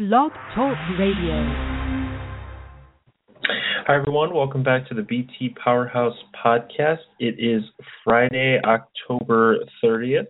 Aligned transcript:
Blog 0.00 0.32
Talk 0.54 0.78
Radio. 0.98 1.44
Hi, 3.86 3.96
everyone. 3.96 4.32
Welcome 4.32 4.62
back 4.62 4.88
to 4.88 4.94
the 4.94 5.02
BT 5.02 5.54
Powerhouse 5.62 6.16
podcast. 6.42 7.00
It 7.18 7.34
is 7.38 7.62
Friday, 8.02 8.58
October 8.64 9.58
30th, 9.84 10.28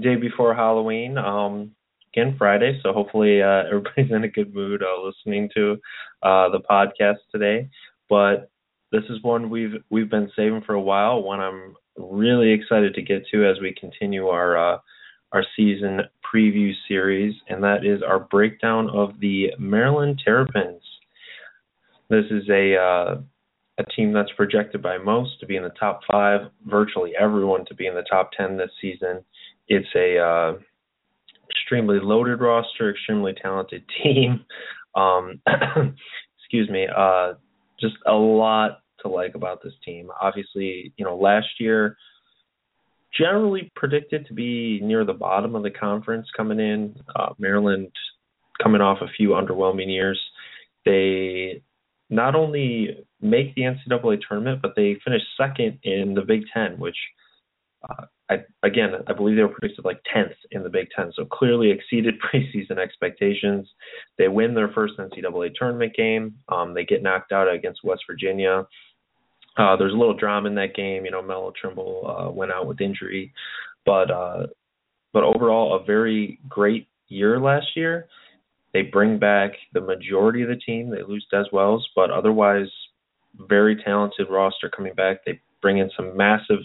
day 0.00 0.16
before 0.16 0.52
Halloween. 0.52 1.16
Um, 1.16 1.70
again, 2.12 2.34
Friday, 2.36 2.80
so 2.82 2.92
hopefully 2.92 3.40
uh, 3.40 3.62
everybody's 3.68 4.10
in 4.10 4.24
a 4.24 4.28
good 4.28 4.52
mood 4.52 4.82
uh, 4.82 5.00
listening 5.00 5.48
to 5.54 5.74
uh, 6.24 6.48
the 6.48 6.62
podcast 6.68 7.18
today. 7.30 7.68
But 8.10 8.50
this 8.90 9.04
is 9.10 9.22
one 9.22 9.48
we've 9.48 9.74
we've 9.90 10.10
been 10.10 10.32
saving 10.34 10.62
for 10.66 10.74
a 10.74 10.80
while. 10.80 11.22
One 11.22 11.38
I'm 11.38 11.76
really 11.96 12.50
excited 12.50 12.94
to 12.94 13.02
get 13.02 13.28
to 13.30 13.48
as 13.48 13.60
we 13.60 13.76
continue 13.78 14.26
our 14.26 14.74
uh, 14.74 14.78
our 15.30 15.44
season 15.56 16.00
preview 16.32 16.72
series, 16.88 17.34
and 17.48 17.62
that 17.62 17.84
is 17.84 18.02
our 18.02 18.20
breakdown 18.20 18.88
of 18.90 19.18
the 19.20 19.48
Maryland 19.58 20.20
Terrapins. 20.24 20.82
This 22.10 22.24
is 22.30 22.48
a 22.48 22.76
uh, 22.76 23.14
a 23.78 23.84
team 23.96 24.12
that's 24.12 24.30
projected 24.36 24.82
by 24.82 24.98
most 24.98 25.40
to 25.40 25.46
be 25.46 25.56
in 25.56 25.62
the 25.62 25.70
top 25.70 26.00
five, 26.10 26.42
virtually 26.66 27.12
everyone 27.18 27.64
to 27.66 27.74
be 27.74 27.86
in 27.86 27.94
the 27.94 28.04
top 28.08 28.30
ten 28.36 28.56
this 28.56 28.70
season. 28.80 29.24
It's 29.68 29.88
a 29.96 30.18
uh, 30.18 30.58
extremely 31.50 31.98
loaded 32.00 32.40
roster, 32.40 32.90
extremely 32.90 33.34
talented 33.40 33.84
team. 34.02 34.44
Um, 34.94 35.40
excuse 36.38 36.68
me. 36.70 36.86
Uh, 36.94 37.34
just 37.80 37.96
a 38.06 38.12
lot 38.12 38.80
to 39.00 39.08
like 39.08 39.34
about 39.34 39.62
this 39.62 39.72
team. 39.84 40.10
Obviously, 40.20 40.92
you 40.96 41.04
know, 41.04 41.16
last 41.16 41.48
year 41.58 41.96
generally 43.16 43.70
predicted 43.76 44.26
to 44.26 44.34
be 44.34 44.80
near 44.82 45.04
the 45.04 45.12
bottom 45.12 45.54
of 45.54 45.62
the 45.62 45.70
conference 45.70 46.26
coming 46.36 46.60
in. 46.60 46.96
Uh, 47.14 47.32
Maryland 47.38 47.90
coming 48.62 48.80
off 48.80 48.98
a 49.00 49.12
few 49.16 49.30
underwhelming 49.30 49.88
years. 49.88 50.20
They 50.84 51.62
not 52.10 52.34
only 52.34 53.06
make 53.20 53.54
the 53.54 53.62
NCAA 53.62 54.20
tournament, 54.28 54.60
but 54.62 54.74
they 54.76 54.96
finished 55.04 55.26
second 55.36 55.78
in 55.82 56.14
the 56.14 56.22
Big 56.22 56.42
Ten, 56.52 56.78
which 56.78 56.96
uh, 57.88 58.04
I, 58.30 58.44
again 58.62 58.92
I 59.06 59.12
believe 59.12 59.36
they 59.36 59.42
were 59.42 59.48
predicted 59.48 59.84
like 59.84 60.00
10th 60.14 60.34
in 60.50 60.62
the 60.62 60.70
Big 60.70 60.88
Ten, 60.94 61.12
so 61.14 61.24
clearly 61.24 61.70
exceeded 61.70 62.14
preseason 62.34 62.78
expectations. 62.78 63.68
They 64.18 64.28
win 64.28 64.54
their 64.54 64.68
first 64.68 64.94
NCAA 64.98 65.54
tournament 65.54 65.94
game. 65.94 66.34
Um, 66.48 66.74
they 66.74 66.84
get 66.84 67.02
knocked 67.02 67.32
out 67.32 67.52
against 67.52 67.84
West 67.84 68.02
Virginia. 68.08 68.66
Uh, 69.56 69.76
there's 69.76 69.92
a 69.92 69.96
little 69.96 70.16
drama 70.16 70.48
in 70.48 70.54
that 70.56 70.74
game. 70.74 71.04
You 71.04 71.10
know, 71.10 71.22
Melo 71.22 71.52
Trimble 71.58 72.02
uh, 72.06 72.30
went 72.30 72.52
out 72.52 72.66
with 72.66 72.80
injury, 72.80 73.32
but 73.86 74.10
uh, 74.10 74.46
but 75.12 75.22
overall 75.22 75.80
a 75.80 75.84
very 75.84 76.40
great 76.48 76.88
year 77.08 77.38
last 77.38 77.68
year. 77.76 78.06
They 78.72 78.82
bring 78.82 79.20
back 79.20 79.52
the 79.72 79.80
majority 79.80 80.42
of 80.42 80.48
the 80.48 80.56
team. 80.56 80.90
They 80.90 81.02
lose 81.02 81.24
Des 81.30 81.44
Wells, 81.52 81.88
but 81.94 82.10
otherwise, 82.10 82.66
very 83.48 83.76
talented 83.76 84.26
roster 84.28 84.68
coming 84.68 84.94
back. 84.94 85.24
They 85.24 85.40
bring 85.62 85.78
in 85.78 85.90
some 85.96 86.16
massive 86.16 86.58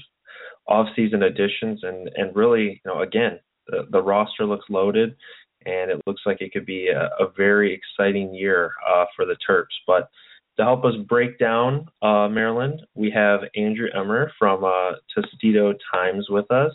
off-season 0.67 1.23
additions, 1.23 1.82
and 1.83 2.10
and 2.16 2.36
really, 2.36 2.82
you 2.83 2.92
know, 2.92 3.02
again, 3.02 3.39
the, 3.67 3.88
the 3.92 4.02
roster 4.02 4.45
looks 4.45 4.66
loaded, 4.70 5.16
and 5.67 5.92
it 5.92 6.02
looks 6.08 6.21
like 6.26 6.42
it 6.42 6.52
could 6.52 6.66
be 6.66 6.88
a, 6.88 7.10
a 7.23 7.32
very 7.38 7.71
exciting 7.73 8.33
year 8.33 8.71
uh, 8.89 9.06
for 9.16 9.26
the 9.26 9.38
Terps. 9.48 9.66
But 9.86 10.10
to 10.59 10.65
help 10.65 10.83
us 10.83 10.92
break 11.08 11.39
down 11.39 11.87
uh, 12.02 12.27
Maryland, 12.27 12.81
we 12.93 13.09
have 13.11 13.39
Andrew 13.55 13.87
Emmer 13.95 14.30
from 14.37 14.65
uh, 14.65 14.92
Testudo 15.15 15.73
Times 15.89 16.27
with 16.30 16.52
us. 16.52 16.73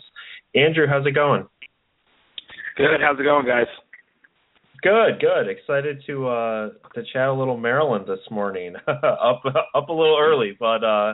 Andrew, 0.55 0.87
how's 0.89 1.05
it 1.05 1.11
going? 1.11 1.45
Good. 2.77 2.99
How's 2.99 3.19
it 3.19 3.23
going, 3.23 3.45
guys? 3.45 3.67
Good, 4.81 5.21
good. 5.21 5.49
Excited 5.49 6.01
to 6.07 6.27
uh 6.27 6.69
to 6.93 7.03
chat 7.13 7.29
a 7.29 7.33
little 7.33 7.57
Maryland 7.57 8.05
this 8.07 8.19
morning. 8.29 8.75
up 8.87 9.43
up 9.75 9.89
a 9.89 9.93
little 9.93 10.17
early, 10.19 10.55
but 10.59 10.83
uh 10.83 11.13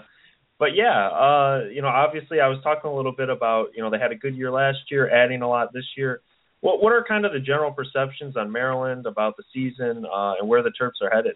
but 0.57 0.69
yeah, 0.75 1.07
uh 1.07 1.61
you 1.71 1.81
know, 1.81 1.87
obviously 1.87 2.39
I 2.39 2.47
was 2.47 2.59
talking 2.63 2.89
a 2.89 2.95
little 2.95 3.13
bit 3.15 3.29
about, 3.29 3.67
you 3.75 3.83
know, 3.83 3.89
they 3.89 3.99
had 3.99 4.11
a 4.11 4.15
good 4.15 4.35
year 4.35 4.51
last 4.51 4.79
year, 4.89 5.09
adding 5.09 5.41
a 5.41 5.47
lot 5.47 5.71
this 5.73 5.85
year. 5.95 6.21
What 6.61 6.81
what 6.81 6.91
are 6.91 7.05
kind 7.07 7.25
of 7.25 7.31
the 7.31 7.39
general 7.39 7.71
perceptions 7.71 8.35
on 8.35 8.51
Maryland 8.51 9.05
about 9.05 9.37
the 9.37 9.43
season 9.53 10.05
uh 10.05 10.33
and 10.39 10.49
where 10.49 10.63
the 10.63 10.71
Terps 10.71 11.01
are 11.01 11.09
headed? 11.09 11.35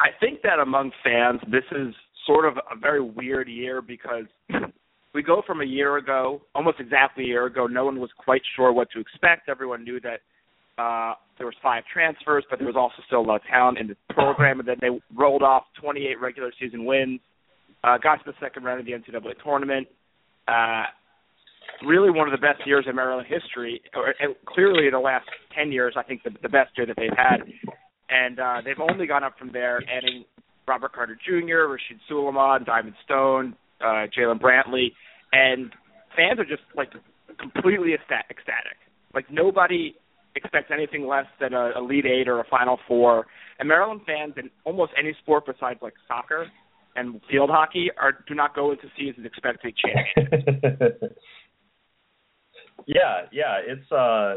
I 0.00 0.08
think 0.20 0.42
that 0.42 0.58
among 0.58 0.92
fans, 1.02 1.40
this 1.50 1.64
is 1.72 1.94
sort 2.26 2.44
of 2.44 2.56
a 2.56 2.78
very 2.78 3.00
weird 3.00 3.48
year 3.48 3.80
because 3.80 4.24
we 5.14 5.22
go 5.22 5.42
from 5.46 5.60
a 5.60 5.64
year 5.64 5.96
ago, 5.96 6.42
almost 6.54 6.80
exactly 6.80 7.24
a 7.24 7.26
year 7.26 7.46
ago, 7.46 7.66
no 7.66 7.84
one 7.84 8.00
was 8.00 8.10
quite 8.18 8.42
sure 8.54 8.72
what 8.72 8.90
to 8.92 9.00
expect. 9.00 9.48
Everyone 9.48 9.84
knew 9.84 10.00
that 10.00 10.20
uh, 10.78 11.14
there 11.38 11.46
was 11.46 11.54
five 11.62 11.84
transfers, 11.92 12.44
but 12.50 12.58
there 12.58 12.66
was 12.66 12.76
also 12.76 13.02
still 13.06 13.20
a 13.20 13.22
lot 13.22 13.36
of 13.36 13.42
talent 13.50 13.78
in 13.78 13.88
the 13.88 13.96
program, 14.10 14.60
and 14.60 14.68
then 14.68 14.76
they 14.80 14.88
rolled 15.14 15.42
off 15.42 15.64
28 15.80 16.20
regular 16.20 16.52
season 16.60 16.84
wins, 16.84 17.20
uh, 17.84 17.96
got 17.98 18.16
to 18.16 18.22
the 18.26 18.34
second 18.40 18.64
round 18.64 18.80
of 18.80 18.86
the 18.86 18.92
NCAA 18.92 19.42
tournament. 19.42 19.86
Uh, 20.46 20.84
really 21.86 22.10
one 22.10 22.28
of 22.28 22.32
the 22.32 22.46
best 22.46 22.66
years 22.66 22.84
in 22.88 22.94
Maryland 22.94 23.26
history, 23.28 23.80
or, 23.94 24.14
and 24.20 24.34
clearly 24.46 24.90
the 24.90 24.98
last 24.98 25.26
10 25.56 25.72
years, 25.72 25.94
I 25.96 26.02
think 26.02 26.22
the, 26.22 26.30
the 26.42 26.48
best 26.48 26.70
year 26.76 26.86
that 26.86 26.96
they've 26.96 27.10
had. 27.16 27.38
And 28.08 28.38
uh, 28.38 28.62
they've 28.64 28.78
only 28.78 29.06
gone 29.06 29.24
up 29.24 29.38
from 29.38 29.52
there, 29.52 29.82
adding 29.90 30.24
Robert 30.68 30.92
Carter 30.92 31.16
Jr., 31.16 31.66
Rasheed 31.66 31.98
Sulaimon, 32.10 32.64
Diamond 32.64 32.94
Stone, 33.04 33.56
uh, 33.80 34.06
Jalen 34.16 34.40
Brantley, 34.40 34.92
and 35.32 35.72
fans 36.16 36.38
are 36.38 36.44
just 36.44 36.62
like 36.76 36.90
completely 37.38 37.94
ecstatic. 37.94 38.38
Like 39.14 39.30
nobody 39.30 39.94
expects 40.34 40.70
anything 40.72 41.06
less 41.06 41.26
than 41.40 41.54
a 41.54 41.72
Elite 41.76 42.06
Eight 42.06 42.28
or 42.28 42.40
a 42.40 42.44
Final 42.44 42.78
Four. 42.86 43.26
And 43.58 43.68
Maryland 43.68 44.02
fans 44.06 44.34
in 44.36 44.50
almost 44.64 44.92
any 44.98 45.14
sport 45.22 45.46
besides 45.46 45.80
like 45.82 45.94
soccer 46.06 46.46
and 46.94 47.20
field 47.30 47.50
hockey 47.50 47.90
are 47.98 48.12
do 48.28 48.34
not 48.34 48.54
go 48.54 48.72
into 48.72 48.84
seasons 48.98 49.26
expecting 49.26 49.72
champion. 49.82 50.86
yeah, 52.86 53.26
yeah, 53.32 53.58
it's 53.66 53.90
uh 53.92 54.36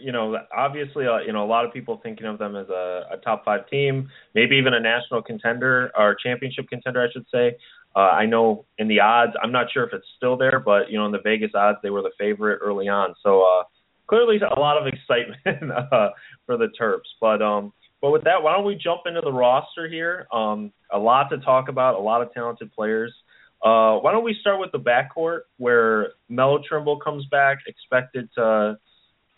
you, 0.00 0.12
know 0.12 0.36
obviously 0.56 1.06
uh, 1.06 1.18
you 1.18 1.32
know 1.32 1.44
a 1.44 1.46
lot 1.46 1.64
of 1.64 1.72
people 1.72 2.00
thinking 2.02 2.26
of 2.26 2.38
them 2.38 2.56
as 2.56 2.68
a, 2.68 3.02
a 3.12 3.16
top 3.18 3.44
five 3.44 3.68
team, 3.68 4.08
maybe 4.34 4.56
even 4.56 4.74
a 4.74 4.80
national 4.80 5.22
contender 5.22 5.90
or 5.96 6.14
championship 6.14 6.68
contender, 6.68 7.02
I 7.02 7.12
should 7.12 7.26
say. 7.32 7.56
Uh, 7.96 8.10
I 8.10 8.26
know 8.26 8.64
in 8.78 8.88
the 8.88 9.00
odds, 9.00 9.32
I'm 9.42 9.52
not 9.52 9.66
sure 9.72 9.84
if 9.84 9.92
it's 9.92 10.06
still 10.16 10.36
there, 10.36 10.58
but 10.58 10.90
you 10.90 10.98
know 10.98 11.06
in 11.06 11.12
the 11.12 11.20
Vegas 11.22 11.52
odds, 11.54 11.78
they 11.82 11.90
were 11.90 12.02
the 12.02 12.12
favorite 12.18 12.58
early 12.62 12.88
on. 12.88 13.14
So 13.22 13.42
uh, 13.42 13.64
clearly 14.06 14.38
a 14.38 14.58
lot 14.58 14.76
of 14.76 14.86
excitement 14.92 15.70
uh, 15.92 16.10
for 16.46 16.56
the 16.56 16.68
Terps. 16.80 17.10
But 17.20 17.42
um, 17.42 17.72
but 18.00 18.10
with 18.10 18.24
that, 18.24 18.42
why 18.42 18.52
don't 18.54 18.66
we 18.66 18.74
jump 18.74 19.02
into 19.06 19.20
the 19.20 19.32
roster 19.32 19.88
here? 19.88 20.26
Um, 20.32 20.72
a 20.92 20.98
lot 20.98 21.30
to 21.30 21.38
talk 21.38 21.68
about, 21.68 21.94
a 21.94 22.00
lot 22.00 22.22
of 22.22 22.32
talented 22.32 22.72
players. 22.72 23.12
Uh, 23.64 23.96
why 23.96 24.12
don't 24.12 24.24
we 24.24 24.36
start 24.40 24.60
with 24.60 24.70
the 24.72 24.78
backcourt 24.78 25.40
where 25.56 26.10
Melo 26.28 26.60
Trimble 26.68 27.00
comes 27.00 27.24
back, 27.30 27.58
expected 27.66 28.28
to 28.34 28.78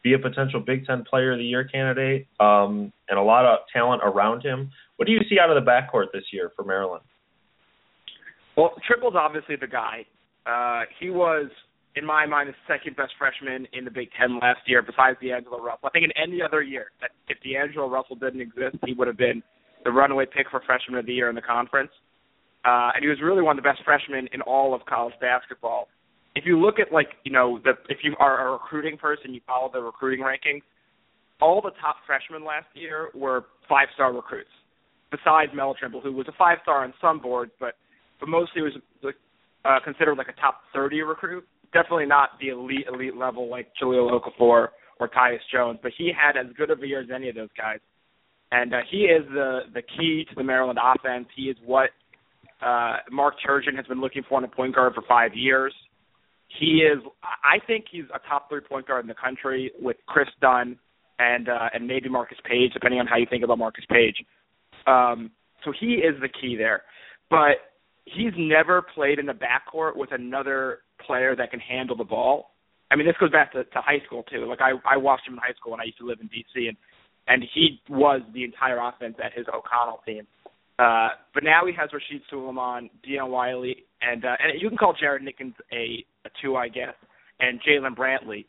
be 0.06 0.14
a 0.14 0.18
potential 0.18 0.60
Big 0.60 0.86
Ten 0.86 1.02
Player 1.02 1.32
of 1.32 1.38
the 1.38 1.44
Year 1.44 1.64
candidate, 1.64 2.28
um, 2.38 2.92
and 3.08 3.18
a 3.18 3.22
lot 3.22 3.44
of 3.44 3.58
talent 3.72 4.02
around 4.04 4.42
him. 4.42 4.70
What 4.96 5.06
do 5.06 5.12
you 5.12 5.18
see 5.28 5.38
out 5.42 5.50
of 5.50 5.62
the 5.62 5.68
backcourt 5.68 6.12
this 6.12 6.22
year 6.32 6.52
for 6.54 6.64
Maryland? 6.64 7.02
Well, 8.56 8.74
Trimble's 8.86 9.16
obviously 9.18 9.56
the 9.56 9.66
guy. 9.66 10.06
Uh, 10.46 10.84
he 11.00 11.10
was 11.10 11.50
in 11.96 12.04
my 12.04 12.26
mind, 12.26 12.50
the 12.50 12.54
second 12.72 12.94
best 12.94 13.12
freshman 13.18 13.66
in 13.72 13.84
the 13.84 13.90
Big 13.90 14.08
Ten 14.18 14.38
last 14.38 14.60
year, 14.66 14.82
besides 14.82 15.18
D'Angelo 15.20 15.58
Russell. 15.58 15.88
I 15.88 15.90
think 15.90 16.04
in 16.04 16.12
any 16.12 16.40
other 16.42 16.62
year, 16.62 16.92
that 17.00 17.10
if 17.28 17.38
D'Angelo 17.42 17.88
Russell 17.88 18.16
didn't 18.16 18.42
exist, 18.42 18.76
he 18.84 18.92
would 18.92 19.08
have 19.08 19.16
been 19.16 19.42
the 19.82 19.90
runaway 19.90 20.26
pick 20.26 20.46
for 20.50 20.60
freshman 20.66 20.98
of 20.98 21.06
the 21.06 21.14
year 21.14 21.28
in 21.30 21.34
the 21.34 21.42
conference. 21.42 21.90
Uh, 22.64 22.90
and 22.94 23.02
he 23.02 23.08
was 23.08 23.18
really 23.22 23.42
one 23.42 23.58
of 23.58 23.64
the 23.64 23.68
best 23.68 23.80
freshmen 23.84 24.28
in 24.32 24.42
all 24.42 24.74
of 24.74 24.84
college 24.84 25.14
basketball. 25.20 25.88
If 26.36 26.46
you 26.46 26.60
look 26.60 26.78
at 26.78 26.92
like 26.92 27.08
you 27.24 27.32
know 27.32 27.58
the 27.64 27.72
if 27.88 27.98
you 28.04 28.14
are 28.20 28.48
a 28.48 28.52
recruiting 28.52 28.96
person, 28.96 29.34
you 29.34 29.40
follow 29.46 29.70
the 29.72 29.80
recruiting 29.80 30.24
rankings. 30.24 30.62
All 31.40 31.60
the 31.60 31.72
top 31.80 31.96
freshmen 32.06 32.46
last 32.46 32.66
year 32.74 33.08
were 33.14 33.46
five 33.68 33.88
star 33.94 34.14
recruits, 34.14 34.54
besides 35.10 35.50
Melo 35.54 35.74
Trimble, 35.78 36.00
who 36.00 36.12
was 36.12 36.28
a 36.28 36.36
five 36.38 36.58
star 36.62 36.84
on 36.84 36.94
some 37.00 37.18
boards, 37.20 37.52
but 37.58 37.74
but 38.20 38.28
mostly 38.28 38.62
was 38.62 38.72
uh, 39.64 39.78
considered 39.84 40.16
like 40.16 40.28
a 40.28 40.40
top 40.40 40.60
30 40.72 41.02
recruit 41.02 41.44
definitely 41.72 42.06
not 42.06 42.30
the 42.40 42.48
elite 42.48 42.86
elite 42.92 43.16
level 43.16 43.50
like 43.50 43.68
Jahlil 43.80 44.10
Okafor 44.10 44.68
or 44.98 45.08
Tyus 45.14 45.38
Jones, 45.52 45.78
but 45.82 45.92
he 45.96 46.10
had 46.16 46.38
as 46.38 46.46
good 46.56 46.70
of 46.70 46.82
a 46.82 46.86
year 46.86 47.02
as 47.02 47.08
any 47.14 47.28
of 47.28 47.34
those 47.34 47.50
guys. 47.56 47.80
and 48.52 48.72
uh, 48.74 48.78
he 48.90 48.98
is 48.98 49.26
the 49.32 49.60
the 49.74 49.82
key 49.82 50.24
to 50.28 50.34
the 50.34 50.44
Maryland 50.44 50.78
offense. 50.82 51.26
He 51.36 51.44
is 51.44 51.56
what 51.64 51.90
uh, 52.64 52.98
Mark 53.10 53.34
Turgeon 53.46 53.76
has 53.76 53.86
been 53.86 54.00
looking 54.00 54.22
for 54.28 54.38
in 54.38 54.44
a 54.44 54.48
point 54.48 54.74
guard 54.74 54.94
for 54.94 55.02
five 55.08 55.32
years. 55.34 55.74
He 56.48 56.82
is, 56.82 57.02
I 57.22 57.58
think, 57.66 57.86
he's 57.90 58.04
a 58.14 58.20
top 58.28 58.48
three 58.48 58.60
point 58.60 58.86
guard 58.86 59.04
in 59.04 59.08
the 59.08 59.14
country 59.14 59.72
with 59.80 59.96
Kris 60.06 60.28
Dunn 60.40 60.78
and 61.18 61.48
uh, 61.48 61.68
and 61.74 61.86
maybe 61.86 62.08
Marcus 62.08 62.38
Paige, 62.44 62.72
depending 62.72 63.00
on 63.00 63.06
how 63.06 63.16
you 63.16 63.26
think 63.28 63.44
about 63.44 63.58
Marcus 63.58 63.84
Paige. 63.90 64.24
Um, 64.86 65.30
so 65.64 65.72
he 65.78 65.94
is 65.94 66.14
the 66.20 66.28
key 66.28 66.56
there, 66.56 66.82
but 67.30 67.56
he's 68.04 68.32
never 68.36 68.82
played 68.82 69.18
in 69.18 69.26
the 69.26 69.32
backcourt 69.32 69.96
with 69.96 70.12
another 70.12 70.78
player 71.04 71.34
that 71.36 71.50
can 71.50 71.60
handle 71.60 71.96
the 71.96 72.04
ball. 72.04 72.50
I 72.90 72.96
mean, 72.96 73.06
this 73.06 73.16
goes 73.18 73.32
back 73.32 73.52
to, 73.52 73.64
to 73.64 73.80
high 73.80 74.00
school 74.06 74.22
too. 74.22 74.46
Like 74.48 74.60
I, 74.60 74.72
I 74.88 74.96
watched 74.96 75.26
him 75.26 75.34
in 75.34 75.40
high 75.40 75.54
school 75.58 75.72
when 75.72 75.80
I 75.80 75.84
used 75.84 75.98
to 75.98 76.06
live 76.06 76.18
in 76.20 76.28
D.C. 76.28 76.68
and 76.68 76.76
and 77.28 77.42
he 77.54 77.80
was 77.88 78.22
the 78.32 78.44
entire 78.44 78.78
offense 78.78 79.16
at 79.22 79.32
his 79.32 79.46
O'Connell 79.48 80.00
team. 80.06 80.28
Uh, 80.78 81.08
but 81.32 81.42
now 81.42 81.64
he 81.66 81.72
has 81.72 81.88
Rasheed 81.90 82.20
Sulaimon, 82.30 82.90
Dion 83.02 83.30
Wiley, 83.30 83.84
and 84.02 84.24
uh, 84.24 84.36
and 84.42 84.60
you 84.60 84.68
can 84.68 84.76
call 84.76 84.94
Jared 84.98 85.22
Nickens 85.22 85.54
a, 85.72 86.04
a 86.26 86.30
two, 86.42 86.56
I 86.56 86.68
guess, 86.68 86.94
and 87.40 87.60
Jalen 87.62 87.96
Brantley. 87.96 88.44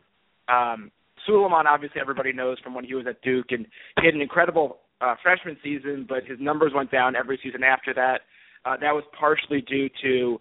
Um, 0.50 0.92
Sulaimon, 1.28 1.66
obviously, 1.66 2.02
everybody 2.02 2.34
knows 2.34 2.58
from 2.64 2.74
when 2.74 2.84
he 2.84 2.96
was 2.96 3.06
at 3.08 3.22
Duke, 3.22 3.48
and 3.52 3.66
he 4.00 4.06
had 4.06 4.14
an 4.14 4.22
incredible 4.22 4.80
uh, 5.00 5.16
freshman 5.24 5.58
season, 5.64 6.06
but 6.08 6.26
his 6.26 6.38
numbers 6.40 6.74
went 6.76 6.92
down 6.92 7.16
every 7.16 7.40
season 7.42 7.64
after 7.64 7.94
that. 7.94 8.22
Uh, 8.66 8.76
that 8.82 8.94
was 8.94 9.04
partially 9.18 9.62
due 9.62 9.90
to 10.02 10.40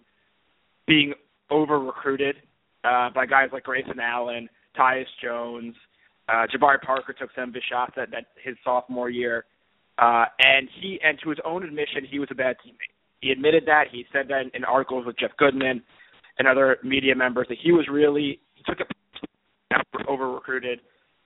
being 0.87 1.13
over 1.49 1.79
recruited 1.79 2.35
uh, 2.83 3.09
by 3.13 3.25
guys 3.25 3.49
like 3.53 3.63
Grayson 3.63 3.99
Allen, 3.99 4.49
Tyus 4.77 5.05
Jones, 5.21 5.75
uh, 6.29 6.45
Jabari 6.53 6.81
Parker 6.81 7.13
took 7.13 7.29
some 7.35 7.51
big 7.51 7.63
shots 7.69 7.93
at 7.97 8.11
that 8.11 8.25
his 8.43 8.55
sophomore 8.63 9.09
year, 9.09 9.45
uh, 9.99 10.25
and 10.39 10.69
he 10.79 10.99
and 11.03 11.17
to 11.23 11.29
his 11.29 11.39
own 11.45 11.63
admission, 11.63 12.05
he 12.09 12.19
was 12.19 12.29
a 12.31 12.35
bad 12.35 12.57
teammate. 12.65 12.93
He 13.21 13.31
admitted 13.31 13.63
that. 13.65 13.85
He 13.91 14.05
said 14.13 14.27
that 14.29 14.41
in, 14.41 14.51
in 14.53 14.63
articles 14.63 15.05
with 15.05 15.17
Jeff 15.17 15.31
Goodman 15.37 15.81
and 16.37 16.47
other 16.47 16.77
media 16.83 17.15
members 17.15 17.47
that 17.49 17.57
he 17.61 17.71
was 17.71 17.87
really 17.91 18.39
he 18.55 18.63
took 18.65 18.79
it 18.79 18.87
over 20.07 20.31
recruited 20.31 20.79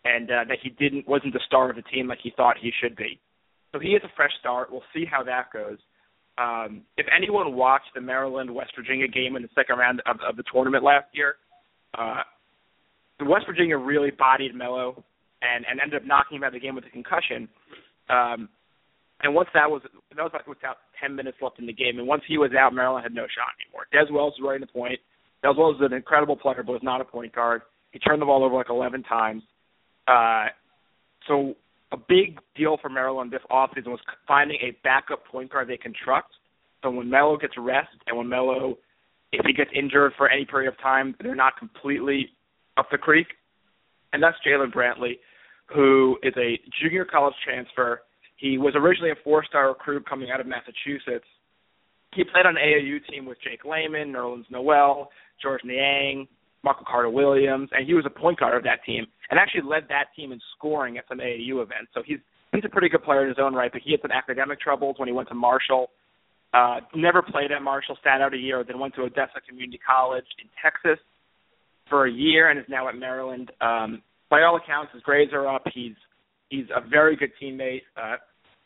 and 0.06 0.30
uh, 0.32 0.44
that 0.48 0.58
he 0.64 0.70
didn't 0.70 1.08
wasn't 1.08 1.34
the 1.34 1.42
star 1.46 1.70
of 1.70 1.76
the 1.76 1.82
team 1.84 2.08
like 2.08 2.20
he 2.24 2.32
thought 2.36 2.56
he 2.60 2.72
should 2.82 2.96
be. 2.96 3.20
So 3.72 3.80
he 3.80 3.90
is 3.90 4.02
a 4.04 4.12
fresh 4.16 4.32
start. 4.40 4.72
We'll 4.72 4.84
see 4.94 5.06
how 5.10 5.24
that 5.24 5.52
goes. 5.54 5.78
Um, 6.38 6.82
if 6.98 7.06
anyone 7.16 7.56
watched 7.56 7.94
the 7.94 8.02
Maryland 8.02 8.54
West 8.54 8.72
Virginia 8.76 9.08
game 9.08 9.36
in 9.36 9.42
the 9.42 9.50
second 9.54 9.78
round 9.78 10.02
of, 10.06 10.18
of 10.28 10.38
the 10.38 10.44
tournament 10.52 10.84
last 10.84 11.06
year, 11.14 11.36
uh, 11.98 12.24
the 13.20 13.26
West 13.26 13.46
Virginia 13.46 13.78
really 13.78 14.12
bodied 14.12 14.56
Melo 14.56 15.04
and, 15.42 15.66
and 15.70 15.80
ended 15.80 16.02
up 16.02 16.08
knocking 16.08 16.38
him 16.38 16.44
out 16.44 16.48
of 16.48 16.54
the 16.54 16.60
game 16.60 16.76
with 16.76 16.86
a 16.86 16.90
concussion. 16.90 17.48
Um, 18.10 18.50
and 19.24 19.34
once 19.34 19.50
that 19.54 19.70
was 19.70 19.82
that 19.84 20.24
was 20.24 20.32
like 20.34 20.46
about 20.46 20.78
ten 21.00 21.16
minutes 21.16 21.38
left 21.42 21.60
in 21.60 21.66
the 21.66 21.74
game, 21.74 22.00
and 22.00 22.08
once 22.08 22.24
he 22.28 22.38
was 22.38 22.52
out, 22.58 22.74
Maryland 22.74 23.04
had 23.04 23.14
no 23.14 23.24
shot 23.24 23.54
anymore. 23.62 23.86
Des 23.92 24.12
Wells 24.12 24.34
was 24.38 24.42
running 24.44 24.62
the 24.62 24.68
point. 24.68 25.00
Des 25.44 25.54
Wells 25.58 25.78
is 25.78 25.82
an 25.86 25.94
incredible 25.94 26.36
player, 26.36 26.64
but 26.64 26.74
was 26.74 26.84
not 26.84 27.02
a 27.02 27.06
point 27.06 27.34
guard. 27.34 27.62
He 27.92 28.00
turned 28.00 28.22
the 28.22 28.26
ball 28.26 28.44
over 28.44 28.56
like 28.56 28.70
11 28.70 29.04
times. 29.04 29.44
Uh, 30.08 30.46
so 31.28 31.56
a 31.92 31.98
big 31.98 32.40
deal 32.56 32.78
for 32.82 32.90
Maryland 32.90 33.32
this 33.32 33.42
offseason 33.52 33.88
was 33.88 34.00
finding 34.28 34.58
a 34.62 34.78
backup 34.84 35.26
point 35.26 35.52
guard 35.52 35.68
they 35.68 35.78
can 35.78 35.94
trust. 36.04 36.28
So 36.84 36.90
when 36.90 37.10
Melo 37.10 37.38
gets 37.38 37.54
rest 37.58 37.90
and 38.08 38.18
when 38.18 38.30
Melo, 38.30 38.78
if 39.32 39.46
he 39.46 39.54
gets 39.54 39.70
injured 39.76 40.14
for 40.18 40.30
any 40.30 40.46
period 40.46 40.70
of 40.70 40.80
time, 40.80 41.16
they're 41.22 41.36
not 41.36 41.58
completely 41.58 42.30
up 42.78 42.88
the 42.92 42.98
creek. 42.98 43.28
And 44.14 44.22
that's 44.22 44.38
Jalen 44.46 44.74
Brantley, 44.74 45.20
who 45.74 46.18
is 46.24 46.34
a 46.38 46.60
junior 46.82 47.06
college 47.06 47.36
transfer. 47.44 48.02
He 48.42 48.58
was 48.58 48.74
originally 48.76 49.12
a 49.12 49.24
four-star 49.24 49.70
recruit 49.70 50.10
coming 50.10 50.32
out 50.32 50.42
of 50.42 50.48
Massachusetts. 50.48 51.30
He 52.16 52.24
played 52.24 52.48
on 52.48 52.58
an 52.58 52.64
AAU 52.64 52.98
team 53.08 53.28
with 53.28 53.38
Jake 53.40 53.64
Layman, 53.64 54.12
Nerlens 54.12 54.50
Noel, 54.50 55.12
Georges 55.40 55.64
Niang, 55.64 56.28
Michael 56.64 56.86
Carter 56.90 57.10
Williams, 57.12 57.70
and 57.72 57.86
he 57.86 57.94
was 57.94 58.06
a 58.08 58.10
point 58.10 58.40
guard 58.40 58.58
of 58.58 58.64
that 58.64 58.84
team, 58.84 59.06
and 59.30 59.40
actually 59.40 59.62
led 59.62 59.84
that 59.90 60.06
team 60.16 60.32
in 60.32 60.42
scoring 60.58 60.98
at 60.98 61.06
some 61.08 61.20
AAU 61.20 61.62
events. 61.62 61.94
So 61.94 62.02
he's 62.04 62.18
he's 62.52 62.66
a 62.66 62.70
pretty 62.70 62.90
good 62.90 63.04
player 63.04 63.22
in 63.22 63.30
his 63.30 63.38
own 63.40 63.54
right, 63.54 63.72
but 63.72 63.82
he 63.86 63.92
had 63.92 64.02
some 64.02 64.12
academic 64.12 64.60
troubles 64.60 64.96
when 64.98 65.08
he 65.08 65.14
went 65.14 65.30
to 65.30 65.36
Marshall. 65.36 65.92
Uh, 66.54 66.80
never 66.96 67.22
played 67.22 67.52
at 67.52 67.62
Marshall, 67.62 67.98
sat 68.04 68.22
out 68.22 68.34
a 68.34 68.38
year, 68.38 68.64
then 68.68 68.80
went 68.80 68.96
to 68.96 69.02
Odessa 69.02 69.40
Community 69.48 69.80
College 69.86 70.26
in 70.42 70.50
Texas 70.62 71.00
for 71.90 72.08
a 72.08 72.12
year, 72.12 72.50
and 72.50 72.60
is 72.60 72.66
now 72.68 72.90
at 72.90 72.96
Maryland. 72.96 73.52
Um, 73.62 74.02
by 74.30 74.42
all 74.42 74.58
accounts, 74.58 74.92
his 74.94 75.04
grades 75.04 75.32
are 75.32 75.48
up. 75.48 75.64
He's 75.74 75.96
he's 76.50 76.66
a 76.76 76.82
very 76.88 77.16
good 77.16 77.32
teammate. 77.42 77.84
Uh, 77.96 78.18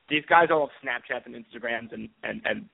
these 0.10 0.24
guys 0.30 0.48
all 0.52 0.70
have 0.70 0.84
Snapchats 0.84 1.26
and 1.26 1.36
Instagrams, 1.36 1.94
and 1.94 2.10
and 2.24 2.42
and 2.46 2.66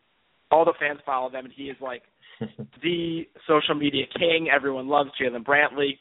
all 0.51 0.65
the 0.65 0.73
fans 0.79 0.99
follow 1.05 1.29
them, 1.29 1.45
and 1.45 1.53
he 1.55 1.65
is 1.65 1.77
like 1.81 2.03
the 2.83 3.27
social 3.47 3.75
media 3.75 4.05
king. 4.17 4.49
Everyone 4.53 4.87
loves 4.87 5.09
Jalen 5.21 5.45
Brantley. 5.45 5.99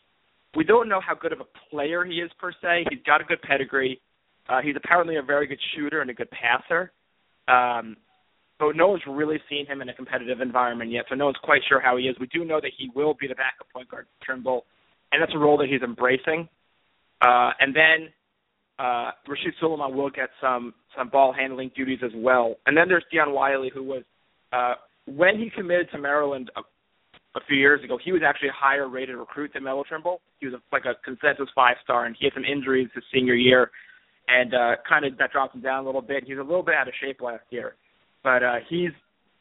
We 0.56 0.64
don't 0.64 0.88
know 0.88 1.00
how 1.00 1.14
good 1.14 1.32
of 1.32 1.40
a 1.40 1.46
player 1.70 2.04
he 2.04 2.14
is 2.14 2.30
per 2.40 2.52
se. 2.52 2.86
He's 2.90 3.02
got 3.06 3.20
a 3.20 3.24
good 3.24 3.40
pedigree. 3.42 4.00
Uh, 4.48 4.60
he's 4.62 4.74
apparently 4.76 5.16
a 5.16 5.22
very 5.22 5.46
good 5.46 5.60
shooter 5.74 6.00
and 6.00 6.10
a 6.10 6.14
good 6.14 6.28
passer. 6.30 6.90
Um, 7.46 7.96
but 8.58 8.76
no 8.76 8.88
one's 8.88 9.02
really 9.08 9.38
seen 9.48 9.66
him 9.66 9.80
in 9.80 9.88
a 9.88 9.94
competitive 9.94 10.40
environment 10.40 10.90
yet, 10.90 11.04
so 11.08 11.14
no 11.14 11.26
one's 11.26 11.38
quite 11.42 11.62
sure 11.68 11.80
how 11.80 11.96
he 11.96 12.04
is. 12.04 12.16
We 12.20 12.26
do 12.26 12.44
know 12.44 12.60
that 12.60 12.72
he 12.76 12.90
will 12.94 13.14
be 13.18 13.26
the 13.26 13.34
backup 13.34 13.68
point 13.72 13.88
guard 13.88 14.06
for 14.06 14.26
Trimble, 14.26 14.66
and 15.12 15.22
that's 15.22 15.32
a 15.34 15.38
role 15.38 15.56
that 15.58 15.68
he's 15.68 15.82
embracing. 15.82 16.48
Uh, 17.22 17.52
and 17.58 17.74
then 17.74 18.08
uh, 18.80 19.10
Rasheed 19.28 19.52
Sulaimon 19.62 19.94
will 19.94 20.08
get 20.08 20.30
some 20.40 20.72
some 20.96 21.10
ball 21.10 21.34
handling 21.38 21.70
duties 21.76 21.98
as 22.02 22.12
well. 22.16 22.56
And 22.66 22.74
then 22.76 22.88
there's 22.88 23.04
Dion 23.12 23.32
Wiley, 23.32 23.70
who 23.72 23.84
was 23.84 24.02
uh, 24.52 24.74
when 25.06 25.38
he 25.38 25.50
committed 25.54 25.88
to 25.92 25.98
Maryland 25.98 26.50
a, 26.56 26.60
a 27.38 27.40
few 27.46 27.58
years 27.58 27.84
ago, 27.84 27.98
he 28.02 28.10
was 28.10 28.22
actually 28.26 28.48
a 28.48 28.56
higher 28.56 28.88
rated 28.88 29.16
recruit 29.16 29.50
than 29.52 29.64
Melo 29.64 29.84
Trimble. 29.86 30.20
He 30.38 30.46
was 30.46 30.54
a, 30.54 30.60
like 30.72 30.84
a 30.86 30.94
consensus 31.04 31.48
five 31.54 31.76
star, 31.84 32.06
and 32.06 32.16
he 32.18 32.24
had 32.24 32.32
some 32.32 32.44
injuries 32.44 32.88
his 32.94 33.04
senior 33.12 33.34
year, 33.34 33.70
and 34.28 34.54
uh, 34.54 34.76
kind 34.88 35.04
of 35.04 35.18
that 35.18 35.30
dropped 35.30 35.54
him 35.54 35.60
down 35.60 35.82
a 35.82 35.86
little 35.86 36.02
bit. 36.02 36.24
He 36.26 36.34
was 36.34 36.40
a 36.40 36.48
little 36.48 36.64
bit 36.64 36.74
out 36.74 36.88
of 36.88 36.94
shape 37.02 37.20
last 37.20 37.44
year, 37.50 37.74
but 38.24 38.42
uh, 38.42 38.56
he's 38.68 38.92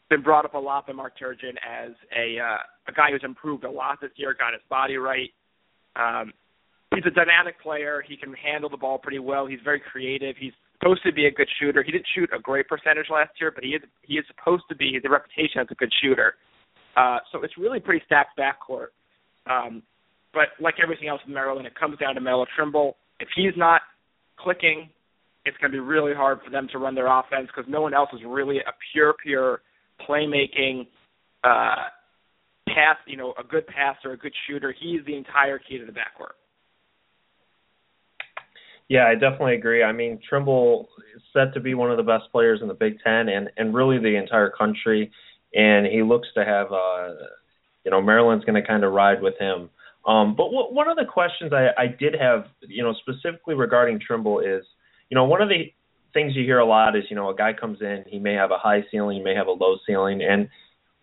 been 0.10 0.22
brought 0.22 0.44
up 0.44 0.54
a 0.54 0.60
lot 0.60 0.86
by 0.86 0.94
Mark 0.94 1.14
Turgeon 1.18 1.56
as 1.64 1.92
a 2.16 2.40
uh, 2.40 2.58
a 2.90 2.92
guy 2.92 3.12
who's 3.12 3.24
improved 3.24 3.64
a 3.64 3.72
lot 3.72 4.00
this 4.02 4.12
year, 4.16 4.36
got 4.38 4.52
his 4.52 4.62
body 4.70 4.98
right. 4.98 5.30
Um, 5.96 6.34
he's 6.94 7.06
a 7.06 7.12
dynamic 7.12 7.62
player. 7.62 8.04
He 8.08 8.18
can 8.18 8.34
handle 8.34 8.70
the 8.70 8.78
ball 8.78 8.98
pretty 8.98 9.20
well. 9.20 9.46
He's 9.46 9.60
very 9.64 9.80
creative. 9.80 10.36
He's 10.38 10.54
supposed 10.80 11.04
to 11.04 11.14
be 11.14 11.26
a 11.26 11.32
good 11.32 11.48
shooter. 11.60 11.84
He 11.84 11.92
didn't 11.92 12.08
shoot 12.16 12.30
a 12.36 12.40
great 12.40 12.68
percentage 12.68 13.08
last 13.10 13.32
year, 13.40 13.52
but 13.52 13.64
he 13.64 13.72
is 13.72 13.82
he 14.02 14.16
is 14.16 14.26
supposed 14.28 14.64
to 14.70 14.76
be. 14.76 14.90
He 14.90 14.96
has 14.96 15.04
a 15.06 15.10
reputation 15.10 15.62
as 15.62 15.68
a 15.72 15.76
good 15.76 15.92
shooter. 16.02 16.36
Uh, 16.96 17.20
so 17.32 17.44
it's 17.44 17.58
really 17.58 17.80
pretty 17.80 18.04
stacked 18.06 18.38
backcourt. 18.38 18.88
Um, 19.50 19.84
but 20.34 20.50
like 20.60 20.76
everything 20.82 21.08
else 21.08 21.22
in 21.26 21.34
Maryland, 21.34 21.66
it 21.66 21.76
comes 21.76 21.98
down 21.98 22.16
to 22.16 22.22
Melo 22.22 22.46
Trimble. 22.56 22.98
If 23.20 23.30
he's 23.36 23.54
not 23.56 23.82
clicking, 24.38 24.90
it's 25.46 25.58
going 25.58 25.72
to 25.72 25.76
be 25.76 25.80
really 25.80 26.14
hard 26.14 26.40
for 26.44 26.52
them 26.52 26.68
to 26.72 26.78
run 26.78 26.96
their 26.96 27.08
offense 27.08 27.48
because 27.48 27.70
no 27.70 27.82
one 27.82 27.94
else 27.94 28.10
is 28.14 28.20
really 28.26 28.58
a 28.60 28.72
pure, 28.92 29.16
pure 29.24 29.62
playmaking 30.08 30.88
uh, 31.44 31.90
pass. 32.68 32.98
You 33.08 33.18
know, 33.18 33.34
a 33.40 33.44
good 33.44 33.66
passer, 33.68 34.12
a 34.12 34.18
good 34.18 34.34
shooter. 34.48 34.74
He's 34.80 35.04
the 35.06 35.16
entire 35.16 35.60
key 35.60 35.78
to 35.78 35.86
the 35.86 35.92
backcourt. 35.92 36.38
Yeah, 38.90 39.06
I 39.06 39.14
definitely 39.14 39.54
agree. 39.54 39.84
I 39.84 39.92
mean, 39.92 40.20
Trimble 40.28 40.90
is 41.16 41.22
set 41.32 41.54
to 41.54 41.60
be 41.60 41.76
one 41.76 41.92
of 41.92 41.98
the 41.98 42.04
best 42.04 42.32
players 42.32 42.60
in 42.62 42.68
the 42.68 42.74
Big 42.74 42.98
Ten 43.04 43.30
and 43.30 43.50
and 43.56 43.74
really 43.74 44.00
the 44.00 44.16
entire 44.18 44.50
country, 44.50 45.12
and 45.54 45.86
he 45.86 46.02
looks 46.02 46.28
to 46.34 46.44
have, 46.44 46.72
uh, 46.72 47.10
you 47.86 47.92
know, 47.92 48.02
Maryland's 48.02 48.46
going 48.46 48.60
to 48.62 48.68
kind 48.68 48.84
of 48.84 48.92
ride 48.92 49.22
with 49.22 49.38
him. 49.40 49.70
Um, 50.08 50.36
but 50.36 50.46
w- 50.46 50.74
one 50.74 50.88
of 50.90 50.98
the 50.98 51.06
questions 51.06 51.54
I, 51.54 51.70
I 51.78 51.88
did 51.88 52.16
have, 52.20 52.46
you 52.68 52.84
know, 52.84 52.94
specifically 52.94 53.54
regarding 53.54 54.00
Trimble 54.00 54.40
is, 54.40 54.64
you 55.10 55.16
know, 55.16 55.26
one 55.26 55.42
of 55.42 55.50
the 55.50 55.72
things 56.14 56.36
you 56.36 56.44
hear 56.44 56.60
a 56.60 56.66
lot 56.66 56.96
is, 56.96 57.04
you 57.12 57.16
know, 57.16 57.30
a 57.30 57.36
guy 57.36 57.54
comes 57.54 57.82
in, 57.82 58.04
he 58.08 58.18
may 58.18 58.34
have 58.34 58.50
a 58.50 58.58
high 58.58 58.84
ceiling, 58.90 59.18
he 59.18 59.24
may 59.24 59.36
have 59.36 59.48
a 59.48 59.52
low 59.52 59.78
ceiling, 59.86 60.24
and 60.24 60.50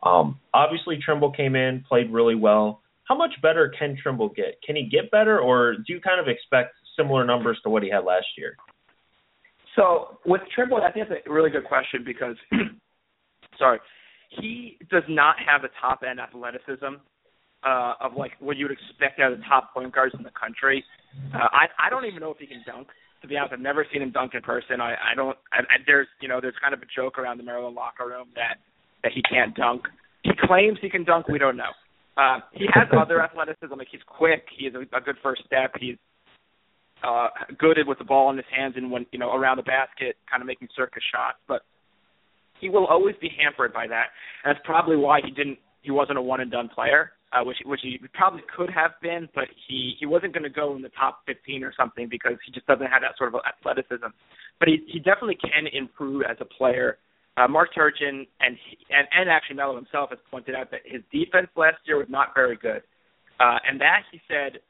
um, 0.03 0.41
obviously 0.53 0.99
Trimble 0.99 1.31
came 1.31 1.55
in, 1.55 1.85
played 1.89 2.11
really 2.11 2.35
well. 2.35 2.81
How 3.05 3.17
much 3.17 3.35
better 3.43 3.73
can 3.79 3.97
Trimble 4.03 4.31
get? 4.31 4.61
Can 4.67 4.75
he 4.75 4.89
get 4.89 5.13
better, 5.13 5.39
or 5.39 5.75
do 5.75 5.93
you 5.93 6.01
kind 6.01 6.19
of 6.19 6.27
expect 6.27 6.75
similar 6.97 7.25
numbers 7.25 7.59
to 7.65 7.71
what 7.71 7.83
he 7.83 7.91
had 7.91 8.05
last 8.05 8.27
year? 8.37 8.57
So 9.77 10.19
with 10.25 10.41
Trimble, 10.55 10.79
I 10.79 10.91
think 10.91 11.09
that's 11.09 11.21
a 11.27 11.33
really 11.33 11.51
good 11.51 11.67
question 11.67 12.03
because, 12.05 12.37
sorry, 13.59 13.79
he 14.31 14.79
does 14.91 15.05
not 15.09 15.37
have 15.45 15.63
the 15.63 15.69
top 15.81 16.01
end 16.09 16.19
athleticism 16.19 16.97
uh, 17.65 17.95
of 18.01 18.13
like 18.17 18.33
what 18.41 18.57
you 18.57 18.67
would 18.67 18.77
expect 18.77 19.21
out 19.21 19.33
of 19.33 19.39
the 19.39 19.45
top 19.45 19.73
point 19.75 19.95
guards 19.95 20.15
in 20.17 20.23
the 20.25 20.33
country. 20.39 20.85
Uh, 21.35 21.49
I 21.53 21.67
I 21.87 21.91
don't 21.91 22.05
even 22.07 22.21
know 22.21 22.31
if 22.31 22.39
he 22.39 22.47
can 22.47 22.63
dunk. 22.67 22.89
To 23.23 23.29
be 23.29 23.37
honest, 23.37 23.55
I've 23.55 23.61
never 23.61 23.87
seen 23.93 24.03
him 24.03 24.13
dunk 24.13 24.33
in 24.35 24.43
person. 24.43 24.81
I 24.81 24.95
I 24.95 25.15
don't. 25.15 25.37
I, 25.53 25.61
I, 25.61 25.77
there's 25.87 26.09
you 26.21 26.29
know 26.29 26.41
there's 26.41 26.57
kind 26.61 26.75
of 26.75 26.81
a 26.81 26.89
joke 26.95 27.19
around 27.19 27.39
the 27.39 27.45
Maryland 27.45 27.75
locker 27.75 28.07
room 28.07 28.29
that 28.35 28.59
that 29.03 29.13
he 29.15 29.23
can't 29.23 29.55
dunk. 29.55 29.83
He 30.23 30.31
claims 30.47 30.79
he 30.81 30.91
can 30.91 31.05
dunk. 31.05 31.29
We 31.29 31.39
don't 31.39 31.57
know. 31.57 31.73
Uh, 32.17 32.41
he 32.53 32.67
has 32.73 32.89
other 32.99 33.23
athleticism. 33.23 33.75
Like 33.77 33.89
he's 33.91 34.05
quick. 34.07 34.47
He's 34.57 34.73
a, 34.75 34.81
a 34.97 35.01
good 35.01 35.17
first 35.23 35.43
step. 35.45 35.73
He's 35.79 35.97
uh, 37.05 37.29
good 37.59 37.79
with 37.87 37.99
the 37.99 38.05
ball 38.05 38.31
in 38.31 38.37
his 38.37 38.47
hands 38.55 38.75
and 38.77 38.91
when 38.91 39.07
you 39.13 39.19
know 39.19 39.33
around 39.33 39.59
the 39.59 39.63
basket, 39.63 40.17
kind 40.31 40.43
of 40.43 40.47
making 40.47 40.69
circus 40.77 41.03
shots. 41.13 41.39
But 41.49 41.63
he 42.61 42.69
will 42.69 42.87
always 42.87 43.15
be 43.21 43.31
hampered 43.39 43.73
by 43.73 43.87
that, 43.87 44.07
and 44.45 44.55
that's 44.55 44.65
probably 44.65 44.97
why 44.97 45.21
he 45.25 45.31
didn't. 45.31 45.59
He 45.83 45.91
wasn't 45.91 46.19
a 46.19 46.23
one 46.23 46.41
and 46.41 46.51
done 46.51 46.69
player, 46.69 47.13
uh, 47.33 47.45
which 47.45 47.59
which 47.65 47.81
he 47.83 48.01
probably 48.15 48.43
could 48.57 48.71
have 48.71 48.93
been, 49.03 49.29
but 49.35 49.45
he 49.69 49.95
he 49.99 50.07
wasn't 50.07 50.33
going 50.33 50.43
to 50.45 50.51
go 50.51 50.75
in 50.75 50.83
the 50.83 50.91
top 50.91 51.21
15 51.27 51.65
or 51.65 51.73
something 51.77 52.09
because 52.09 52.37
he 52.45 52.53
just 52.53 52.67
doesn't 52.67 52.87
have 52.87 53.03
that 53.03 53.17
sort 53.19 53.35
of 53.35 53.41
athleticism. 53.47 54.09
But 54.59 54.69
he 54.69 54.79
he 54.87 54.99
definitely 54.99 55.37
can 55.37 55.67
improve 55.73 56.23
as 56.29 56.37
a 56.41 56.45
player. 56.45 56.99
Uh, 57.37 57.47
Mark 57.47 57.69
Turgeon 57.77 58.27
and, 58.41 58.57
and 58.89 59.07
and 59.15 59.29
actually 59.29 59.57
Melo 59.57 59.77
himself 59.77 60.11
has 60.11 60.19
pointed 60.31 60.55
out 60.55 60.71
that 60.71 60.81
his 60.85 61.03
defense 61.13 61.49
last 61.57 61.77
year 61.85 61.99
was 61.99 62.09
not 62.09 62.29
very 62.35 62.57
good, 62.57 62.83
uh, 63.39 63.59
and 63.69 63.81
that 63.81 64.03
he 64.11 64.21
said 64.27 64.61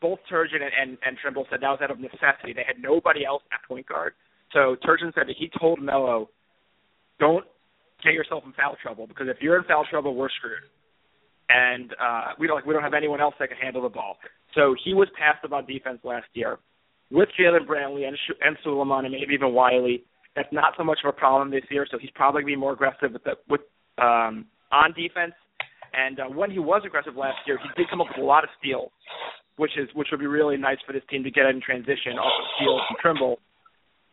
both 0.00 0.18
Turgeon 0.30 0.62
and, 0.62 0.72
and, 0.80 0.98
and 1.04 1.16
Trimble 1.18 1.46
said 1.50 1.60
that 1.62 1.68
was 1.68 1.80
out 1.82 1.90
of 1.90 2.00
necessity. 2.00 2.52
They 2.54 2.64
had 2.66 2.80
nobody 2.80 3.24
else 3.24 3.42
at 3.52 3.66
point 3.66 3.86
guard, 3.86 4.12
so 4.52 4.76
Turgeon 4.84 5.14
said 5.14 5.28
that 5.28 5.36
he 5.38 5.50
told 5.58 5.80
Melo, 5.80 6.30
"Don't 7.18 7.44
get 8.04 8.12
yourself 8.12 8.44
in 8.46 8.52
foul 8.52 8.76
trouble 8.82 9.06
because 9.06 9.28
if 9.28 9.36
you're 9.40 9.58
in 9.58 9.64
foul 9.64 9.84
trouble, 9.88 10.14
we're 10.14 10.30
screwed." 10.30 10.64
And 11.48 11.92
uh, 12.02 12.32
we 12.40 12.48
don't 12.48 12.56
like, 12.56 12.66
we 12.66 12.74
don't 12.74 12.82
have 12.82 12.94
anyone 12.94 13.20
else 13.20 13.34
that 13.38 13.48
can 13.48 13.58
handle 13.58 13.82
the 13.82 13.88
ball. 13.88 14.16
So 14.54 14.74
he 14.84 14.94
was 14.94 15.06
passive 15.16 15.52
on 15.52 15.64
defense 15.64 16.00
last 16.02 16.26
year 16.34 16.58
with 17.10 17.28
Jalen 17.38 17.66
Brantley 17.66 18.08
and 18.08 18.16
and 18.40 18.56
Sulaimon 18.66 19.04
and 19.04 19.12
maybe 19.12 19.34
even 19.34 19.54
Wiley 19.54 20.04
that's 20.36 20.52
not 20.52 20.74
so 20.76 20.84
much 20.84 20.98
of 21.02 21.08
a 21.08 21.12
problem 21.12 21.50
this 21.50 21.64
year, 21.70 21.86
so 21.90 21.98
he's 21.98 22.10
probably 22.14 22.42
going 22.42 22.52
to 22.52 22.56
be 22.56 22.60
more 22.60 22.74
aggressive 22.74 23.12
with 23.12 23.24
the, 23.24 23.32
with 23.48 23.62
um, 23.98 24.44
on 24.70 24.92
defense. 24.92 25.32
And 25.94 26.20
uh, 26.20 26.24
when 26.24 26.50
he 26.50 26.58
was 26.58 26.82
aggressive 26.84 27.16
last 27.16 27.38
year, 27.46 27.58
he 27.60 27.68
did 27.74 27.88
come 27.88 28.02
up 28.02 28.08
with 28.14 28.22
a 28.22 28.26
lot 28.26 28.44
of 28.44 28.50
steals, 28.60 28.92
which 29.56 29.72
is 29.76 29.88
which 29.94 30.08
would 30.10 30.20
be 30.20 30.26
really 30.26 30.56
nice 30.56 30.78
for 30.86 30.92
this 30.92 31.02
team 31.10 31.24
to 31.24 31.30
get 31.30 31.46
in 31.46 31.60
transition 31.60 32.18
off 32.18 32.32
of 32.40 32.46
steals 32.56 32.82
from 32.88 32.96
Trimble. 33.00 33.38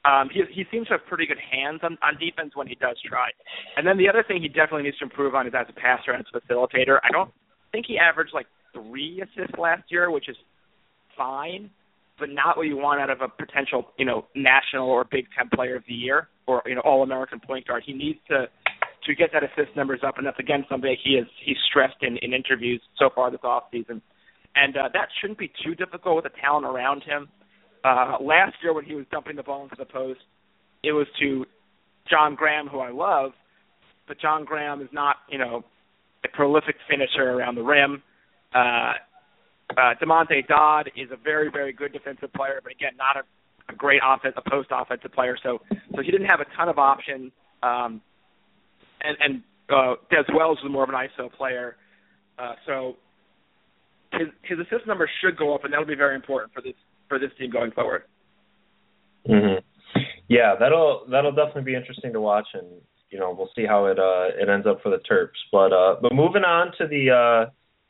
Um, 0.06 0.30
he 0.34 0.44
he 0.52 0.66
seems 0.72 0.88
to 0.88 1.00
have 1.00 1.06
pretty 1.08 1.26
good 1.26 1.40
hands 1.40 1.80
on, 1.84 1.98
on 2.04 2.18
defense 2.20 2.56
when 2.56 2.68
he 2.68 2.76
does 2.76 2.98
try. 3.08 3.30
And 3.78 3.88
then 3.88 3.98
the 3.98 4.10
other 4.10 4.24
thing 4.28 4.42
he 4.42 4.48
definitely 4.48 4.84
needs 4.84 4.98
to 5.00 5.06
improve 5.06 5.36
on 5.36 5.48
is 5.48 5.54
as 5.56 5.68
a 5.70 5.74
passer 5.74 6.12
and 6.12 6.26
as 6.26 6.32
a 6.34 6.40
facilitator. 6.40 7.00
I 7.04 7.12
don't 7.12 7.32
think 7.72 7.86
he 7.88 7.98
averaged 7.98 8.34
like 8.34 8.48
three 8.74 9.22
assists 9.22 9.58
last 9.58 9.84
year, 9.90 10.12
which 10.12 10.28
is 10.28 10.36
fine 11.16 11.70
but 12.20 12.30
not 12.30 12.58
what 12.58 12.68
you 12.68 12.78
want 12.78 13.02
out 13.02 13.10
of 13.10 13.22
a 13.22 13.28
potential, 13.28 13.88
you 13.98 14.06
know, 14.06 14.26
national 14.36 14.88
or 14.88 15.04
Big 15.04 15.26
Ten 15.38 15.50
Player 15.54 15.76
of 15.76 15.84
the 15.88 15.94
Year 15.94 16.30
or 16.48 16.62
you 16.66 16.76
know 16.76 16.82
All 16.82 17.04
American 17.04 17.40
point 17.40 17.68
guard. 17.68 17.84
He 17.86 17.94
needs 17.94 18.20
to 18.30 18.48
to 19.06 19.16
get 19.16 19.32
that 19.34 19.44
assist 19.44 19.76
numbers 19.76 20.02
up, 20.06 20.18
and 20.18 20.26
that's 20.26 20.40
again 20.40 20.66
something 20.70 20.96
he 21.04 21.12
is 21.12 21.28
he's 21.44 21.58
stressed 21.70 22.02
in 22.02 22.18
in 22.18 22.34
interviews 22.34 22.82
so 22.98 23.10
far 23.14 23.32
this 23.32 23.40
off 23.44 23.64
season. 23.72 24.02
And 24.55 24.77
uh, 24.77 24.89
that 24.93 25.10
shouldn't 25.19 25.39
be 25.39 25.51
too 25.63 25.75
difficult 25.75 26.15
with 26.15 26.25
the 26.25 26.39
talent 26.41 26.65
around 26.65 27.03
him. 27.03 27.29
Uh, 27.83 28.17
last 28.22 28.55
year 28.62 28.74
when 28.74 28.86
he 28.86 28.95
was 28.95 29.05
dumping 29.12 29.36
the 29.36 29.43
ball 29.43 29.63
into 29.63 29.75
the 29.77 29.86
post, 29.86 30.19
it 30.83 30.91
was 30.91 31.07
to 31.19 31.45
John 32.10 32.36
Graham, 32.36 32.67
who 32.67 32.79
I 32.79 32.91
love, 32.91 33.31
but 34.07 34.19
John 34.19 34.45
Graham 34.45 34.81
is 34.81 34.89
not, 34.91 35.17
you 35.29 35.38
know, 35.38 35.63
a 36.24 36.27
prolific 36.29 36.75
finisher 36.89 37.31
around 37.31 37.55
the 37.55 37.63
rim. 37.63 38.01
Uh, 38.53 38.93
uh, 39.72 39.93
Damonte 40.01 40.48
Dodd 40.48 40.91
is 40.95 41.10
a 41.12 41.17
very, 41.17 41.50
very 41.50 41.74
good 41.74 41.93
defensive 41.93 42.31
player, 42.33 42.60
but 42.62 42.72
again, 42.72 42.91
not 42.98 43.17
a, 43.17 43.74
a 43.74 43.75
great 43.75 44.01
offense, 44.05 44.36
a 44.38 44.50
post 44.50 44.69
offensive 44.72 45.12
player. 45.12 45.38
So, 45.41 45.60
so 45.95 46.01
he 46.01 46.12
didn't 46.12 46.27
have 46.27 46.41
a 46.41 46.45
ton 46.55 46.69
of 46.69 46.77
options. 46.77 47.31
Um, 47.63 48.01
and 49.01 49.17
and 49.19 49.43
uh, 49.69 49.95
Des 50.10 50.31
Wells 50.33 50.60
was 50.63 50.72
more 50.72 50.83
of 50.83 50.89
an 50.89 50.95
ISO 50.95 51.31
player. 51.31 51.75
Uh, 52.38 52.53
so 52.65 52.98
his 54.13 54.29
his 54.43 54.60
assist 54.60 54.88
number 54.88 55.10
should 55.22 55.38
go 55.38 55.53
up, 55.53 55.63
and 55.63 55.74
that'll 55.74 55.86
be 55.86 55.96
very 55.96 56.15
important 56.15 56.53
for 56.53 56.62
this 56.62 56.75
for 57.10 57.20
this 57.20 57.32
team 57.38 57.51
going 57.51 57.72
forward. 57.72 58.03
Mhm. 59.27 59.62
Yeah, 60.27 60.55
that'll 60.60 61.05
that'll 61.10 61.32
definitely 61.32 61.63
be 61.63 61.75
interesting 61.75 62.13
to 62.13 62.22
watch, 62.22 62.48
and 62.53 62.67
you 63.10 63.20
know 63.20 63.34
we'll 63.38 63.51
see 63.55 63.65
how 63.65 63.86
it 63.86 64.00
uh 64.00 64.29
it 64.39 64.50
ends 64.50 64.67
up 64.67 64.82
for 64.82 64.89
the 64.89 65.00
Terps. 65.10 65.39
But 65.51 65.74
uh 65.74 65.98
but 66.01 66.13
moving 66.13 66.43
on 66.43 66.72
to 66.77 66.88
the 66.88 67.12
uh 67.12 67.46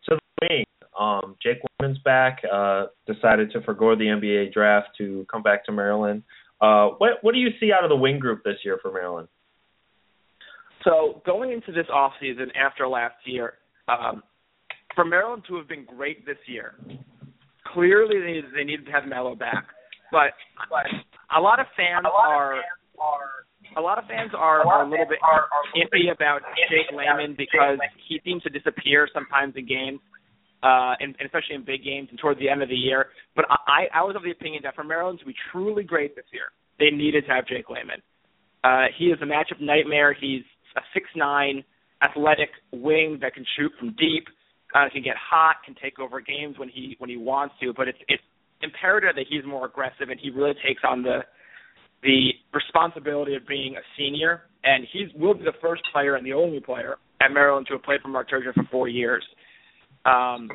to 0.10 0.18
the 0.18 0.48
wing, 0.48 0.66
um, 1.00 1.36
Jake 1.42 1.60
Layman's 1.80 2.00
back. 2.00 2.42
Uh, 2.52 2.86
decided 3.08 3.52
to 3.52 3.62
forego 3.62 3.96
the 3.96 4.06
NBA 4.06 4.54
draft 4.54 4.90
to 4.98 5.26
come 5.32 5.44
back 5.44 5.66
to 5.66 5.72
Maryland. 5.72 6.24
Uh, 6.62 6.90
what 6.98 7.24
what 7.24 7.34
do 7.34 7.40
you 7.40 7.50
see 7.60 7.72
out 7.72 7.84
of 7.84 7.90
the 7.90 7.96
wing 7.96 8.20
group 8.20 8.44
this 8.44 8.58
year 8.64 8.80
for 8.82 8.92
Maryland? 8.92 9.28
So 10.84 11.22
going 11.26 11.52
into 11.52 11.72
this 11.72 11.88
off 11.94 12.14
season 12.20 12.52
after 12.56 12.88
last 12.88 13.16
year, 13.26 13.54
um, 13.88 14.22
for 14.96 15.06
Maryland 15.06 15.44
to 15.48 15.58
have 15.58 15.68
been 15.68 15.86
great 15.86 16.26
this 16.26 16.38
year, 16.48 16.76
clearly 17.74 18.20
they 18.20 18.34
needed, 18.34 18.52
they 18.56 18.64
needed 18.64 18.86
to 18.86 18.92
have 18.92 19.06
Melo 19.06 19.36
back. 19.36 19.66
But 20.12 20.34
but 20.70 20.86
a 21.36 21.42
lot 21.42 21.60
of 21.60 21.66
fans 21.76 22.06
are 22.06 22.62
a 23.76 23.82
lot 23.82 23.98
of 23.98 24.06
fans 24.06 24.32
are, 24.38 24.66
are 24.68 24.86
a 24.86 24.90
little 24.90 25.06
bit 25.08 25.20
iffy 25.76 26.14
about 26.14 26.42
Jake 26.70 26.96
Layman 26.96 27.36
because 27.38 27.80
he 28.08 28.22
seems 28.24 28.44
to 28.44 28.50
disappear 28.50 29.08
sometimes 29.14 29.56
in 29.56 29.66
games 29.66 30.00
uh, 30.64 30.96
and, 31.00 31.16
and 31.20 31.26
especially 31.26 31.56
in 31.56 31.66
big 31.66 31.84
games 31.84 32.08
and 32.10 32.20
towards 32.20 32.40
the 32.40 32.50
end 32.50 32.64
of 32.64 32.70
the 32.70 32.76
year. 32.76 33.08
But 33.36 33.46
I, 33.50 33.88
I 33.94 34.04
was 34.04 34.16
of 34.16 34.24
the 34.24 34.32
opinion 34.32 34.62
that 34.64 34.76
for 34.76 34.84
Maryland 34.84 35.20
to 35.20 35.26
be 35.26 35.36
truly 35.52 35.84
great 35.84 36.16
this 36.16 36.26
year, 36.32 36.54
they 36.80 36.96
needed 36.96 37.26
to 37.26 37.32
have 37.32 37.48
Jake 37.48 37.70
Layman. 37.70 38.02
Uh, 38.64 38.86
he 38.98 39.06
is 39.06 39.20
a 39.22 39.26
matchup 39.26 39.60
nightmare. 39.60 40.14
He's 40.14 40.44
a 40.78 40.82
six 40.94 41.08
nine 41.16 41.64
athletic 42.02 42.50
wing 42.72 43.20
that 43.22 43.34
can 43.34 43.46
shoot 43.58 43.72
from 43.80 43.90
deep, 44.00 44.28
uh, 44.74 44.90
can 44.92 45.04
get 45.04 45.16
hot, 45.18 45.58
can 45.66 45.76
take 45.82 46.00
over 46.00 46.20
games 46.22 46.58
when 46.58 46.70
he 46.70 46.96
when 47.00 47.10
he 47.10 47.18
wants 47.18 47.56
to. 47.62 47.74
But 47.74 47.88
it's 47.88 47.98
it's 48.08 48.24
imperative 48.62 49.16
that 49.16 49.26
he's 49.30 49.46
more 49.46 49.66
aggressive 49.66 50.10
and 50.10 50.20
he 50.20 50.30
really 50.30 50.56
takes 50.66 50.82
on 50.88 51.04
the 51.04 51.20
the 52.02 52.32
responsibility 52.54 53.36
of 53.36 53.48
being 53.48 53.76
a 53.76 53.82
senior. 53.98 54.44
And 54.64 54.86
he 54.92 55.08
will 55.16 55.34
be 55.34 55.44
the 55.44 55.54
first 55.62 55.84
player 55.92 56.16
and 56.16 56.26
the 56.26 56.34
only 56.34 56.60
player 56.60 56.96
at 57.22 57.32
Maryland 57.32 57.68
to 57.68 57.74
have 57.74 57.84
played 57.84 58.02
for 58.02 58.08
Mark 58.08 58.30
Turgeon 58.30 58.54
for 58.54 58.64
four 58.72 58.88
years. 58.88 59.24
Um, 60.06 60.50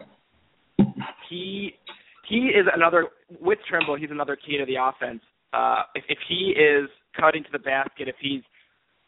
he 1.29 1.75
he 2.29 2.37
is 2.37 2.67
another 2.75 3.09
with 3.41 3.59
Trimble. 3.69 3.97
He's 3.97 4.11
another 4.11 4.37
key 4.37 4.59
to 4.59 4.67
the 4.67 4.77
offense. 4.81 5.21
Uh, 5.53 5.83
if, 5.95 6.05
if 6.09 6.19
he 6.29 6.55
is 6.57 6.89
cutting 7.19 7.43
to 7.43 7.49
the 7.53 7.59
basket, 7.59 8.09
if 8.09 8.17
he's 8.21 8.43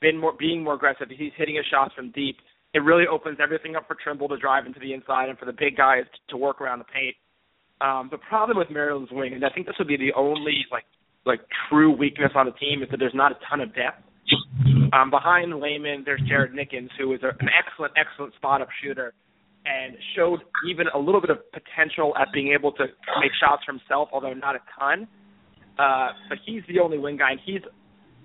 been 0.00 0.19
more 0.19 0.33
being 0.38 0.64
more 0.64 0.75
aggressive, 0.75 1.09
if 1.11 1.19
he's 1.19 1.33
hitting 1.37 1.57
his 1.57 1.67
shots 1.71 1.93
from 1.95 2.11
deep, 2.12 2.37
it 2.75 2.81
really 2.81 3.05
opens 3.11 3.39
everything 3.43 3.77
up 3.77 3.87
for 3.87 3.97
Trimble 4.03 4.29
to 4.29 4.37
drive 4.37 4.67
into 4.67 4.81
the 4.81 4.93
inside 4.93 5.29
and 5.29 5.39
for 5.39 5.45
the 5.45 5.53
big 5.53 5.77
guys 5.77 6.05
to 6.29 6.37
work 6.37 6.61
around 6.61 6.79
the 6.79 6.85
paint. 6.85 7.17
Um, 7.81 8.09
the 8.11 8.19
problem 8.19 8.59
with 8.59 8.71
Maryland's 8.71 9.11
wing, 9.11 9.33
and 9.33 9.45
I 9.45 9.49
think 9.50 9.67
this 9.67 9.77
would 9.79 9.89
be 9.89 9.97
the 9.97 10.12
only 10.17 10.67
like 10.71 10.85
like 11.27 11.41
true 11.69 11.95
weakness 11.95 12.33
on 12.35 12.47
the 12.47 12.53
team, 12.53 12.83
is 12.83 12.89
that 12.91 12.97
there's 12.99 13.15
not 13.15 13.33
a 13.33 13.39
ton 13.49 13.61
of 13.61 13.75
depth. 13.75 14.03
Um, 14.93 15.11
behind 15.11 15.53
Layman, 15.61 16.03
there's 16.05 16.21
Jared 16.27 16.53
Nickens, 16.53 16.89
who 16.99 17.12
is 17.12 17.21
a, 17.23 17.29
an 17.29 17.49
excellent, 17.53 17.93
excellent 17.97 18.35
spot 18.35 18.62
up 18.62 18.69
shooter 18.83 19.12
and 19.67 19.97
showed 20.17 20.41
even 20.69 20.87
a 20.95 20.99
little 20.99 21.21
bit 21.21 21.31
of 21.31 21.39
potential 21.53 22.15
at 22.21 22.29
being 22.33 22.53
able 22.53 22.73
to 22.73 22.87
make 23.21 23.33
shots 23.41 23.62
for 23.65 23.73
himself, 23.73 24.09
although 24.12 24.33
not 24.33 24.57
a 24.57 24.61
ton. 24.79 25.07
Uh, 25.79 26.09
but 26.29 26.39
he's 26.47 26.62
the 26.69 26.79
only 26.79 26.99
wing 26.99 27.17
guy, 27.17 27.33
and 27.33 27.41
he's 27.45 27.62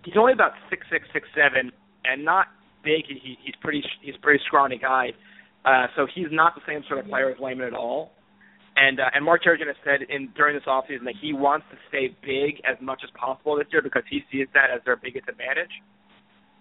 he's 0.04 0.16
only 0.18 0.34
about 0.34 0.52
six 0.70 0.86
six 0.92 1.06
six 1.14 1.28
seven, 1.36 1.72
and 2.04 2.24
not 2.24 2.48
big. 2.86 3.06
He, 3.10 3.38
he's 3.44 3.56
pretty 3.62 3.84
he's 4.02 4.16
a 4.16 4.22
pretty 4.22 4.42
scrawny 4.46 4.78
guy, 4.78 5.10
uh, 5.66 5.88
so 5.96 6.08
he's 6.14 6.30
not 6.32 6.54
the 6.54 6.62
same 6.68 6.84
sort 6.88 7.00
of 7.00 7.10
player 7.10 7.32
as 7.32 7.38
Layman 7.42 7.66
at 7.66 7.74
all. 7.74 8.12
And 8.78 9.00
uh, 9.00 9.10
and 9.14 9.26
Mark 9.26 9.44
Turgeon 9.44 9.68
has 9.68 9.76
said 9.84 10.08
in 10.08 10.30
during 10.38 10.56
this 10.56 10.66
offseason 10.68 11.04
that 11.06 11.16
he 11.22 11.34
wants 11.34 11.66
to 11.72 11.78
stay 11.90 12.16
big 12.22 12.62
as 12.70 12.78
much 12.80 13.02
as 13.04 13.10
possible 13.18 13.58
this 13.58 13.68
year 13.72 13.82
because 13.82 14.04
he 14.10 14.22
sees 14.32 14.48
that 14.54 14.70
as 14.70 14.82
their 14.86 14.96
biggest 14.96 15.28
advantage. 15.28 15.72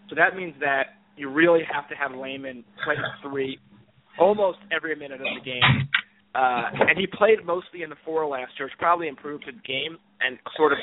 So 0.08 0.16
that 0.16 0.36
means 0.36 0.54
that 0.60 1.04
you 1.16 1.30
really 1.30 1.62
have 1.70 1.88
to 1.88 1.94
have 1.94 2.12
Layman 2.12 2.64
play 2.84 2.94
three 3.22 3.58
almost 4.18 4.58
every 4.74 4.94
minute 4.96 5.20
of 5.20 5.26
the 5.26 5.44
game. 5.44 5.88
Uh, 6.34 6.88
and 6.88 6.98
he 6.98 7.06
played 7.06 7.44
mostly 7.44 7.82
in 7.82 7.90
the 7.90 7.96
four 8.04 8.26
last 8.26 8.52
year, 8.58 8.66
which 8.66 8.78
probably 8.78 9.08
improved 9.08 9.44
his 9.44 9.54
game 9.66 9.98
and 10.20 10.38
sort 10.56 10.72
of 10.72 10.78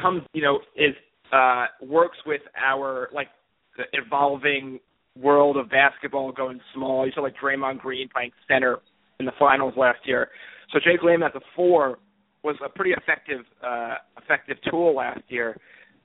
comes, 0.00 0.22
you 0.32 0.42
know, 0.42 0.58
is 0.76 0.94
uh, 1.32 1.66
works 1.80 2.18
with 2.26 2.42
our 2.56 3.08
like 3.14 3.28
the 3.76 3.84
evolving 3.92 4.78
world 5.20 5.56
of 5.56 5.70
basketball 5.70 6.32
going 6.32 6.60
small. 6.74 7.06
You 7.06 7.12
saw 7.14 7.22
like 7.22 7.34
Draymond 7.42 7.80
Green 7.80 8.08
playing 8.12 8.32
center 8.48 8.78
in 9.20 9.26
the 9.26 9.32
finals 9.38 9.74
last 9.76 10.00
year. 10.04 10.28
So 10.72 10.78
Jake 10.78 11.02
Layman 11.02 11.22
at 11.24 11.32
the 11.32 11.40
four 11.54 11.98
was 12.42 12.56
a 12.64 12.68
pretty 12.68 12.92
effective 12.92 13.44
uh, 13.64 13.96
effective 14.22 14.56
tool 14.70 14.96
last 14.96 15.22
year. 15.28 15.56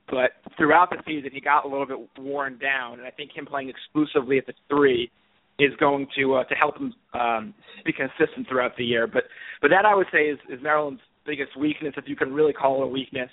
But 0.10 0.32
throughout 0.58 0.90
the 0.90 0.98
season, 1.06 1.32
he 1.34 1.42
got 1.42 1.66
a 1.66 1.68
little 1.68 1.86
bit 1.86 1.98
worn 2.18 2.58
down, 2.60 3.00
and 3.00 3.08
I 3.08 3.12
think 3.12 3.32
him 3.36 3.46
playing 3.46 3.70
exclusively 3.70 4.38
at 4.38 4.46
the 4.46 4.54
three 4.70 5.12
is 5.60 5.72
going 5.80 6.08
to 6.18 6.36
uh, 6.36 6.44
to 6.46 6.56
help 6.56 6.76
them 6.76 6.94
um, 7.14 7.54
be 7.86 7.92
consistent 7.92 8.48
throughout 8.48 8.78
the 8.78 8.86
year. 8.86 9.08
But 9.08 9.24
but 9.62 9.70
that 9.70 9.86
I 9.86 9.96
would 9.96 10.08
say 10.12 10.30
is, 10.30 10.40
is 10.50 10.62
Maryland's 10.62 11.02
biggest 11.26 11.58
weakness, 11.58 11.94
if 11.98 12.06
you 12.08 12.16
can 12.16 12.34
really 12.34 12.54
call 12.54 12.82
it 12.82 12.86
a 12.86 12.88
weakness. 12.88 13.30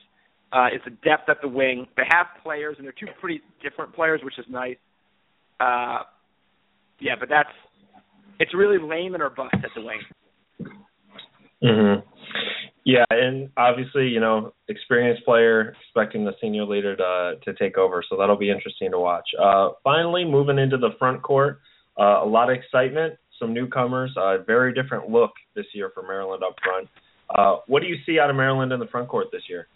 Uh, 0.54 0.68
is 0.68 0.80
the 0.84 0.90
depth 1.02 1.28
at 1.28 1.40
the 1.42 1.48
wing. 1.48 1.84
They 1.96 2.04
have 2.10 2.26
players, 2.44 2.76
and 2.78 2.86
they're 2.86 2.94
two 2.98 3.08
pretty 3.20 3.40
different 3.60 3.92
players, 3.92 4.20
which 4.22 4.38
is 4.38 4.44
nice. 4.48 4.76
Uh, 5.58 6.04
yeah, 7.00 7.14
but 7.18 7.28
that's 7.28 7.48
it's 8.38 8.54
really 8.54 8.78
Layman 8.78 9.20
or 9.20 9.30
bust 9.30 9.54
at 9.54 9.70
the 9.74 9.82
wing. 9.82 10.00
Mhm. 11.62 12.02
Yeah, 12.84 13.04
and 13.10 13.50
obviously, 13.56 14.08
you 14.08 14.20
know, 14.20 14.52
experienced 14.68 15.24
player 15.24 15.74
expecting 15.82 16.24
the 16.24 16.36
senior 16.40 16.64
leader 16.64 16.94
to 16.94 17.38
to 17.42 17.54
take 17.54 17.76
over, 17.78 18.02
so 18.08 18.16
that'll 18.16 18.36
be 18.36 18.50
interesting 18.50 18.90
to 18.92 18.98
watch. 18.98 19.28
Uh, 19.36 19.70
finally, 19.82 20.24
moving 20.24 20.58
into 20.58 20.76
the 20.76 20.90
front 20.98 21.22
court, 21.22 21.60
uh, 21.98 22.20
a 22.22 22.26
lot 22.26 22.50
of 22.50 22.56
excitement, 22.56 23.14
some 23.40 23.52
newcomers, 23.54 24.12
a 24.16 24.20
uh, 24.20 24.38
very 24.46 24.72
different 24.72 25.08
look 25.10 25.32
this 25.54 25.66
year 25.72 25.90
for 25.94 26.02
Maryland 26.02 26.42
up 26.44 26.54
front. 26.62 26.88
Uh, 27.30 27.56
what 27.66 27.80
do 27.80 27.88
you 27.88 27.96
see 28.04 28.20
out 28.20 28.30
of 28.30 28.36
Maryland 28.36 28.70
in 28.72 28.78
the 28.78 28.86
front 28.86 29.08
court 29.08 29.28
this 29.32 29.42
year? 29.48 29.66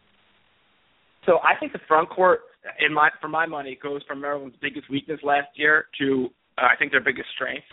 So 1.26 1.38
I 1.38 1.58
think 1.58 1.72
the 1.72 1.80
front 1.86 2.08
court, 2.10 2.40
in 2.86 2.92
my 2.92 3.10
for 3.20 3.28
my 3.28 3.46
money, 3.46 3.78
goes 3.82 4.02
from 4.06 4.20
Maryland's 4.20 4.56
biggest 4.60 4.90
weakness 4.90 5.20
last 5.22 5.48
year 5.54 5.86
to 6.00 6.28
uh, 6.56 6.66
I 6.72 6.76
think 6.78 6.92
their 6.92 7.02
biggest 7.02 7.28
strength. 7.34 7.66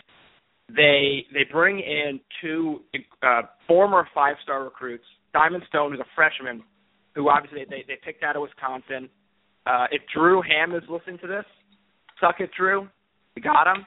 They 0.68 1.24
they 1.32 1.44
bring 1.50 1.78
in 1.78 2.20
two 2.40 2.80
uh, 3.22 3.42
former 3.66 4.08
five 4.14 4.36
star 4.42 4.64
recruits 4.64 5.04
Diamond 5.32 5.62
Stone, 5.68 5.92
who's 5.92 6.00
a 6.00 6.14
freshman, 6.14 6.62
who 7.14 7.28
obviously 7.28 7.64
they 7.68 7.84
they 7.86 7.98
picked 8.04 8.24
out 8.24 8.36
of 8.36 8.42
Wisconsin. 8.42 9.08
Uh, 9.66 9.86
if 9.90 10.02
Drew 10.14 10.42
Ham 10.42 10.74
is 10.74 10.82
listening 10.88 11.18
to 11.18 11.26
this, 11.26 11.44
suck 12.20 12.36
it, 12.40 12.50
Drew. 12.56 12.88
You 13.34 13.42
got 13.42 13.66
him. 13.66 13.84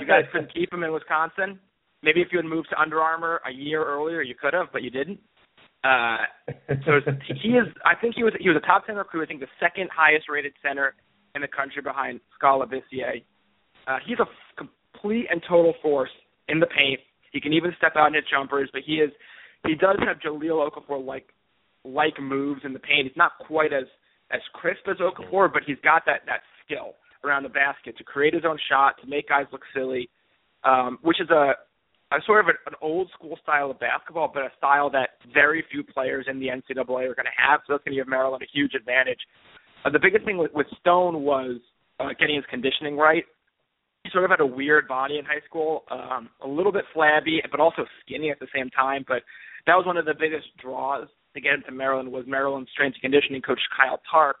you 0.00 0.06
guys 0.06 0.24
couldn't 0.32 0.52
keep 0.54 0.72
him 0.72 0.82
in 0.82 0.92
Wisconsin. 0.92 1.58
Maybe 2.02 2.20
if 2.20 2.28
you 2.32 2.38
had 2.38 2.46
moved 2.46 2.68
to 2.70 2.80
Under 2.80 3.00
Armour 3.00 3.40
a 3.46 3.52
year 3.52 3.84
earlier, 3.84 4.22
you 4.22 4.34
could 4.34 4.54
have, 4.54 4.68
but 4.72 4.82
you 4.82 4.90
didn't. 4.90 5.20
Uh, 5.82 6.18
so 6.84 7.00
he 7.42 7.50
is. 7.50 7.66
I 7.84 7.94
think 7.98 8.14
he 8.14 8.22
was. 8.22 8.34
He 8.38 8.48
was 8.48 8.56
a 8.56 8.66
top 8.66 8.86
ten 8.86 8.96
recruit. 8.96 9.22
I 9.22 9.26
think 9.26 9.40
the 9.40 9.46
second 9.58 9.88
highest 9.94 10.28
rated 10.28 10.52
center 10.62 10.94
in 11.34 11.40
the 11.40 11.48
country 11.48 11.80
behind 11.82 12.20
Skal 12.36 12.60
Labissiere. 12.60 13.24
Uh, 13.86 13.98
he's 14.06 14.18
a 14.18 14.28
f- 14.28 14.68
complete 14.92 15.26
and 15.30 15.42
total 15.48 15.74
force 15.80 16.10
in 16.48 16.60
the 16.60 16.66
paint. 16.66 17.00
He 17.32 17.40
can 17.40 17.52
even 17.52 17.72
step 17.78 17.92
out 17.96 18.06
and 18.06 18.14
hit 18.14 18.24
jumpers, 18.30 18.68
but 18.72 18.82
he 18.84 18.96
is 18.96 19.10
he 19.66 19.74
does 19.74 19.96
have 20.06 20.18
Jahlil 20.18 20.68
Okafor 20.68 21.04
like 21.04 21.28
like 21.84 22.20
moves 22.20 22.60
in 22.64 22.72
the 22.72 22.78
paint. 22.78 23.06
He's 23.08 23.16
not 23.16 23.32
quite 23.46 23.72
as 23.72 23.84
as 24.30 24.40
crisp 24.52 24.86
as 24.88 24.96
Okafor, 24.98 25.52
but 25.52 25.62
he's 25.66 25.78
got 25.82 26.02
that 26.06 26.22
that 26.26 26.40
skill 26.64 26.94
around 27.24 27.42
the 27.42 27.48
basket 27.48 27.96
to 27.98 28.04
create 28.04 28.34
his 28.34 28.44
own 28.46 28.58
shot, 28.68 28.94
to 29.00 29.06
make 29.06 29.28
guys 29.28 29.46
look 29.52 29.62
silly, 29.74 30.08
um, 30.64 30.98
which 31.02 31.20
is 31.20 31.28
a, 31.30 31.52
a 32.12 32.16
sort 32.26 32.40
of 32.40 32.48
an, 32.48 32.54
an 32.66 32.74
old 32.82 33.08
school 33.14 33.38
style 33.42 33.70
of 33.70 33.78
basketball, 33.78 34.30
but 34.32 34.42
a 34.42 34.50
style 34.58 34.90
that 34.90 35.10
very 35.32 35.64
few 35.70 35.84
players 35.84 36.26
in 36.28 36.40
the 36.40 36.46
NCAA 36.46 37.08
are 37.08 37.14
going 37.14 37.26
to 37.26 37.38
have. 37.38 37.60
So 37.66 37.74
that's 37.74 37.84
going 37.84 37.96
to 37.96 38.00
give 38.00 38.08
Maryland 38.08 38.42
a 38.42 38.50
huge 38.52 38.74
advantage. 38.74 39.20
Uh, 39.84 39.90
the 39.90 40.00
biggest 40.00 40.24
thing 40.24 40.36
with, 40.36 40.52
with 40.52 40.66
Stone 40.80 41.22
was 41.22 41.60
uh, 42.00 42.08
getting 42.18 42.36
his 42.36 42.44
conditioning 42.50 42.96
right. 42.96 43.24
He 44.04 44.10
sort 44.10 44.24
of 44.24 44.30
had 44.30 44.40
a 44.40 44.46
weird 44.46 44.88
body 44.88 45.18
in 45.18 45.24
high 45.24 45.44
school, 45.46 45.84
um, 45.90 46.30
a 46.42 46.48
little 46.48 46.72
bit 46.72 46.84
flabby, 46.94 47.42
but 47.50 47.60
also 47.60 47.84
skinny 48.04 48.30
at 48.30 48.40
the 48.40 48.48
same 48.54 48.70
time. 48.70 49.04
But 49.06 49.22
that 49.66 49.74
was 49.74 49.86
one 49.86 49.98
of 49.98 50.06
the 50.06 50.14
biggest 50.18 50.46
draws 50.60 51.06
to 51.34 51.40
get 51.40 51.54
into 51.54 51.70
Maryland 51.70 52.10
was 52.10 52.24
Maryland's 52.26 52.70
strength 52.72 52.94
and 52.94 53.12
conditioning 53.12 53.42
coach 53.42 53.60
Kyle 53.76 54.00
Tarp, 54.10 54.36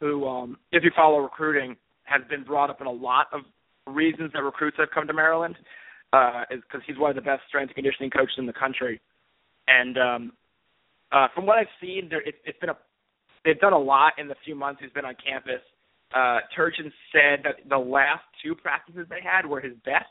who, 0.00 0.26
um, 0.26 0.58
if 0.72 0.82
you 0.82 0.90
follow 0.96 1.18
recruiting, 1.18 1.76
has 2.04 2.22
been 2.28 2.44
brought 2.44 2.70
up 2.70 2.80
in 2.80 2.86
a 2.86 2.92
lot 2.92 3.26
of 3.32 3.42
reasons 3.86 4.32
that 4.32 4.42
recruits 4.42 4.76
have 4.78 4.88
come 4.92 5.06
to 5.06 5.12
Maryland, 5.12 5.54
uh, 6.14 6.44
because 6.50 6.80
he's 6.86 6.98
one 6.98 7.10
of 7.10 7.16
the 7.16 7.22
best 7.22 7.42
strength 7.48 7.70
and 7.70 7.74
conditioning 7.74 8.10
coaches 8.10 8.36
in 8.38 8.46
the 8.46 8.52
country. 8.52 9.00
And 9.66 9.98
um, 9.98 10.32
uh, 11.10 11.26
from 11.34 11.44
what 11.46 11.58
I've 11.58 11.74
seen, 11.80 12.06
there, 12.08 12.20
it, 12.22 12.36
it's 12.44 12.58
been 12.60 12.70
a 12.70 12.78
they've 13.44 13.58
done 13.58 13.72
a 13.72 13.78
lot 13.78 14.12
in 14.18 14.28
the 14.28 14.36
few 14.44 14.54
months 14.54 14.80
he's 14.82 14.92
been 14.92 15.04
on 15.04 15.16
campus. 15.18 15.60
Uh, 16.14 16.38
Turgeon 16.56 16.92
said 17.10 17.42
that 17.42 17.68
the 17.68 17.78
last 17.78 18.22
two 18.42 18.54
practices 18.54 19.06
they 19.10 19.20
had 19.20 19.44
were 19.44 19.60
his 19.60 19.74
best, 19.84 20.06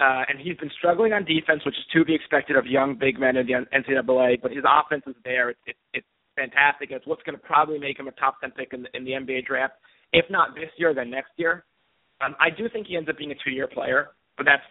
uh, 0.00 0.28
and 0.28 0.38
he's 0.38 0.56
been 0.58 0.70
struggling 0.76 1.14
on 1.14 1.24
defense, 1.24 1.64
which 1.64 1.74
is 1.74 1.84
to 1.94 2.04
be 2.04 2.14
expected 2.14 2.56
of 2.56 2.66
young 2.66 2.94
big 2.94 3.18
men 3.18 3.36
in 3.36 3.46
the 3.46 3.54
NCAA. 3.72 4.42
But 4.42 4.52
his 4.52 4.64
offense 4.68 5.04
is 5.06 5.16
there; 5.24 5.48
it's 5.50 5.60
it, 5.66 5.76
it's 5.94 6.06
fantastic. 6.36 6.90
It's 6.90 7.06
what's 7.06 7.22
going 7.22 7.38
to 7.38 7.42
probably 7.42 7.78
make 7.78 7.98
him 7.98 8.08
a 8.08 8.12
top 8.12 8.40
ten 8.42 8.50
pick 8.50 8.74
in 8.74 8.82
the, 8.82 8.88
in 8.94 9.04
the 9.04 9.12
NBA 9.12 9.46
draft, 9.46 9.74
if 10.12 10.26
not 10.28 10.54
this 10.54 10.68
year, 10.76 10.92
then 10.92 11.08
next 11.08 11.32
year. 11.36 11.64
Um, 12.20 12.36
I 12.38 12.50
do 12.50 12.68
think 12.68 12.86
he 12.86 12.96
ends 12.96 13.08
up 13.08 13.16
being 13.18 13.32
a 13.32 13.40
two-year 13.42 13.66
player, 13.66 14.10
but 14.36 14.44
that's 14.44 14.62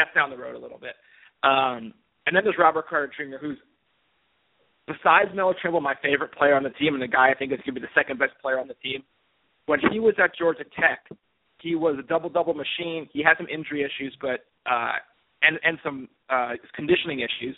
that's 0.00 0.14
down 0.14 0.30
the 0.30 0.36
road 0.36 0.56
a 0.56 0.58
little 0.58 0.78
bit. 0.78 0.96
Um, 1.42 1.92
and 2.26 2.34
then 2.34 2.44
there's 2.44 2.56
Robert 2.58 2.88
Carter 2.88 3.12
Jr., 3.16 3.36
who's 3.40 3.58
besides 4.86 5.30
Melo 5.34 5.54
Trimble, 5.60 5.80
my 5.80 5.94
favorite 6.02 6.32
player 6.32 6.56
on 6.56 6.62
the 6.62 6.70
team, 6.70 6.94
and 6.94 7.02
the 7.02 7.08
guy 7.08 7.30
I 7.30 7.34
think 7.34 7.52
is 7.52 7.58
going 7.58 7.74
to 7.74 7.80
be 7.80 7.86
the 7.86 7.94
second 7.94 8.18
best 8.18 8.32
player 8.42 8.58
on 8.58 8.68
the 8.68 8.74
team. 8.74 9.02
When 9.66 9.80
he 9.92 10.00
was 10.00 10.14
at 10.22 10.36
Georgia 10.36 10.64
Tech, 10.78 11.06
he 11.62 11.74
was 11.74 11.96
a 11.98 12.02
double 12.02 12.28
double 12.28 12.54
machine. 12.54 13.08
He 13.12 13.22
had 13.22 13.36
some 13.36 13.46
injury 13.46 13.82
issues, 13.82 14.16
but 14.20 14.46
uh, 14.70 14.96
and 15.42 15.58
and 15.62 15.78
some 15.84 16.08
uh, 16.28 16.52
conditioning 16.74 17.20
issues. 17.20 17.56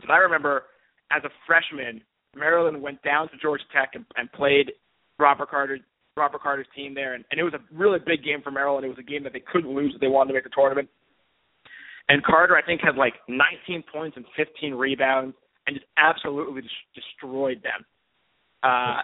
But 0.00 0.10
I 0.10 0.18
remember 0.18 0.64
as 1.10 1.22
a 1.24 1.30
freshman, 1.46 2.02
Maryland 2.36 2.80
went 2.80 3.02
down 3.02 3.28
to 3.30 3.36
Georgia 3.40 3.64
Tech 3.72 3.90
and, 3.94 4.04
and 4.16 4.30
played 4.32 4.72
Robert 5.18 5.50
Carter 5.50 5.78
Robert 6.16 6.42
Carter's 6.42 6.66
team 6.76 6.94
there, 6.94 7.14
and, 7.14 7.24
and 7.30 7.40
it 7.40 7.42
was 7.42 7.54
a 7.54 7.74
really 7.74 7.98
big 7.98 8.22
game 8.22 8.40
for 8.42 8.52
Maryland. 8.52 8.84
It 8.84 8.88
was 8.88 8.98
a 8.98 9.02
game 9.02 9.24
that 9.24 9.32
they 9.32 9.42
couldn't 9.52 9.74
lose 9.74 9.92
if 9.94 10.00
they 10.00 10.06
wanted 10.06 10.28
to 10.28 10.34
make 10.34 10.44
the 10.44 10.50
tournament. 10.50 10.88
And 12.08 12.22
Carter, 12.22 12.56
I 12.56 12.62
think, 12.62 12.80
had 12.82 12.96
like 12.96 13.14
19 13.28 13.84
points 13.92 14.16
and 14.16 14.26
15 14.36 14.74
rebounds, 14.74 15.34
and 15.66 15.76
just 15.76 15.86
absolutely 15.96 16.62
destroyed 16.94 17.62
them. 17.62 17.84
Uh, 18.62 19.00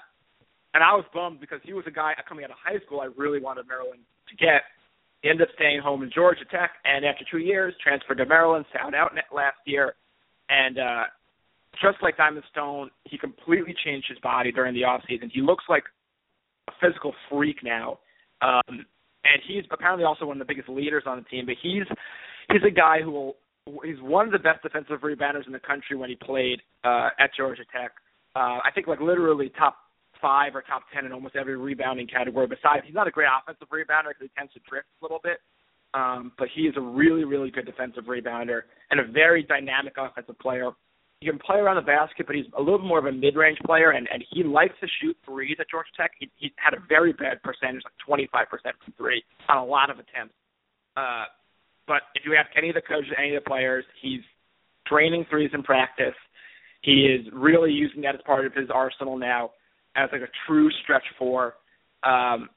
and 0.74 0.84
I 0.84 0.94
was 0.94 1.04
bummed 1.12 1.40
because 1.40 1.60
he 1.64 1.72
was 1.72 1.84
a 1.86 1.90
guy 1.90 2.12
coming 2.28 2.44
out 2.44 2.50
of 2.50 2.56
high 2.62 2.78
school 2.84 3.00
I 3.00 3.08
really 3.16 3.40
wanted 3.40 3.66
Maryland 3.66 4.00
to 4.28 4.36
get. 4.36 4.62
He 5.22 5.28
ended 5.28 5.48
up 5.48 5.54
staying 5.54 5.80
home 5.80 6.02
in 6.02 6.10
Georgia 6.14 6.44
Tech, 6.50 6.70
and 6.84 7.04
after 7.04 7.24
two 7.30 7.38
years, 7.38 7.74
transferred 7.82 8.18
to 8.18 8.26
Maryland, 8.26 8.64
found 8.72 8.94
out 8.94 9.12
last 9.34 9.58
year, 9.66 9.94
and 10.48 10.78
uh, 10.78 11.04
just 11.82 11.98
like 12.02 12.16
Diamond 12.16 12.44
Stone, 12.50 12.90
he 13.04 13.18
completely 13.18 13.74
changed 13.84 14.06
his 14.08 14.18
body 14.20 14.50
during 14.50 14.74
the 14.74 14.84
off 14.84 15.02
season. 15.08 15.30
He 15.32 15.42
looks 15.42 15.64
like 15.68 15.84
a 16.68 16.72
physical 16.80 17.12
freak 17.28 17.58
now, 17.62 17.98
um, 18.40 18.86
and 19.24 19.42
he's 19.46 19.64
apparently 19.70 20.04
also 20.04 20.24
one 20.24 20.40
of 20.40 20.46
the 20.46 20.52
biggest 20.52 20.70
leaders 20.70 21.02
on 21.06 21.18
the 21.18 21.24
team. 21.24 21.44
But 21.44 21.56
he's 21.60 21.84
he's 22.52 22.62
a 22.66 22.70
guy 22.70 23.02
who 23.02 23.10
will 23.10 23.36
he's 23.84 24.00
one 24.00 24.26
of 24.26 24.32
the 24.32 24.38
best 24.38 24.62
defensive 24.62 25.00
rebounders 25.00 25.46
in 25.46 25.52
the 25.52 25.60
country 25.60 25.96
when 25.96 26.08
he 26.08 26.16
played 26.16 26.60
uh, 26.84 27.10
at 27.18 27.30
Georgia 27.36 27.62
Tech. 27.70 27.92
Uh, 28.34 28.58
I 28.64 28.70
think 28.74 28.86
like 28.86 29.00
literally 29.00 29.50
top 29.58 29.76
five 30.20 30.54
or 30.54 30.62
top 30.62 30.82
ten 30.94 31.04
in 31.04 31.12
almost 31.12 31.36
every 31.36 31.56
rebounding 31.56 32.06
category. 32.06 32.46
Besides, 32.46 32.84
he's 32.84 32.94
not 32.94 33.08
a 33.08 33.10
great 33.10 33.28
offensive 33.28 33.68
rebounder 33.68 34.10
because 34.10 34.28
he 34.28 34.30
tends 34.36 34.52
to 34.54 34.60
drift 34.68 34.86
a 35.00 35.04
little 35.04 35.20
bit. 35.22 35.38
Um, 35.92 36.32
but 36.38 36.48
he 36.54 36.62
is 36.62 36.74
a 36.76 36.80
really, 36.80 37.24
really 37.24 37.50
good 37.50 37.66
defensive 37.66 38.04
rebounder 38.04 38.62
and 38.90 39.00
a 39.00 39.04
very 39.04 39.42
dynamic 39.42 39.94
offensive 39.98 40.38
player. 40.38 40.70
He 41.20 41.28
can 41.28 41.38
play 41.38 41.58
around 41.58 41.76
the 41.76 41.82
basket, 41.82 42.26
but 42.26 42.36
he's 42.36 42.46
a 42.56 42.62
little 42.62 42.78
more 42.78 42.98
of 42.98 43.06
a 43.06 43.12
mid-range 43.12 43.58
player, 43.66 43.90
and, 43.90 44.08
and 44.10 44.24
he 44.30 44.42
likes 44.42 44.72
to 44.80 44.86
shoot 45.02 45.16
threes 45.26 45.56
at 45.60 45.68
Georgia 45.68 45.90
Tech. 45.96 46.12
He, 46.18 46.30
he 46.36 46.52
had 46.56 46.72
a 46.72 46.80
very 46.88 47.12
bad 47.12 47.42
percentage, 47.42 47.82
like 47.84 48.20
25% 48.32 48.46
from 48.48 48.94
three, 48.96 49.22
on 49.48 49.58
a 49.58 49.64
lot 49.64 49.90
of 49.90 49.98
attempts. 49.98 50.32
Uh, 50.96 51.24
but 51.90 52.02
if 52.14 52.22
you 52.24 52.36
ask 52.36 52.48
any 52.56 52.68
of 52.68 52.76
the 52.76 52.82
coaches, 52.82 53.10
any 53.18 53.34
of 53.34 53.42
the 53.42 53.50
players, 53.50 53.84
he's 54.00 54.20
training 54.86 55.26
threes 55.28 55.50
in 55.52 55.64
practice. 55.64 56.14
He 56.82 57.10
is 57.10 57.26
really 57.32 57.72
using 57.72 58.02
that 58.02 58.14
as 58.14 58.20
part 58.24 58.46
of 58.46 58.54
his 58.54 58.68
arsenal 58.72 59.18
now 59.18 59.50
as 59.96 60.08
like 60.12 60.20
a 60.22 60.30
true 60.46 60.70
stretch 60.84 61.02
four. 61.18 61.54
Um, 62.04 62.48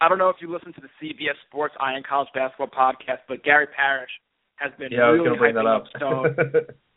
I 0.00 0.08
don't 0.08 0.18
know 0.18 0.28
if 0.28 0.36
you 0.40 0.48
listen 0.48 0.72
to 0.74 0.80
the 0.80 0.88
CBS 1.02 1.34
Sports 1.48 1.74
Eye 1.80 1.94
on 1.94 2.04
College 2.08 2.28
Basketball 2.34 2.68
podcast, 2.68 3.26
but 3.26 3.42
Gary 3.42 3.66
Parrish 3.66 4.12
has 4.54 4.70
been 4.78 4.92
yeah, 4.92 5.10
really 5.10 5.36
hyping 5.36 5.66
up, 5.66 5.82
up 5.82 5.88
Stone, 5.96 6.36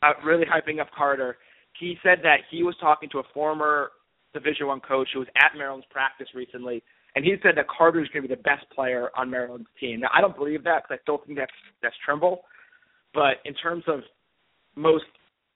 uh, 0.03 0.13
really 0.23 0.45
hyping 0.45 0.79
up 0.79 0.89
Carter. 0.95 1.35
He 1.79 1.97
said 2.03 2.19
that 2.21 2.41
he 2.51 2.61
was 2.61 2.75
talking 2.79 3.09
to 3.09 3.17
a 3.17 3.23
former 3.33 3.89
Division 4.35 4.67
One 4.67 4.81
coach 4.81 5.09
who 5.13 5.19
was 5.19 5.27
at 5.35 5.57
Maryland's 5.57 5.87
practice 5.89 6.27
recently, 6.35 6.83
and 7.15 7.23
he 7.23 7.35
said 7.41 7.55
that 7.55 7.67
Carter 7.67 8.01
is 8.01 8.09
going 8.09 8.23
to 8.23 8.27
be 8.27 8.35
the 8.35 8.41
best 8.41 8.69
player 8.73 9.09
on 9.17 9.29
Maryland's 9.29 9.69
team. 9.79 10.01
Now, 10.01 10.09
I 10.13 10.19
don't 10.19 10.35
believe 10.35 10.63
that 10.65 10.83
because 10.83 10.99
I 10.99 11.01
still 11.03 11.21
think 11.25 11.37
that's 11.37 11.51
that's 11.81 11.95
Trimble, 12.03 12.41
but 13.13 13.37
in 13.45 13.53
terms 13.53 13.83
of 13.87 14.01
most 14.75 15.05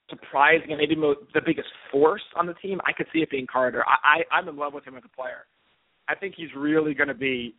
surprising 0.10 0.72
and 0.72 0.78
maybe 0.78 0.95
mo- 0.95 1.15
the 1.34 1.41
biggest 1.45 1.67
force 1.91 2.22
on 2.36 2.48
the 2.48 2.54
team, 2.56 2.80
I 2.86 2.93
could 2.93 3.08
see 3.13 3.19
it 3.19 3.30
being 3.30 3.45
Carter. 3.45 3.84
I, 3.86 4.22
I 4.22 4.38
I'm 4.38 4.48
in 4.48 4.58
love 4.58 4.74
with 4.74 4.86
him 4.86 4.95
as 4.95 5.04
a 5.06 5.15
player. 5.15 5.45
I 6.08 6.15
think 6.15 6.36
he's 6.36 6.50
really 6.56 6.93
going 6.93 7.10
to 7.10 7.13
be 7.13 7.56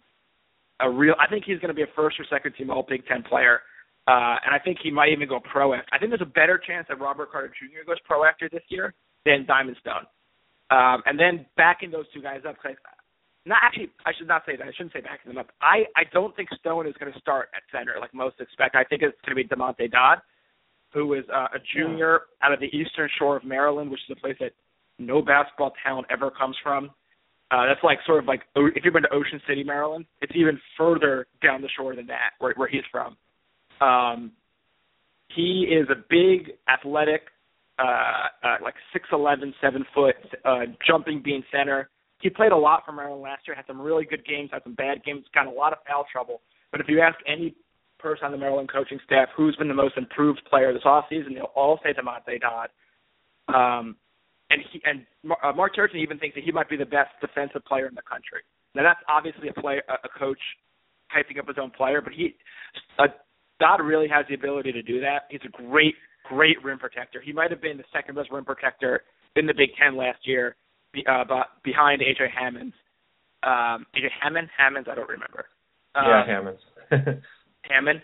a 0.81 0.91
real. 0.91 1.15
I 1.21 1.29
think 1.29 1.45
he's 1.45 1.59
going 1.59 1.69
to 1.69 1.75
be 1.75 1.83
a 1.83 1.95
first 1.95 2.19
or 2.19 2.25
second 2.31 2.55
team 2.57 2.71
All 2.71 2.87
Big 2.89 3.07
Ten 3.07 3.23
player, 3.23 3.61
uh, 4.09 4.41
and 4.45 4.55
I 4.55 4.59
think 4.65 4.79
he 4.83 4.91
might 4.91 5.11
even 5.11 5.29
go 5.29 5.41
pro. 5.41 5.75
After. 5.75 5.87
I 5.93 5.99
think 5.99 6.11
there's 6.11 6.23
a 6.23 6.25
better 6.25 6.59
chance 6.59 6.87
that 6.89 6.99
Robert 6.99 7.31
Carter 7.31 7.49
Jr. 7.49 7.87
goes 7.87 7.99
pro 8.07 8.25
after 8.25 8.49
this 8.49 8.63
year 8.69 8.95
than 9.27 9.45
Diamond 9.47 9.77
Stone. 9.81 10.07
Um, 10.71 11.03
and 11.05 11.19
then 11.19 11.47
backing 11.57 11.91
those 11.91 12.07
two 12.15 12.23
guys 12.23 12.41
up, 12.49 12.57
cause 12.63 12.73
not 13.47 13.59
actually, 13.63 13.91
I 14.05 14.13
should 14.17 14.29
not 14.29 14.43
say 14.47 14.57
that. 14.57 14.67
I 14.67 14.73
shouldn't 14.73 14.93
say 14.93 15.01
backing 15.01 15.33
them 15.33 15.39
up. 15.39 15.49
I 15.63 15.85
I 15.97 16.05
don't 16.13 16.35
think 16.37 16.49
Stone 16.59 16.87
is 16.87 16.95
going 17.01 17.13
to 17.13 17.19
start 17.21 17.49
at 17.55 17.63
center 17.73 17.95
like 18.01 18.13
most 18.13 18.41
expect. 18.41 18.77
I 18.77 18.85
think 18.85 19.03
it's 19.03 19.17
going 19.25 19.37
to 19.37 19.43
be 19.43 19.49
Damonte 19.49 19.91
Dodd 19.91 20.19
who 20.93 21.15
is 21.15 21.25
uh, 21.33 21.47
a 21.55 21.59
junior 21.75 22.23
out 22.43 22.53
of 22.53 22.61
the 22.61 22.67
eastern 22.67 23.09
shore 23.19 23.37
of 23.37 23.45
Maryland, 23.45 23.91
which 23.91 24.01
is 24.09 24.17
a 24.17 24.21
place 24.21 24.37
that 24.41 24.53
no 24.99 25.23
basketball 25.23 25.73
talent 25.85 26.07
ever 26.11 26.31
comes 26.31 26.57
from. 26.63 26.91
Uh, 27.51 27.67
that's 27.67 27.83
like 27.83 27.99
sort 28.07 28.21
of 28.21 28.27
like 28.27 28.43
if 28.55 28.85
you've 28.85 28.95
been 28.95 29.03
to 29.03 29.13
Ocean 29.13 29.41
City, 29.49 29.65
Maryland, 29.65 30.05
it's 30.21 30.33
even 30.37 30.61
further 30.77 31.27
down 31.43 31.63
the 31.63 31.69
shore 31.77 31.97
than 31.97 32.07
that, 32.07 32.31
where, 32.39 32.55
where 32.57 32.69
he's 32.69 32.83
from. 32.93 33.17
Um, 33.81 34.33
he 35.35 35.67
is 35.71 35.89
a 35.91 35.97
big, 36.09 36.53
athletic, 36.69 37.23
uh, 37.79 38.29
uh, 38.45 38.57
like 38.63 38.75
six 38.93 39.09
eleven, 39.13 39.53
seven 39.61 39.85
foot, 39.95 40.17
uh, 40.45 40.61
jumping 40.87 41.23
being 41.25 41.43
center. 41.51 41.89
He 42.21 42.31
played 42.31 42.53
a 42.53 42.57
lot 42.57 42.83
for 42.85 42.93
Maryland 42.93 43.23
last 43.23 43.43
year. 43.47 43.57
Had 43.57 43.67
some 43.67 43.81
really 43.81 44.05
good 44.05 44.25
games, 44.27 44.51
had 44.53 44.63
some 44.63 44.75
bad 44.75 45.03
games, 45.05 45.25
got 45.35 45.47
a 45.47 45.51
lot 45.51 45.73
of 45.73 45.79
foul 45.87 46.07
trouble. 46.11 46.41
But 46.71 46.81
if 46.81 46.89
you 46.89 47.01
ask 47.01 47.19
any 47.27 47.55
person 47.99 48.25
on 48.25 48.33
the 48.33 48.39
Maryland 48.39 48.71
coaching 48.73 48.99
staff 49.05 49.29
who's 49.37 49.57
been 49.57 49.69
the 49.69 49.75
most 49.75 49.97
improved 49.97 50.41
player 50.49 50.73
this 50.73 50.83
offseason, 50.85 51.35
they'll 51.35 51.53
all 51.55 51.81
say 51.83 51.91
Damonte 51.93 52.41
Dodd. 52.41 52.69
Um, 53.49 53.97
and 54.51 54.61
he 54.73 54.81
and 54.85 55.07
uh, 55.43 55.53
Mark 55.53 55.75
Turgeon 55.75 55.97
even 55.97 56.19
thinks 56.19 56.35
that 56.35 56.45
he 56.45 56.53
might 56.53 56.69
be 56.69 56.77
the 56.77 56.85
best 56.85 57.11
defensive 57.21 57.65
player 57.65 57.87
in 57.87 57.95
the 57.95 58.03
country. 58.03 58.43
Now 58.75 58.83
that's 58.83 59.01
obviously 59.09 59.49
a 59.49 59.61
player, 59.61 59.83
a 59.89 60.09
coach 60.19 60.39
hyping 61.15 61.39
up 61.39 61.49
his 61.49 61.57
own 61.61 61.71
player, 61.71 62.01
but 62.01 62.13
he, 62.13 62.37
uh, 62.99 63.07
Dodd 63.59 63.81
really 63.81 64.09
has 64.09 64.25
the 64.29 64.35
ability 64.35 64.73
to 64.73 64.83
do 64.83 65.01
that. 65.01 65.25
He's 65.29 65.41
a 65.45 65.69
great, 65.69 65.95
great 66.29 66.63
rim 66.63 66.79
protector. 66.79 67.21
He 67.21 67.33
might 67.33 67.51
have 67.51 67.61
been 67.61 67.77
the 67.77 67.85
second 67.93 68.15
best 68.15 68.31
rim 68.31 68.45
protector 68.45 69.03
in 69.37 69.47
the 69.47 69.55
Big 69.55 69.71
Ten 69.81 69.97
last 69.97 70.19
year, 70.25 70.57
uh, 71.09 71.25
behind 71.65 72.03
AJ 72.03 72.31
Hammons. 72.31 72.75
Um, 73.43 73.87
AJ 73.97 74.09
Hammond, 74.23 74.49
Hammonds, 74.57 74.89
I 74.91 74.95
don't 74.95 75.09
remember. 75.09 75.47
Um, 75.95 76.05
yeah, 76.07 76.27
Hammonds. 76.27 76.61
Hammond. 77.63 78.03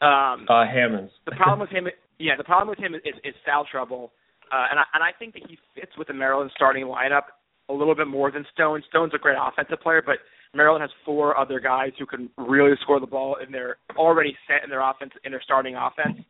Um, 0.00 0.46
uh, 0.48 0.64
Hammonds. 0.66 1.12
the 1.26 1.32
problem 1.32 1.60
with 1.60 1.70
him, 1.70 1.88
yeah, 2.18 2.36
the 2.36 2.44
problem 2.44 2.68
with 2.68 2.78
him 2.78 2.94
is, 2.94 3.00
is, 3.04 3.14
is 3.24 3.34
foul 3.44 3.66
trouble, 3.70 4.12
uh, 4.52 4.66
and 4.70 4.78
I 4.78 4.84
and 4.94 5.02
I 5.02 5.10
think 5.18 5.34
that 5.34 5.42
he 5.48 5.58
fits 5.74 5.92
with 5.98 6.06
the 6.08 6.14
Maryland 6.14 6.52
starting 6.54 6.84
lineup 6.86 7.34
a 7.68 7.72
little 7.74 7.94
bit 7.94 8.06
more 8.06 8.30
than 8.30 8.46
Stone. 8.52 8.82
Stone's 8.88 9.12
a 9.14 9.18
great 9.18 9.36
offensive 9.40 9.80
player, 9.80 10.02
but 10.04 10.18
Maryland 10.54 10.82
has 10.82 10.90
four 11.04 11.36
other 11.36 11.60
guys 11.60 11.90
who 11.98 12.06
can 12.06 12.30
really 12.38 12.74
score 12.82 13.00
the 13.00 13.06
ball, 13.06 13.36
and 13.40 13.52
they're 13.52 13.76
already 13.96 14.36
set 14.46 14.62
in 14.62 14.70
their 14.70 14.88
offense 14.88 15.12
in 15.24 15.32
their 15.32 15.42
starting 15.42 15.74
offense. 15.74 16.24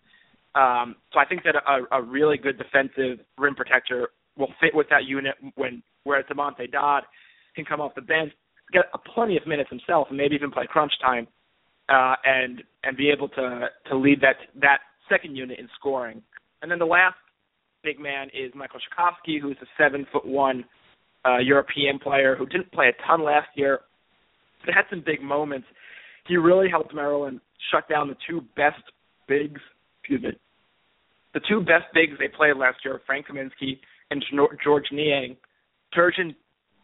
Um, 0.55 0.97
so 1.13 1.21
I 1.21 1.27
think 1.27 1.43
that 1.45 1.55
a, 1.55 1.97
a 1.97 2.03
really 2.03 2.39
good 2.39 2.59
defensive 2.59 3.25
rim 3.37 3.55
protector 3.55 4.09
will 4.39 4.53
fit 4.61 4.75
with 4.75 4.89
that 4.91 5.05
unit 5.05 5.35
when 5.57 5.83
whereas 6.05 6.25
Damonte 6.31 6.71
Dodd 6.71 7.03
can 7.55 7.65
come 7.65 7.81
off 7.81 7.95
the 7.95 8.03
bench, 8.03 8.33
get 8.73 8.85
a 8.95 8.99
plenty 8.99 9.37
of 9.37 9.47
minutes 9.47 9.69
himself, 9.69 10.07
and 10.09 10.17
maybe 10.17 10.35
even 10.35 10.51
play 10.51 10.67
crunch 10.67 10.93
time, 11.03 11.27
uh, 11.89 12.15
and 12.25 12.63
and 12.85 12.97
be 12.97 13.11
able 13.11 13.29
to 13.31 13.67
to 13.89 13.97
lead 13.97 14.21
that 14.21 14.37
that 14.61 14.79
second 15.09 15.37
unit 15.37 15.59
in 15.59 15.69
scoring. 15.79 16.23
And 16.63 16.71
then 16.71 16.79
the 16.79 16.87
last 16.87 17.17
big 17.83 17.99
man 18.01 18.29
is 18.35 18.53
Michael 18.55 18.81
Cekovsky, 18.81 19.41
who's 19.41 19.57
a 19.63 19.67
seven 19.77 20.07
foot 20.13 20.27
one 20.27 20.65
uh, 21.25 21.39
European 21.39 21.99
player 21.99 22.37
who 22.37 22.47
didn't 22.47 22.73
play 22.73 22.89
a 22.89 23.07
ton 23.07 23.25
last 23.25 23.49
year, 23.55 23.81
but 24.65 24.75
had 24.75 24.85
some 24.91 25.03
big 25.05 25.23
moments. 25.23 25.67
He 26.27 26.37
really 26.37 26.69
helped 26.69 26.95
Maryland 26.95 27.41
shut 27.71 27.89
down 27.89 28.09
the 28.09 28.17
two 28.29 28.43
best 28.57 28.83
bigs. 29.27 29.61
Excuse 30.01 30.23
me. 30.23 30.31
The 31.35 31.41
two 31.49 31.61
best 31.61 31.85
bigs 31.95 32.13
they 32.19 32.29
played 32.29 32.57
last 32.57 32.79
year, 32.85 33.01
Frank 33.07 33.27
Kaminsky 33.29 33.79
and 34.11 34.25
Georges 34.63 34.91
Niang. 34.93 35.37
Turgeon 35.97 36.35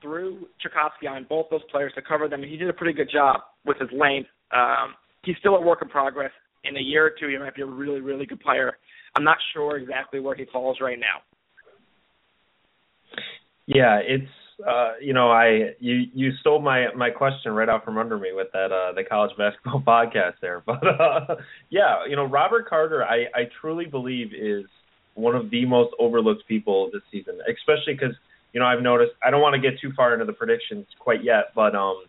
threw 0.03 0.47
Cekovsky 0.65 1.11
on 1.11 1.27
both 1.29 1.47
those 1.51 1.63
players 1.71 1.93
to 1.95 2.03
cover 2.03 2.29
them, 2.29 2.43
and 2.43 2.51
he 2.51 2.57
did 2.57 2.69
a 2.69 2.73
pretty 2.73 2.93
good 2.93 3.11
job 3.11 3.41
with 3.65 3.79
his 3.79 3.89
length. 3.93 4.29
Um, 4.55 4.95
he's 5.25 5.37
still 5.39 5.57
a 5.57 5.61
work 5.61 5.81
in 5.83 5.89
progress. 5.89 6.31
In 6.65 6.77
a 6.77 6.81
year 6.81 7.07
or 7.07 7.11
two, 7.19 7.29
he 7.29 7.37
might 7.39 7.55
be 7.55 7.63
a 7.63 7.67
really, 7.67 8.01
really 8.01 8.25
good 8.25 8.41
player. 8.41 8.79
I'm 9.17 9.25
not 9.25 9.37
sure 9.53 9.77
exactly 9.77 10.21
where 10.21 10.35
he 10.35 10.47
falls 10.53 10.79
right 10.81 10.99
now. 10.99 11.23
Yeah, 13.67 14.01
it's 14.03 14.31
uh, 14.67 14.93
you 15.01 15.13
know, 15.13 15.31
I 15.31 15.75
you 15.81 16.05
you 16.15 16.33
stole 16.41 16.61
my 16.61 16.87
my 16.95 17.11
question 17.11 17.53
right 17.53 17.69
out 17.69 17.85
from 17.85 17.99
under 17.99 18.19
me 18.19 18.31
with 18.33 18.49
that 18.53 18.71
uh 18.73 18.93
the 18.93 19.03
college 19.03 19.33
basketball 19.37 19.81
podcast 19.87 20.35
there. 20.41 20.63
But 20.65 20.87
uh 20.87 21.37
yeah, 21.71 22.07
you 22.09 22.17
know, 22.17 22.25
Robert 22.25 22.69
Carter 22.69 23.05
I 23.05 23.25
I 23.35 23.49
truly 23.61 23.87
believe 23.87 24.29
is 24.33 24.65
one 25.15 25.35
of 25.35 25.51
the 25.51 25.65
most 25.65 25.95
overlooked 25.99 26.47
people 26.47 26.91
this 26.93 27.03
season, 27.11 27.39
especially 27.49 27.97
cuz 27.97 28.15
you 28.53 28.61
know, 28.61 28.67
I've 28.67 28.83
noticed 28.83 29.13
I 29.23 29.31
don't 29.31 29.41
want 29.41 29.55
to 29.55 29.61
get 29.61 29.81
too 29.81 29.93
far 29.93 30.13
into 30.13 30.25
the 30.25 30.33
predictions 30.33 30.87
quite 30.99 31.25
yet, 31.25 31.53
but 31.55 31.75
um 31.75 32.05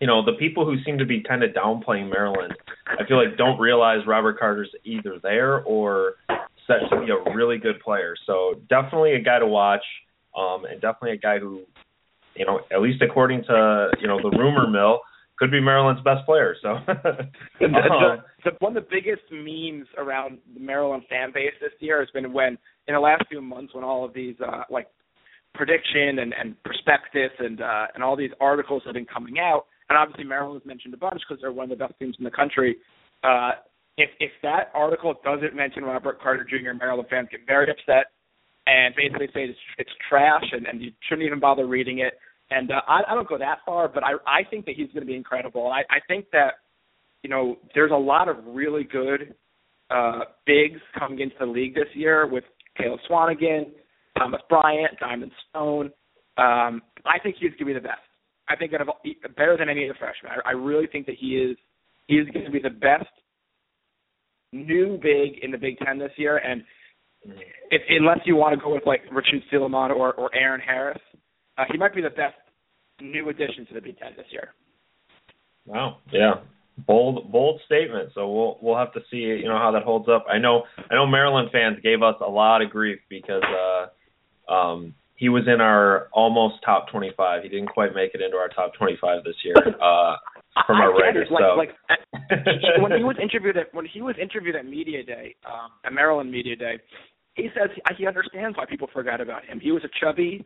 you 0.00 0.06
know, 0.06 0.22
the 0.22 0.34
people 0.34 0.66
who 0.66 0.76
seem 0.84 0.98
to 0.98 1.06
be 1.06 1.22
kind 1.22 1.42
of 1.42 1.52
downplaying 1.52 2.10
Maryland, 2.10 2.54
I 2.86 3.06
feel 3.06 3.16
like 3.16 3.38
don't 3.38 3.58
realize 3.58 4.06
Robert 4.06 4.38
Carter's 4.38 4.70
either 4.84 5.18
there 5.22 5.62
or 5.62 6.14
set 6.66 6.80
to 6.90 7.00
be 7.00 7.10
a 7.10 7.34
really 7.34 7.58
good 7.58 7.80
player. 7.80 8.14
So 8.26 8.60
definitely 8.68 9.14
a 9.14 9.20
guy 9.20 9.38
to 9.38 9.46
watch 9.46 9.84
um, 10.36 10.64
and 10.66 10.80
definitely 10.80 11.12
a 11.12 11.16
guy 11.16 11.38
who, 11.38 11.62
you 12.34 12.44
know, 12.44 12.60
at 12.70 12.82
least 12.82 13.00
according 13.02 13.44
to 13.44 13.88
you 14.00 14.06
know 14.06 14.20
the 14.20 14.36
rumor 14.36 14.68
mill, 14.68 15.00
could 15.38 15.50
be 15.50 15.60
Maryland's 15.60 16.02
best 16.02 16.24
player. 16.24 16.56
So 16.62 16.70
um, 16.70 16.84
the, 17.60 18.20
the, 18.44 18.50
one 18.60 18.76
of 18.76 18.84
the 18.84 18.88
biggest 18.90 19.22
memes 19.30 19.86
around 19.98 20.38
the 20.54 20.60
Maryland 20.60 21.04
fan 21.08 21.30
base 21.32 21.52
this 21.60 21.72
year 21.80 22.00
has 22.00 22.08
been 22.10 22.32
when 22.32 22.58
in 22.88 22.94
the 22.94 23.00
last 23.00 23.24
few 23.28 23.40
months 23.40 23.74
when 23.74 23.84
all 23.84 24.04
of 24.04 24.14
these 24.14 24.36
uh, 24.46 24.62
like 24.70 24.88
prediction 25.54 26.18
and, 26.18 26.34
and 26.38 26.62
prospectus 26.64 27.32
and 27.38 27.60
uh, 27.60 27.86
and 27.94 28.02
all 28.02 28.16
these 28.16 28.30
articles 28.40 28.82
have 28.84 28.94
been 28.94 29.06
coming 29.06 29.38
out, 29.38 29.64
and 29.88 29.98
obviously 29.98 30.24
Maryland's 30.24 30.66
mentioned 30.66 30.94
a 30.94 30.98
bunch 30.98 31.20
because 31.26 31.40
they're 31.40 31.52
one 31.52 31.70
of 31.70 31.78
the 31.78 31.84
best 31.84 31.98
teams 31.98 32.16
in 32.18 32.24
the 32.24 32.30
country. 32.30 32.76
Uh, 33.24 33.52
if 33.96 34.10
if 34.20 34.30
that 34.42 34.70
article 34.74 35.14
doesn't 35.24 35.54
mention 35.54 35.84
Robert 35.84 36.20
Carter 36.20 36.44
Jr., 36.44 36.76
Maryland 36.78 37.08
fans 37.10 37.28
get 37.30 37.40
very 37.46 37.70
upset 37.70 38.12
and 38.66 38.94
basically 38.96 39.28
say 39.28 39.44
it's, 39.44 39.58
it's 39.78 39.90
trash 40.08 40.44
and, 40.52 40.66
and 40.66 40.82
you 40.82 40.90
shouldn't 41.08 41.26
even 41.26 41.40
bother 41.40 41.66
reading 41.66 42.00
it. 42.00 42.14
And 42.50 42.70
uh, 42.70 42.80
I, 42.86 43.00
I 43.08 43.14
don't 43.14 43.28
go 43.28 43.38
that 43.38 43.58
far, 43.66 43.88
but 43.88 44.04
I 44.04 44.12
I 44.26 44.48
think 44.48 44.66
that 44.66 44.76
he's 44.76 44.88
going 44.88 45.00
to 45.00 45.06
be 45.06 45.16
incredible. 45.16 45.68
I, 45.68 45.80
I 45.92 45.98
think 46.06 46.26
that 46.32 46.54
you 47.22 47.30
know 47.30 47.56
there's 47.74 47.90
a 47.90 47.96
lot 47.96 48.28
of 48.28 48.36
really 48.46 48.84
good 48.84 49.34
uh, 49.90 50.20
bigs 50.46 50.80
coming 50.98 51.20
into 51.20 51.34
the 51.40 51.46
league 51.46 51.74
this 51.74 51.88
year 51.94 52.26
with 52.26 52.44
Caleb 52.76 53.00
Swanigan, 53.10 53.70
Thomas 54.16 54.40
Bryant, 54.48 54.98
Diamond 55.00 55.32
Stone. 55.50 55.86
Um, 56.38 56.82
I 57.04 57.18
think 57.22 57.36
he's 57.40 57.50
going 57.50 57.58
to 57.58 57.64
be 57.66 57.72
the 57.72 57.80
best. 57.80 58.00
I 58.48 58.54
think 58.54 58.70
that 58.72 58.80
of, 58.80 58.88
better 59.36 59.56
than 59.58 59.68
any 59.68 59.88
of 59.88 59.94
the 59.94 59.98
freshmen. 59.98 60.30
I, 60.44 60.50
I 60.50 60.52
really 60.52 60.86
think 60.86 61.06
that 61.06 61.16
he 61.18 61.36
is 61.36 61.56
he 62.06 62.16
is 62.16 62.28
going 62.32 62.44
to 62.44 62.52
be 62.52 62.60
the 62.60 62.70
best 62.70 63.06
new 64.52 64.98
big 65.02 65.42
in 65.42 65.50
the 65.50 65.58
Big 65.58 65.78
Ten 65.78 65.98
this 65.98 66.12
year. 66.16 66.38
And 66.38 66.62
if, 67.70 67.82
unless 67.88 68.20
you 68.24 68.36
want 68.36 68.56
to 68.56 68.62
go 68.62 68.72
with 68.72 68.86
like 68.86 69.00
Richard 69.10 69.42
Philemon 69.50 69.90
or, 69.90 70.14
or 70.14 70.34
Aaron 70.34 70.60
Harris, 70.60 71.00
uh, 71.58 71.64
he 71.70 71.78
might 71.78 71.94
be 71.94 72.02
the 72.02 72.10
best 72.10 72.36
new 73.00 73.28
addition 73.28 73.66
to 73.66 73.74
the 73.74 73.80
Big 73.80 73.98
Ten 73.98 74.12
this 74.16 74.26
year. 74.30 74.54
Wow. 75.66 75.98
Yeah. 76.12 76.34
Bold 76.86 77.32
bold 77.32 77.60
statement. 77.64 78.10
So 78.14 78.30
we'll 78.30 78.58
we'll 78.60 78.76
have 78.76 78.92
to 78.92 79.00
see 79.10 79.16
you 79.16 79.48
know 79.48 79.58
how 79.58 79.70
that 79.72 79.82
holds 79.82 80.08
up. 80.08 80.26
I 80.30 80.38
know 80.38 80.64
I 80.90 80.94
know 80.94 81.06
Maryland 81.06 81.48
fans 81.50 81.78
gave 81.82 82.02
us 82.02 82.16
a 82.24 82.28
lot 82.28 82.60
of 82.60 82.70
grief 82.70 82.98
because 83.08 83.42
uh 83.42 84.52
um 84.52 84.94
he 85.14 85.30
was 85.30 85.44
in 85.46 85.62
our 85.62 86.08
almost 86.12 86.56
top 86.62 86.90
25. 86.90 87.42
He 87.42 87.48
didn't 87.48 87.68
quite 87.68 87.94
make 87.94 88.14
it 88.14 88.20
into 88.20 88.36
our 88.36 88.48
top 88.48 88.74
25 88.74 89.24
this 89.24 89.34
year 89.42 89.54
uh 89.82 90.16
from 90.66 90.76
our 90.76 90.92
writers. 90.92 91.28
Like, 91.30 91.42
so 91.42 91.56
like 91.56 92.80
when 92.80 92.92
he 92.92 93.04
was 93.04 93.16
interviewed 93.22 93.56
at 93.56 93.72
when 93.72 93.86
he 93.86 94.02
was 94.02 94.16
interviewed 94.20 94.56
at 94.56 94.66
media 94.66 95.02
day, 95.02 95.34
um 95.46 95.70
at 95.82 95.94
Maryland 95.94 96.30
media 96.30 96.56
day, 96.56 96.78
he 97.36 97.48
says 97.54 97.70
he 97.96 98.06
understands 98.06 98.56
why 98.56 98.66
people 98.66 98.88
forgot 98.92 99.20
about 99.22 99.44
him. 99.44 99.60
He 99.60 99.70
was 99.70 99.82
a 99.84 99.90
chubby 99.98 100.44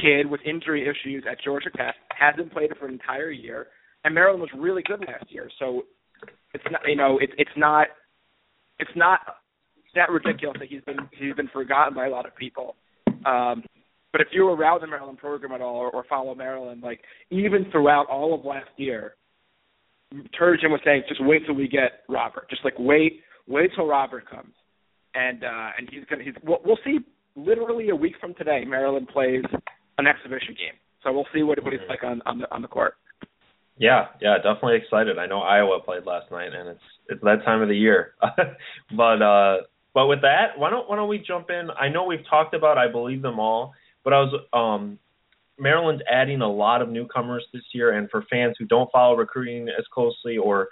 kid 0.00 0.26
with 0.28 0.40
injury 0.44 0.82
issues 0.88 1.24
at 1.30 1.38
Georgia 1.42 1.70
Tech, 1.76 1.94
hasn't 2.10 2.52
played 2.52 2.70
for 2.78 2.86
an 2.86 2.92
entire 2.92 3.30
year, 3.30 3.68
and 4.04 4.14
Maryland 4.14 4.40
was 4.40 4.50
really 4.56 4.82
good 4.82 5.00
last 5.06 5.30
year. 5.30 5.50
So 5.58 5.82
it's 6.54 6.64
not 6.70 6.82
you 6.86 6.96
know 6.96 7.18
it's 7.20 7.32
it's 7.38 7.50
not 7.56 7.88
it's 8.78 8.90
not 8.96 9.20
that 9.94 10.10
ridiculous 10.10 10.56
that 10.58 10.68
he's 10.68 10.82
been 10.82 10.98
he's 11.18 11.34
been 11.34 11.48
forgotten 11.48 11.94
by 11.94 12.06
a 12.06 12.10
lot 12.10 12.26
of 12.26 12.34
people. 12.36 12.76
Um, 13.26 13.62
but 14.12 14.20
if 14.20 14.28
you 14.32 14.44
were 14.44 14.54
around 14.54 14.82
the 14.82 14.86
Maryland 14.86 15.18
program 15.18 15.52
at 15.52 15.60
all 15.60 15.76
or, 15.76 15.90
or 15.90 16.04
follow 16.08 16.34
Maryland, 16.34 16.82
like 16.82 17.00
even 17.30 17.66
throughout 17.70 18.06
all 18.08 18.34
of 18.34 18.44
last 18.44 18.68
year, 18.76 19.14
Turgeon 20.38 20.70
was 20.70 20.80
saying, 20.84 21.04
just 21.08 21.24
wait 21.24 21.46
till 21.46 21.54
we 21.54 21.66
get 21.66 22.00
Robert. 22.08 22.48
Just 22.50 22.64
like 22.64 22.74
wait, 22.78 23.20
wait 23.46 23.70
till 23.74 23.86
Robert 23.86 24.28
comes 24.28 24.52
and 25.14 25.44
uh, 25.44 25.70
and 25.78 25.88
he's 25.90 26.04
gonna 26.08 26.22
he's 26.22 26.34
we'll, 26.42 26.58
we'll 26.64 26.78
see 26.84 26.98
literally 27.36 27.90
a 27.90 27.96
week 27.96 28.14
from 28.20 28.34
today. 28.34 28.64
Maryland 28.66 29.08
plays 29.08 29.44
an 29.98 30.06
exhibition 30.06 30.54
game, 30.58 30.74
so 31.02 31.12
we'll 31.12 31.26
see 31.34 31.42
what 31.42 31.62
what 31.62 31.72
mm-hmm. 31.72 31.88
like 31.88 32.04
on 32.04 32.22
on 32.26 32.38
the 32.38 32.54
on 32.54 32.62
the 32.62 32.68
court. 32.68 32.94
Yeah, 33.78 34.06
yeah, 34.20 34.36
definitely 34.36 34.76
excited. 34.76 35.18
I 35.18 35.26
know 35.26 35.40
Iowa 35.40 35.80
played 35.80 36.06
last 36.06 36.30
night, 36.30 36.54
and 36.54 36.68
it's 36.68 36.84
it's 37.08 37.22
that 37.22 37.44
time 37.44 37.62
of 37.62 37.68
the 37.68 37.76
year. 37.76 38.14
but 38.96 39.22
uh, 39.22 39.56
but 39.94 40.06
with 40.06 40.22
that, 40.22 40.58
why 40.58 40.70
don't 40.70 40.88
why 40.88 40.96
don't 40.96 41.08
we 41.08 41.18
jump 41.18 41.50
in? 41.50 41.68
I 41.70 41.88
know 41.88 42.04
we've 42.04 42.26
talked 42.28 42.54
about 42.54 42.78
I 42.78 42.90
believe 42.90 43.22
them 43.22 43.38
all, 43.38 43.72
but 44.04 44.12
I 44.12 44.20
was 44.20 44.40
um 44.52 44.98
Maryland's 45.58 46.02
adding 46.10 46.40
a 46.40 46.50
lot 46.50 46.82
of 46.82 46.88
newcomers 46.88 47.44
this 47.52 47.62
year, 47.72 47.92
and 47.92 48.10
for 48.10 48.24
fans 48.30 48.56
who 48.58 48.66
don't 48.66 48.90
follow 48.92 49.16
recruiting 49.16 49.68
as 49.68 49.84
closely 49.92 50.36
or 50.36 50.68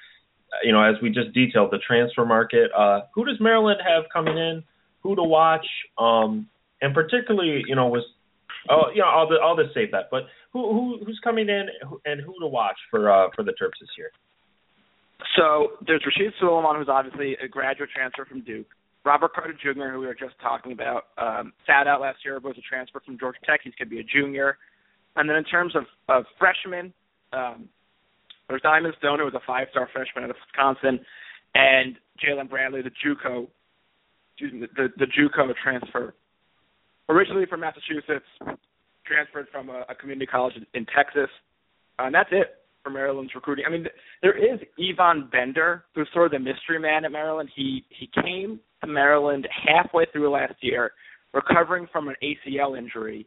you 0.62 0.72
know, 0.72 0.82
as 0.82 0.96
we 1.02 1.10
just 1.10 1.32
detailed, 1.32 1.70
the 1.70 1.78
transfer 1.78 2.24
market. 2.24 2.70
Uh, 2.76 3.02
who 3.14 3.24
does 3.24 3.36
Maryland 3.40 3.80
have 3.86 4.04
coming 4.12 4.36
in? 4.36 4.62
Who 5.02 5.16
to 5.16 5.22
watch? 5.22 5.66
Um, 5.98 6.48
and 6.82 6.94
particularly, 6.94 7.62
you 7.66 7.74
know, 7.74 7.88
was 7.88 8.04
oh, 8.68 8.90
know, 8.94 9.04
I'll 9.04 9.28
I'll 9.42 9.56
just 9.56 9.74
save 9.74 9.90
that. 9.92 10.08
But 10.10 10.24
who 10.52 10.72
who 10.72 11.04
who's 11.04 11.20
coming 11.24 11.48
in 11.48 11.66
and 12.04 12.20
who 12.20 12.34
to 12.40 12.46
watch 12.46 12.76
for 12.90 13.10
uh, 13.10 13.28
for 13.34 13.42
the 13.42 13.52
Terps 13.52 13.80
this 13.80 13.90
year? 13.96 14.10
So 15.36 15.72
there's 15.86 16.02
Rasheed 16.02 16.32
Sulaimon, 16.42 16.78
who's 16.78 16.88
obviously 16.88 17.36
a 17.42 17.48
graduate 17.48 17.90
transfer 17.94 18.24
from 18.24 18.42
Duke. 18.42 18.66
Robert 19.04 19.32
Carter 19.32 19.54
Jr., 19.54 19.92
who 19.92 20.00
we 20.00 20.06
were 20.06 20.14
just 20.14 20.34
talking 20.42 20.72
about, 20.72 21.04
um, 21.16 21.52
sat 21.66 21.86
out 21.86 22.00
last 22.00 22.18
year, 22.24 22.38
was 22.38 22.56
a 22.58 22.60
transfer 22.60 23.00
from 23.04 23.18
Georgia 23.18 23.38
Tech. 23.46 23.60
He's 23.64 23.74
going 23.78 23.88
to 23.88 23.94
be 23.94 24.00
a 24.00 24.04
junior. 24.04 24.58
And 25.16 25.28
then 25.28 25.36
in 25.36 25.44
terms 25.44 25.74
of, 25.74 25.84
of 26.08 26.24
freshmen, 26.38 26.92
um, 27.32 27.68
there's 28.48 28.60
Diamond 28.62 28.94
Stone, 28.98 29.20
who 29.20 29.24
was 29.24 29.34
a 29.34 29.40
five-star 29.46 29.88
freshman 29.92 30.24
out 30.24 30.30
of 30.30 30.36
Wisconsin, 30.46 31.00
and 31.54 31.96
Jalen 32.22 32.48
Brantley, 32.50 32.84
the 32.84 32.90
JUCO, 32.90 33.48
excuse 34.32 34.52
me, 34.52 34.66
the, 34.76 34.88
the 34.98 35.06
JUCO 35.06 35.52
transfer, 35.62 36.14
originally 37.10 37.46
from 37.46 37.60
Massachusetts, 37.60 38.26
transferred 39.04 39.48
from 39.50 39.68
a, 39.68 39.84
a 39.88 39.94
community 39.94 40.26
college 40.26 40.54
in, 40.56 40.66
in 40.74 40.86
Texas. 40.94 41.28
Uh, 41.98 42.04
and 42.04 42.14
that's 42.14 42.30
it 42.32 42.56
for 42.82 42.90
Maryland's 42.90 43.34
recruiting. 43.34 43.64
I 43.66 43.70
mean, 43.70 43.86
there 44.22 44.36
is 44.36 44.60
Ivan 44.78 45.28
Bender, 45.30 45.84
who's 45.94 46.08
sort 46.12 46.26
of 46.26 46.32
the 46.32 46.38
mystery 46.38 46.78
man 46.78 47.04
at 47.04 47.12
Maryland. 47.12 47.50
He 47.54 47.84
he 47.90 48.08
came 48.22 48.60
to 48.82 48.86
Maryland 48.86 49.46
halfway 49.66 50.06
through 50.12 50.30
last 50.30 50.54
year, 50.60 50.92
recovering 51.34 51.86
from 51.92 52.08
an 52.08 52.14
ACL 52.22 52.78
injury. 52.78 53.26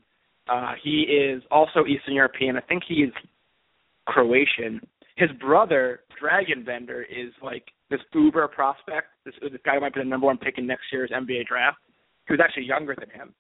Uh, 0.50 0.74
he 0.84 1.02
is 1.02 1.44
also 1.52 1.86
Eastern 1.86 2.16
European. 2.16 2.58
I 2.58 2.62
think 2.62 2.84
he 2.88 2.96
is 2.96 3.14
Croatian. 4.06 4.82
His 5.16 5.30
brother, 5.40 6.02
Dragan 6.22 6.66
Bender, 6.66 7.04
is 7.04 7.32
like 7.42 7.66
this 7.90 8.00
uber 8.14 8.48
prospect. 8.48 9.08
This, 9.26 9.36
this 9.42 9.62
guy 9.64 9.78
might 9.78 9.94
be 9.94 10.02
the 10.02 10.06
number 10.06 10.26
one 10.26 10.38
pick 10.38 10.58
in 10.58 10.66
next 10.66 10.86
year's 10.92 11.12
NBA 11.12 11.46
draft. 11.46 11.78
He 12.28 12.34
was 12.34 12.40
actually 12.44 12.66
younger 12.66 12.96
than 13.00 13.10
him. 13.10 13.34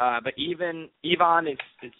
Uh, 0.00 0.18
but 0.22 0.32
even 0.36 0.88
Ivan 1.04 1.48
is, 1.48 1.58
is 1.82 1.92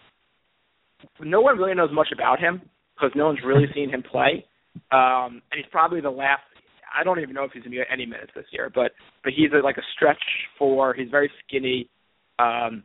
no 1.21 1.41
one 1.41 1.59
really 1.59 1.75
knows 1.75 1.91
much 1.93 2.09
about 2.13 2.41
him 2.41 2.63
because 2.95 3.13
no 3.15 3.27
one's 3.27 3.41
really 3.45 3.67
seen 3.75 3.91
him 3.91 4.03
play. 4.03 4.45
Um, 4.91 5.43
and 5.51 5.57
he's 5.57 5.71
probably 5.71 6.01
the 6.01 6.11
last. 6.11 6.43
I 6.97 7.03
don't 7.03 7.21
even 7.21 7.35
know 7.35 7.45
if 7.45 7.53
he's 7.53 7.63
going 7.63 7.73
to 7.73 7.79
get 7.79 7.87
any 7.93 8.07
minutes 8.07 8.33
this 8.35 8.47
year, 8.51 8.71
but 8.75 8.93
but 9.23 9.33
he's 9.35 9.51
a, 9.53 9.63
like 9.63 9.77
a 9.77 9.87
stretch 9.97 10.23
four. 10.59 10.95
He's 10.95 11.11
very 11.11 11.31
skinny. 11.47 11.89
Um, 12.39 12.83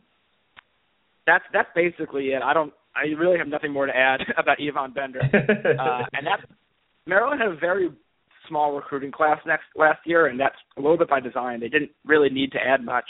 that's 1.25 1.43
that's 1.53 1.69
basically 1.75 2.27
it. 2.27 2.41
I 2.43 2.53
don't. 2.53 2.73
I 2.95 3.07
really 3.19 3.37
have 3.37 3.47
nothing 3.47 3.71
more 3.71 3.85
to 3.85 3.95
add 3.95 4.21
about 4.37 4.57
Ivan 4.61 4.93
Bender. 4.93 5.21
uh, 5.33 6.03
and 6.13 6.25
that 6.27 6.39
Maryland 7.05 7.41
had 7.41 7.51
a 7.51 7.55
very 7.55 7.89
small 8.47 8.75
recruiting 8.75 9.11
class 9.11 9.39
next 9.45 9.65
last 9.75 9.99
year, 10.05 10.27
and 10.27 10.39
that's 10.39 10.55
a 10.77 10.81
little 10.81 10.97
bit 10.97 11.09
by 11.09 11.19
design. 11.19 11.59
They 11.59 11.69
didn't 11.69 11.91
really 12.05 12.29
need 12.29 12.51
to 12.53 12.59
add 12.59 12.83
much. 12.83 13.05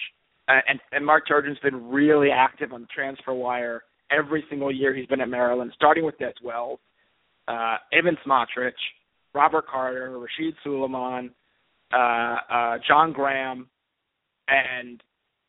Uh, 0.49 0.62
and 0.67 0.79
and 0.91 1.05
Mark 1.05 1.27
Turgeon's 1.27 1.59
been 1.59 1.89
really 1.89 2.29
active 2.31 2.73
on 2.73 2.81
the 2.81 2.88
transfer 2.88 3.33
wire 3.33 3.83
every 4.12 4.43
single 4.49 4.73
year 4.73 4.95
he's 4.95 5.05
been 5.05 5.21
at 5.21 5.29
Maryland, 5.29 5.71
starting 5.75 6.03
with 6.03 6.17
Des 6.17 6.33
Wells, 6.43 6.79
uh, 7.47 7.77
Evan 7.93 8.17
Smotrycz, 8.25 8.71
Robert 9.33 9.67
Carter, 9.67 10.17
Rasheed 10.17 10.53
Sulaimon, 10.65 11.29
uh, 11.93 12.53
uh, 12.53 12.77
John 12.88 13.13
Graham, 13.13 13.69
and 14.47 15.01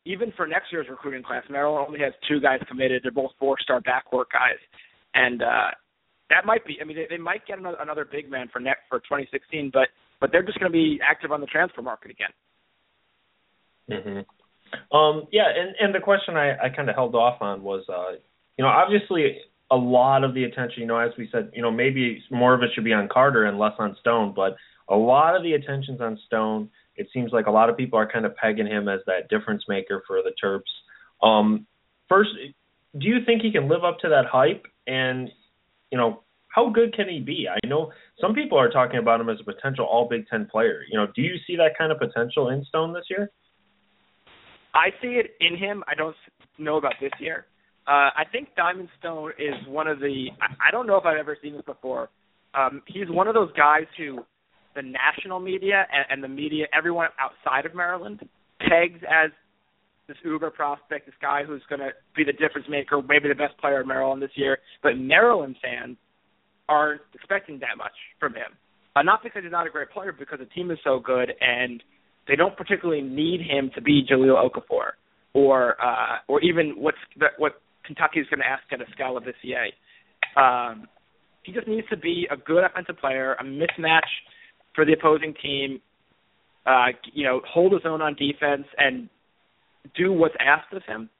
even 0.05 0.33
for 0.37 0.47
next 0.47 0.67
year's 0.71 0.87
recruiting 0.91 1.23
class, 1.23 1.45
Maryland 1.49 1.87
only 1.89 2.01
has 2.01 2.13
two 2.29 2.41
guys 2.41 2.61
committed. 2.69 3.03
They're 3.03 3.11
both 3.11 3.33
four-star 3.39 3.81
backcourt 3.81 4.27
guys, 4.33 4.59
and 5.15 5.43
uh, 5.43 5.71
that 6.29 6.45
might 6.45 6.67
be. 6.67 6.79
I 6.81 6.85
mean, 6.85 6.97
they, 6.97 7.07
they 7.09 7.23
might 7.23 7.47
get 7.47 7.59
another, 7.59 7.79
another 7.81 8.05
big 8.11 8.31
man 8.31 8.49
for 8.53 8.61
next 8.61 8.83
for 8.89 8.99
2016, 9.01 9.71
but 9.73 9.89
but 10.21 10.31
they're 10.31 10.43
just 10.43 10.59
going 10.59 10.71
to 10.71 10.77
be 10.77 11.01
active 11.07 11.33
on 11.33 11.41
the 11.41 11.47
transfer 11.47 11.81
market 11.81 12.11
again. 12.11 12.29
Mm-hmm. 13.91 14.21
Um, 14.93 15.25
yeah, 15.33 15.49
and 15.55 15.75
and 15.81 15.95
the 15.95 16.01
question 16.01 16.37
I, 16.37 16.57
I 16.57 16.69
kind 16.69 16.89
of 16.89 16.95
held 16.95 17.15
off 17.15 17.41
on 17.41 17.63
was, 17.63 17.85
uh, 17.89 18.17
you 18.57 18.65
know, 18.65 18.69
obviously 18.69 19.39
a 19.71 19.77
lot 19.77 20.25
of 20.25 20.35
the 20.35 20.45
attention, 20.45 20.81
you 20.81 20.87
know, 20.87 20.99
as 20.99 21.13
we 21.17 21.29
said, 21.31 21.51
you 21.55 21.63
know, 21.63 21.71
maybe 21.71 22.23
more 22.31 22.55
of 22.55 22.63
it 22.63 22.71
should 22.75 22.85
be 22.85 22.93
on 22.93 23.09
Carter 23.09 23.45
and 23.45 23.59
less 23.59 23.75
on 23.79 23.97
Stone, 24.01 24.35
but 24.35 24.57
a 24.89 24.97
lot 24.97 25.37
of 25.37 25.43
the 25.43 25.53
attention's 25.53 26.01
on 26.01 26.19
Stone. 26.27 26.69
It 26.97 27.09
seems 27.15 27.33
like 27.33 27.47
a 27.47 27.51
lot 27.51 27.71
of 27.71 27.77
people 27.77 27.99
are 27.99 28.11
kind 28.11 28.27
of 28.27 28.37
pegging 28.37 28.67
him 28.67 28.89
as 28.89 29.01
that 29.07 29.29
difference 29.29 29.63
maker 29.69 30.03
for 30.07 30.21
the 30.23 30.33
Terps. 30.43 31.27
Um, 31.27 31.67
first, 32.09 32.31
do 32.99 33.07
you 33.07 33.19
think 33.25 33.43
he 33.43 33.53
can 33.53 33.69
live 33.69 33.85
up 33.85 34.01
to 34.01 34.09
that 34.09 34.27
hype? 34.27 34.67
And, 34.87 35.31
you 35.93 35.99
know, 35.99 36.25
how 36.49 36.69
good 36.69 36.93
can 36.93 37.09
he 37.09 37.21
be? 37.21 37.47
I 37.49 37.65
know 37.67 37.93
some 38.21 38.35
people 38.35 38.59
are 38.59 38.71
talking 38.71 38.99
about 38.99 39.21
him 39.21 39.29
as 39.29 39.39
a 39.41 39.45
potential 39.45 39.87
All 39.87 40.09
Big 40.09 40.27
Ten 40.27 40.47
player. 40.51 40.81
You 40.91 40.99
know, 40.99 41.07
do 41.15 41.23
you 41.23 41.37
see 41.47 41.57
that 41.57 41.79
kind 41.79 41.93
of 41.93 41.99
potential 41.99 42.49
in 42.49 42.65
Stone 42.65 42.93
this 42.93 43.05
year? 43.09 43.31
I 44.75 44.91
see 45.03 45.19
it 45.19 45.33
in 45.41 45.57
him. 45.57 45.83
I 45.87 45.95
don't 45.95 46.17
know 46.59 46.77
about 46.77 46.95
this 47.01 47.13
year. 47.19 47.47
Uh, 47.87 48.11
I 48.15 48.25
think 48.31 48.49
Diamond 48.57 48.89
Stone 48.99 49.33
is 49.39 49.55
one 49.67 49.89
of 49.89 49.99
the. 49.99 50.29
I, 50.41 50.69
I 50.69 50.71
don't 50.71 50.87
know 50.87 50.97
if 50.97 51.05
I've 51.05 51.19
ever 51.19 51.37
seen 51.43 51.55
this 51.55 51.63
before. 51.67 52.09
Um, 52.55 52.83
he's 52.87 53.09
one 53.09 53.29
of 53.29 53.35
those 53.35 53.53
guys 53.53 53.87
who 53.97 54.21
the 54.75 54.83
national 54.83 55.41
media 55.41 55.87
and, 55.93 56.05
and 56.11 56.25
the 56.25 56.29
media, 56.29 56.67
everyone 56.77 57.09
outside 57.19 57.67
of 57.67 57.75
Maryland, 57.75 58.21
pegs 58.61 59.01
as 59.09 59.31
this 60.07 60.17
uber 60.25 60.51
prospect, 60.51 61.07
this 61.07 61.15
guy 61.21 61.43
who's 61.45 61.63
going 61.69 61.81
to 61.81 61.91
be 62.17 62.25
the 62.25 62.33
difference 62.33 62.67
maker, 62.69 63.01
maybe 63.03 63.29
the 63.29 63.35
best 63.35 63.57
player 63.59 63.81
in 63.81 63.89
Maryland 63.89 64.23
this 64.23 64.31
year. 64.35 64.59
But 64.83 64.99
Maryland 64.99 65.57
fans 65.63 65.97
aren't 66.69 67.03
expecting 67.15 67.59
that 67.61 67.77
much 67.79 67.95
from 68.19 68.35
him. 68.35 68.55
Uh, 68.97 69.03
not 69.03 69.23
because 69.23 69.43
he's 69.43 69.53
not 69.53 69.67
a 69.67 69.71
great 69.71 69.91
player, 69.91 70.13
because 70.13 70.39
the 70.41 70.47
team 70.47 70.71
is 70.71 70.79
so 70.83 70.99
good 70.99 71.33
and 71.41 71.83
they 72.31 72.37
don't 72.37 72.57
particularly 72.57 73.03
need 73.03 73.41
him 73.41 73.73
to 73.75 73.83
be 73.83 74.07
Jahlil 74.09 74.39
Okafor 74.49 74.91
or 75.35 75.75
uh, 75.85 76.19
or 76.29 76.41
even 76.43 76.75
what's 76.77 76.97
the, 77.19 77.27
what 77.39 77.61
Kentucky 77.85 78.21
is 78.21 78.27
going 78.29 78.39
to 78.39 78.47
ask 78.47 78.63
at 78.73 78.81
a 78.81 78.85
Skal 78.93 79.19
Labissiere. 79.21 79.73
Um, 80.41 80.87
he 81.43 81.53
just 81.53 81.67
needs 81.67 81.89
to 81.89 81.97
be 81.97 82.29
a 82.31 82.37
good 82.37 82.63
offensive 82.63 82.99
player, 82.99 83.35
a 83.35 83.43
mismatch 83.43 84.07
for 84.77 84.85
the 84.85 84.93
opposing 84.93 85.35
team. 85.43 85.81
Uh, 86.65 86.93
you 87.13 87.25
know, 87.25 87.41
hold 87.49 87.73
his 87.73 87.83
own 87.85 88.01
on 88.01 88.15
defense 88.15 88.67
and 88.79 89.09
do 89.97 90.13
what's 90.13 90.35
asked 90.39 90.73
of 90.73 90.83
him. 90.85 91.11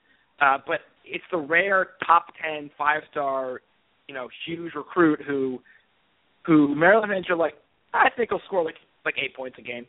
Uh, 0.41 0.59
but 0.65 0.81
it's 1.05 1.25
the 1.33 1.39
rare 1.39 1.89
top 2.07 2.27
ten, 2.41 2.71
five 2.79 3.03
star, 3.11 3.63
you 4.07 4.15
know, 4.15 4.29
huge 4.47 4.75
recruit 4.77 5.21
who 5.27 5.59
who 6.47 6.73
Maryland 6.73 7.11
fans 7.13 7.27
are 7.31 7.37
like, 7.37 7.55
I 7.93 8.11
think 8.17 8.29
he'll 8.31 8.41
score 8.47 8.65
like 8.65 8.77
like 9.05 9.15
eight 9.21 9.35
points 9.35 9.57
a 9.59 9.63
game. 9.63 9.87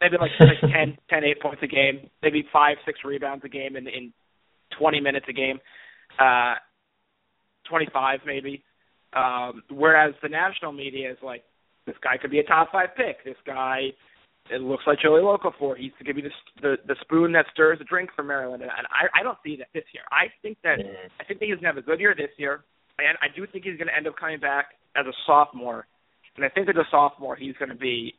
Maybe 0.00 0.16
like 0.18 0.30
like 0.40 0.60
ten, 0.72 0.96
ten, 1.08 1.24
eight 1.24 1.40
points 1.40 1.62
a 1.62 1.66
game, 1.66 2.08
maybe 2.22 2.44
five, 2.52 2.76
six 2.86 3.00
rebounds 3.04 3.44
a 3.44 3.48
game 3.48 3.76
in 3.76 3.86
in 3.86 4.12
twenty 4.78 5.00
minutes 5.00 5.26
a 5.28 5.32
game 5.32 5.60
uh, 6.18 6.54
25 7.68 8.20
maybe. 8.26 8.64
Um, 9.12 9.62
whereas 9.70 10.14
the 10.22 10.28
national 10.28 10.72
media 10.72 11.10
is 11.10 11.18
like, 11.22 11.42
this 11.86 11.96
guy 12.02 12.16
could 12.20 12.30
be 12.30 12.38
a 12.38 12.44
top 12.44 12.70
five 12.70 12.90
pick. 12.96 13.24
This 13.24 13.36
guy, 13.44 13.88
it 14.50 14.60
looks 14.60 14.84
like 14.86 14.98
Joey 15.00 15.22
for. 15.58 15.76
He's 15.76 15.92
to 15.98 16.04
give 16.04 16.16
you 16.16 16.22
the, 16.22 16.30
the 16.62 16.76
the 16.86 16.96
spoon 17.00 17.32
that 17.32 17.46
stirs 17.52 17.78
the 17.78 17.84
drink 17.84 18.10
for 18.14 18.22
Maryland, 18.22 18.62
and 18.62 18.70
I 18.70 19.08
I 19.18 19.22
don't 19.22 19.38
see 19.42 19.56
that 19.56 19.68
this 19.74 19.84
year. 19.92 20.04
I 20.12 20.26
think 20.42 20.58
that 20.62 20.78
mm-hmm. 20.78 21.08
I 21.18 21.24
think 21.24 21.40
that 21.40 21.46
he's 21.46 21.56
gonna 21.56 21.68
have 21.68 21.78
a 21.78 21.82
good 21.82 21.98
year 21.98 22.14
this 22.16 22.30
year, 22.36 22.62
and 22.98 23.18
I 23.22 23.26
do 23.34 23.46
think 23.46 23.64
he's 23.64 23.78
gonna 23.78 23.96
end 23.96 24.06
up 24.06 24.14
coming 24.20 24.38
back 24.38 24.76
as 24.94 25.06
a 25.06 25.12
sophomore, 25.26 25.86
and 26.36 26.44
I 26.44 26.48
think 26.48 26.68
as 26.68 26.76
a 26.76 26.86
sophomore 26.90 27.34
he's 27.34 27.56
gonna 27.58 27.74
be 27.74 28.14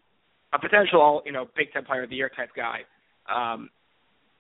a 0.54 0.60
potential 0.60 1.22
you 1.26 1.32
know 1.32 1.48
Big 1.56 1.72
Ten 1.74 1.86
Player 1.86 2.04
of 2.04 2.10
the 2.10 2.16
Year 2.16 2.30
type 2.36 2.50
guy. 2.56 2.80
Um, 3.34 3.70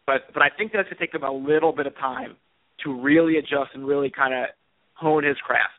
but 0.05 0.33
but 0.33 0.41
I 0.41 0.49
think 0.55 0.71
that's 0.71 0.89
gonna 0.89 0.99
take 0.99 1.13
him 1.13 1.23
a 1.23 1.31
little 1.31 1.73
bit 1.73 1.87
of 1.87 1.95
time 1.97 2.35
to 2.83 3.01
really 3.01 3.37
adjust 3.37 3.71
and 3.73 3.85
really 3.85 4.09
kind 4.09 4.33
of 4.33 4.49
hone 4.93 5.23
his 5.23 5.37
craft. 5.37 5.73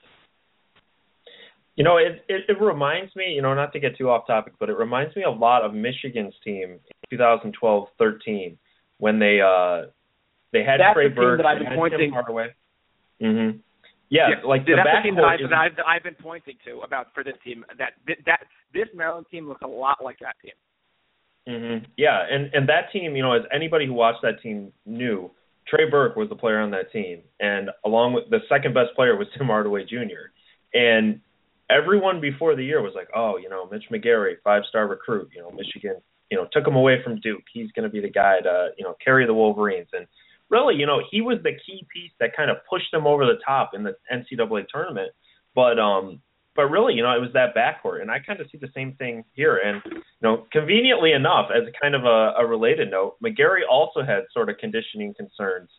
You 1.77 1.85
know, 1.85 1.97
it, 1.97 2.25
it 2.29 2.43
it 2.49 2.61
reminds 2.61 3.15
me, 3.17 3.33
you 3.35 3.43
know, 3.43 3.55
not 3.55 3.73
to 3.73 3.81
get 3.81 3.97
too 3.97 4.11
off 4.11 4.27
topic, 4.27 4.55
but 4.61 4.69
it 4.69 4.77
reminds 4.77 5.17
me 5.17 5.23
a 5.23 5.31
lot 5.31 5.65
of 5.65 5.73
Michigan's 5.73 6.35
team 6.45 6.79
in 7.11 7.19
2012-13 7.19 8.57
when 8.99 9.19
they 9.19 9.41
uh 9.41 9.89
they 10.53 10.63
had 10.63 10.81
that's 10.81 10.95
Trey 10.95 11.09
the 11.09 11.15
Burke 11.15 11.39
team 11.39 11.45
that 11.45 11.47
I've 11.47 11.59
been 11.59 11.75
pointing. 11.75 12.13
Hardaway. 12.13 12.49
Mhm. 13.21 13.61
Yeah, 14.13 14.29
yeah, 14.29 14.47
like 14.47 14.67
the 14.67 14.75
that's 14.77 14.99
the 14.99 15.09
team 15.09 15.17
that 15.17 15.25
I've, 15.25 15.41
that 15.41 15.57
I've, 15.57 15.77
that 15.77 15.87
I've 15.89 16.03
been 16.03 16.21
pointing 16.21 16.57
to 16.67 16.81
about 16.81 17.07
for 17.15 17.25
this 17.25 17.33
team. 17.43 17.65
That 17.79 17.95
that 18.27 18.41
this 18.75 18.87
Maryland 18.95 19.25
team 19.31 19.49
looks 19.49 19.63
a 19.63 19.67
lot 19.67 20.05
like 20.05 20.19
that 20.21 20.37
team. 20.45 20.53
Mm-hmm. 21.49 21.85
Yeah, 21.97 22.21
and 22.31 22.51
and 22.53 22.69
that 22.69 22.93
team, 22.93 23.17
you 23.17 23.23
know, 23.23 23.33
as 23.33 23.43
anybody 23.55 23.87
who 23.87 23.95
watched 23.95 24.21
that 24.21 24.43
team 24.43 24.71
knew, 24.85 25.31
Trey 25.67 25.89
Burke 25.89 26.15
was 26.15 26.29
the 26.29 26.37
player 26.37 26.61
on 26.61 26.71
that 26.73 26.93
team, 26.93 27.23
and 27.41 27.71
along 27.87 28.13
with 28.13 28.29
the 28.29 28.41
second 28.51 28.75
best 28.75 28.91
player 28.95 29.17
was 29.17 29.29
Tim 29.39 29.47
Hardaway 29.47 29.87
Jr. 29.87 30.29
And 30.75 31.19
everyone 31.71 32.21
before 32.21 32.55
the 32.55 32.65
year 32.65 32.83
was 32.83 32.93
like, 32.95 33.09
oh, 33.17 33.39
you 33.39 33.49
know, 33.49 33.67
Mitch 33.73 33.85
McGary, 33.91 34.35
five 34.45 34.65
star 34.69 34.89
recruit, 34.89 35.31
you 35.35 35.41
know, 35.41 35.51
Michigan, 35.51 35.97
you 36.31 36.37
know, 36.37 36.47
took 36.53 36.67
him 36.67 36.77
away 36.77 37.03
from 37.03 37.19
Duke. 37.21 37.45
He's 37.51 37.73
going 37.73 37.85
to 37.85 37.93
be 37.93 38.01
the 38.01 38.11
guy 38.11 38.41
to, 38.43 38.73
you 38.77 38.85
know, 38.85 38.95
carry 39.03 39.25
the 39.25 39.33
Wolverines. 39.33 39.89
And 39.95 40.07
really, 40.51 40.77
you 40.77 40.87
know, 40.87 41.01
he 41.11 41.21
was 41.21 41.39
the 41.43 41.53
key 41.67 41.87
piece 41.93 42.13
that 42.21 42.37
kind 42.37 42.51
of 42.51 42.59
pushed 42.69 42.91
them 42.93 43.07
over 43.07 43.25
the 43.25 43.39
top 43.45 43.71
in 43.75 43.83
the 43.83 43.95
NCAA 44.13 44.67
tournament. 44.69 45.13
But 45.55 45.79
um, 45.79 46.21
but 46.55 46.67
really, 46.67 46.95
you 46.95 47.03
know, 47.03 47.15
it 47.15 47.21
was 47.21 47.33
that 47.33 47.55
backcourt, 47.55 48.03
and 48.03 48.11
I 48.11 48.19
kind 48.19 48.41
of 48.41 48.47
see 48.51 48.59
the 48.59 48.71
same 48.75 48.95
thing 48.95 49.25
here. 49.33 49.57
And 49.57 49.81
you 49.87 50.03
know, 50.21 50.47
conveniently 50.53 51.13
enough, 51.13 51.51
as 51.55 51.63
kind 51.81 51.95
of 51.95 52.05
a, 52.05 52.35
a 52.39 52.47
related 52.47 52.91
note, 52.91 53.17
McGary 53.25 53.61
also 53.71 54.03
had 54.03 54.25
sort 54.33 54.51
of 54.51 54.59
conditioning 54.59 55.15
concerns 55.15 55.71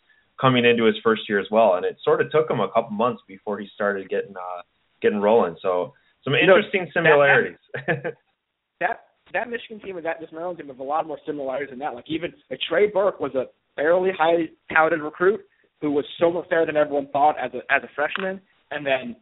coming 0.41 0.65
into 0.65 0.85
his 0.85 0.95
first 1.03 1.23
year 1.29 1.39
as 1.39 1.47
well, 1.51 1.75
and 1.75 1.85
it 1.85 1.97
sort 2.03 2.21
of 2.21 2.31
took 2.31 2.49
him 2.49 2.59
a 2.59 2.71
couple 2.71 2.91
months 2.91 3.21
before 3.27 3.59
he 3.59 3.67
started 3.73 4.09
getting 4.09 4.35
uh, 4.35 4.61
getting 5.01 5.19
rolling. 5.19 5.55
So 5.61 5.93
some 6.23 6.33
interesting 6.33 6.81
you 6.81 7.01
know, 7.01 7.09
similarities. 7.11 7.57
That, 7.87 8.03
that 8.79 8.99
that 9.33 9.49
Michigan 9.49 9.79
team 9.79 9.97
and 9.97 10.05
that 10.05 10.19
this 10.19 10.29
Maryland 10.31 10.57
team 10.57 10.67
have 10.67 10.79
a 10.79 10.83
lot 10.83 11.07
more 11.07 11.19
similarities 11.25 11.69
than 11.69 11.79
that. 11.79 11.93
Like 11.93 12.05
even 12.07 12.33
like 12.49 12.59
Trey 12.67 12.87
Burke 12.87 13.19
was 13.19 13.35
a 13.35 13.45
fairly 13.75 14.11
highly 14.17 14.51
touted 14.73 15.01
recruit 15.01 15.41
who 15.81 15.91
was 15.91 16.05
so 16.19 16.31
much 16.31 16.49
better 16.49 16.65
than 16.65 16.77
everyone 16.77 17.07
thought 17.11 17.35
as 17.37 17.51
a 17.53 17.73
as 17.73 17.83
a 17.83 17.89
freshman, 17.95 18.39
and 18.71 18.85
then 18.85 19.15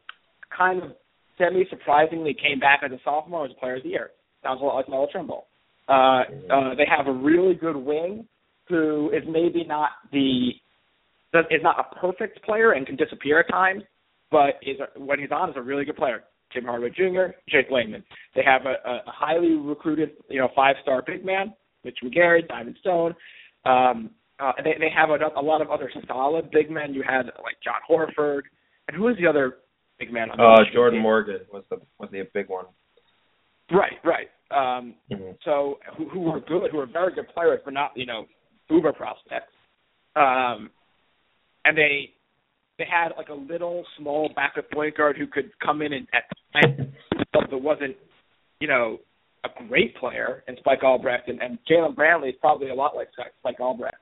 kind 0.55 0.81
of 0.81 0.91
semi 1.37 1.65
surprisingly 1.69 2.33
came 2.33 2.59
back 2.59 2.81
as 2.85 2.91
a 2.91 2.99
sophomore 3.03 3.45
as 3.45 3.51
a 3.51 3.59
player 3.59 3.77
of 3.77 3.83
the 3.83 3.89
year. 3.89 4.11
Sounds 4.43 4.61
a 4.61 4.63
lot 4.63 4.75
like 4.75 4.89
Melo 4.89 5.07
Trimble. 5.11 5.47
Uh, 5.89 6.21
uh, 6.51 6.75
they 6.75 6.85
have 6.87 7.07
a 7.07 7.11
really 7.11 7.55
good 7.55 7.75
wing 7.75 8.27
who 8.67 9.09
is 9.09 9.23
maybe 9.27 9.65
not 9.65 9.89
the 10.11 10.51
is 11.49 11.61
not 11.63 11.79
a 11.79 11.95
perfect 11.95 12.43
player 12.43 12.73
and 12.73 12.85
can 12.85 12.95
disappear 12.95 13.39
at 13.39 13.49
times, 13.49 13.83
but 14.31 14.55
is 14.61 14.77
a, 14.79 14.99
when 14.99 15.19
he's 15.19 15.31
on 15.31 15.49
is 15.49 15.55
a 15.57 15.61
really 15.61 15.85
good 15.85 15.95
player. 15.95 16.23
Tim 16.53 16.65
Hardaway 16.65 16.89
Jr., 16.89 17.33
Jake 17.49 17.71
Layman. 17.71 18.03
They 18.35 18.43
have 18.43 18.63
a, 18.65 18.89
a 18.89 19.01
highly 19.05 19.53
recruited, 19.53 20.11
you 20.29 20.39
know, 20.39 20.49
five-star 20.53 21.03
big 21.07 21.25
man, 21.25 21.53
Mitch 21.85 21.99
McGary, 22.03 22.45
Diamond 22.45 22.75
Stone. 22.81 23.15
Um, 23.63 24.09
uh, 24.41 24.53
they 24.63 24.73
they 24.79 24.89
have 24.95 25.09
a, 25.09 25.39
a 25.39 25.41
lot 25.41 25.61
of 25.61 25.69
other 25.69 25.91
solid 26.07 26.49
big 26.51 26.71
men. 26.71 26.93
You 26.93 27.03
had 27.07 27.25
like 27.43 27.57
Jon 27.63 27.75
Horford, 27.89 28.41
and 28.87 28.97
who 28.97 29.03
was 29.03 29.15
the 29.19 29.27
other 29.27 29.57
big 29.99 30.11
man 30.11 30.31
on 30.31 30.37
the 30.37 30.43
uh, 30.43 30.73
Jordan 30.73 30.97
team? 30.97 31.03
Morgan 31.03 31.39
was 31.53 31.63
the 31.69 31.77
was 31.99 32.09
the 32.11 32.27
big 32.33 32.49
one. 32.49 32.65
Right, 33.71 33.99
right. 34.03 34.27
Um, 34.51 34.95
mm-hmm. 35.11 35.31
So 35.45 35.77
who, 35.97 36.09
who 36.09 36.19
were 36.21 36.39
good, 36.41 36.71
who 36.71 36.77
were 36.77 36.87
very 36.87 37.13
good 37.13 37.27
players, 37.33 37.59
but 37.63 37.73
not 37.73 37.91
you 37.95 38.05
know 38.05 38.25
uber 38.69 38.93
prospects. 38.93 39.53
Um, 40.15 40.71
and 41.63 41.77
they 41.77 42.09
they 42.77 42.85
had 42.89 43.09
like 43.15 43.29
a 43.29 43.33
little 43.33 43.85
small 43.97 44.31
backup 44.35 44.69
point 44.71 44.97
guard 44.97 45.17
who 45.17 45.27
could 45.27 45.51
come 45.63 45.81
in 45.81 45.93
and 45.93 46.07
at 46.13 46.23
times 46.53 46.91
that 47.33 47.61
wasn't 47.61 47.95
you 48.59 48.67
know 48.67 48.97
a 49.43 49.67
great 49.67 49.95
player 49.97 50.43
in 50.47 50.55
Spike 50.57 50.83
Albrecht, 50.83 51.27
and, 51.27 51.41
and 51.41 51.57
Jalen 51.69 51.95
Brantley 51.95 52.29
is 52.29 52.35
probably 52.41 52.69
a 52.69 52.75
lot 52.75 52.95
like 52.95 53.07
Spike 53.39 53.59
Albrecht. 53.59 53.95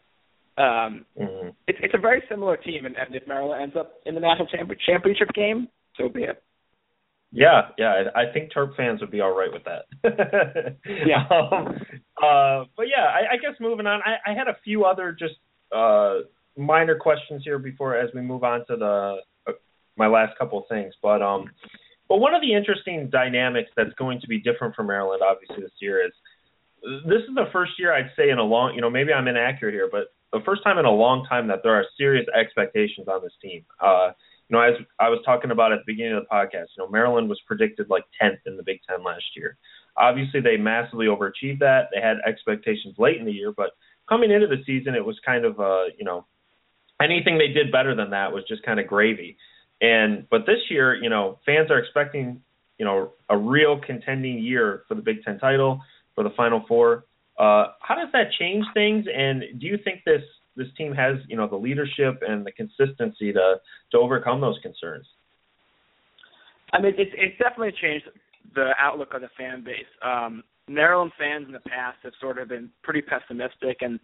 Um, 0.59 1.05
mm-hmm. 1.17 1.49
it's 1.67 1.79
it's 1.81 1.93
a 1.93 1.97
very 1.97 2.21
similar 2.29 2.57
team, 2.57 2.85
and, 2.85 2.95
and 2.97 3.15
if 3.15 3.25
Maryland 3.25 3.63
ends 3.63 3.75
up 3.77 3.93
in 4.05 4.13
the 4.13 4.19
national 4.19 4.47
championship 4.85 5.29
game, 5.33 5.69
so 5.95 6.09
be 6.09 6.23
it. 6.23 6.43
Yeah, 7.31 7.69
yeah, 7.77 8.05
I 8.15 8.33
think 8.33 8.51
Terp 8.51 8.75
fans 8.75 8.99
would 9.01 9.11
be 9.11 9.21
all 9.21 9.37
right 9.37 9.51
with 9.53 9.63
that. 9.63 9.85
yeah. 10.85 11.27
Um, 11.29 11.79
uh, 12.21 12.65
but 12.75 12.87
yeah, 12.87 13.05
I, 13.05 13.33
I 13.33 13.37
guess 13.37 13.53
moving 13.61 13.85
on, 13.85 14.01
I, 14.03 14.31
I 14.31 14.33
had 14.33 14.47
a 14.47 14.57
few 14.63 14.83
other 14.83 15.15
just 15.17 15.35
uh, 15.73 16.25
minor 16.57 16.97
questions 16.97 17.43
here 17.45 17.59
before 17.59 17.95
as 17.95 18.09
we 18.13 18.21
move 18.21 18.43
on 18.43 18.65
to 18.67 18.75
the 18.75 19.17
uh, 19.47 19.51
my 19.95 20.07
last 20.07 20.37
couple 20.37 20.59
of 20.59 20.65
things. 20.67 20.93
But 21.01 21.21
um, 21.21 21.45
but 22.09 22.17
one 22.17 22.33
of 22.33 22.41
the 22.41 22.53
interesting 22.53 23.09
dynamics 23.09 23.69
that's 23.77 23.93
going 23.93 24.19
to 24.21 24.27
be 24.27 24.41
different 24.41 24.75
for 24.75 24.83
Maryland, 24.83 25.21
obviously 25.23 25.63
this 25.63 25.71
year, 25.79 26.05
is 26.05 26.11
this 27.05 27.21
is 27.29 27.35
the 27.35 27.47
first 27.53 27.73
year 27.77 27.93
I'd 27.93 28.11
say 28.17 28.29
in 28.29 28.39
a 28.39 28.43
long, 28.43 28.73
you 28.73 28.81
know, 28.81 28.89
maybe 28.89 29.13
I'm 29.13 29.27
inaccurate 29.27 29.73
here, 29.73 29.89
but 29.91 30.11
the 30.31 30.41
first 30.45 30.63
time 30.63 30.77
in 30.77 30.85
a 30.85 30.91
long 30.91 31.25
time 31.25 31.47
that 31.47 31.59
there 31.63 31.73
are 31.73 31.85
serious 31.97 32.25
expectations 32.37 33.07
on 33.07 33.21
this 33.21 33.33
team. 33.41 33.65
Uh, 33.79 34.11
you 34.47 34.57
know, 34.57 34.61
as 34.61 34.73
I 34.99 35.09
was 35.09 35.19
talking 35.25 35.51
about 35.51 35.71
at 35.71 35.79
the 35.79 35.93
beginning 35.93 36.13
of 36.13 36.23
the 36.23 36.29
podcast, 36.29 36.67
you 36.75 36.83
know, 36.83 36.89
Maryland 36.89 37.29
was 37.29 37.39
predicted 37.45 37.89
like 37.89 38.03
10th 38.21 38.39
in 38.45 38.57
the 38.57 38.63
Big 38.63 38.79
Ten 38.87 39.03
last 39.03 39.23
year. 39.35 39.57
Obviously, 39.97 40.39
they 40.41 40.57
massively 40.57 41.05
overachieved 41.05 41.59
that. 41.59 41.89
They 41.93 42.01
had 42.01 42.17
expectations 42.25 42.95
late 42.97 43.17
in 43.17 43.25
the 43.25 43.31
year, 43.31 43.51
but 43.55 43.71
coming 44.07 44.31
into 44.31 44.47
the 44.47 44.63
season, 44.65 44.95
it 44.95 45.05
was 45.05 45.19
kind 45.25 45.45
of, 45.45 45.59
uh, 45.59 45.85
you 45.97 46.05
know, 46.05 46.25
anything 47.01 47.37
they 47.37 47.47
did 47.47 47.71
better 47.71 47.95
than 47.95 48.09
that 48.11 48.33
was 48.33 48.43
just 48.47 48.63
kind 48.63 48.79
of 48.79 48.87
gravy. 48.87 49.37
And 49.81 50.27
but 50.29 50.45
this 50.45 50.59
year, 50.69 50.95
you 50.95 51.09
know, 51.09 51.39
fans 51.45 51.71
are 51.71 51.79
expecting, 51.79 52.41
you 52.77 52.85
know, 52.85 53.13
a 53.29 53.37
real 53.37 53.79
contending 53.79 54.39
year 54.39 54.83
for 54.87 54.95
the 54.95 55.01
Big 55.01 55.23
Ten 55.23 55.39
title, 55.39 55.81
for 56.15 56.23
the 56.23 56.31
Final 56.31 56.65
Four. 56.67 57.05
Uh, 57.39 57.71
how 57.79 57.95
does 57.95 58.09
that 58.11 58.27
change 58.37 58.65
things? 58.73 59.05
And 59.13 59.43
do 59.59 59.65
you 59.65 59.77
think 59.83 60.01
this 60.05 60.21
this 60.59 60.67
team 60.77 60.93
has 60.93 61.15
you 61.27 61.37
know 61.37 61.47
the 61.47 61.55
leadership 61.55 62.21
and 62.27 62.45
the 62.45 62.51
consistency 62.51 63.33
to 63.33 63.55
to 63.91 63.97
overcome 63.97 64.41
those 64.41 64.59
concerns. 64.61 65.07
I 66.73 66.81
mean, 66.81 66.93
it's 66.97 67.11
it's 67.15 67.37
definitely 67.39 67.73
changed 67.81 68.05
the 68.53 68.71
outlook 68.77 69.13
of 69.13 69.21
the 69.21 69.29
fan 69.37 69.63
base. 69.63 69.89
Um, 70.03 70.43
Maryland 70.67 71.11
fans 71.17 71.47
in 71.47 71.53
the 71.53 71.61
past 71.61 71.97
have 72.03 72.13
sort 72.19 72.37
of 72.37 72.49
been 72.49 72.69
pretty 72.83 73.01
pessimistic 73.01 73.77
and 73.81 73.99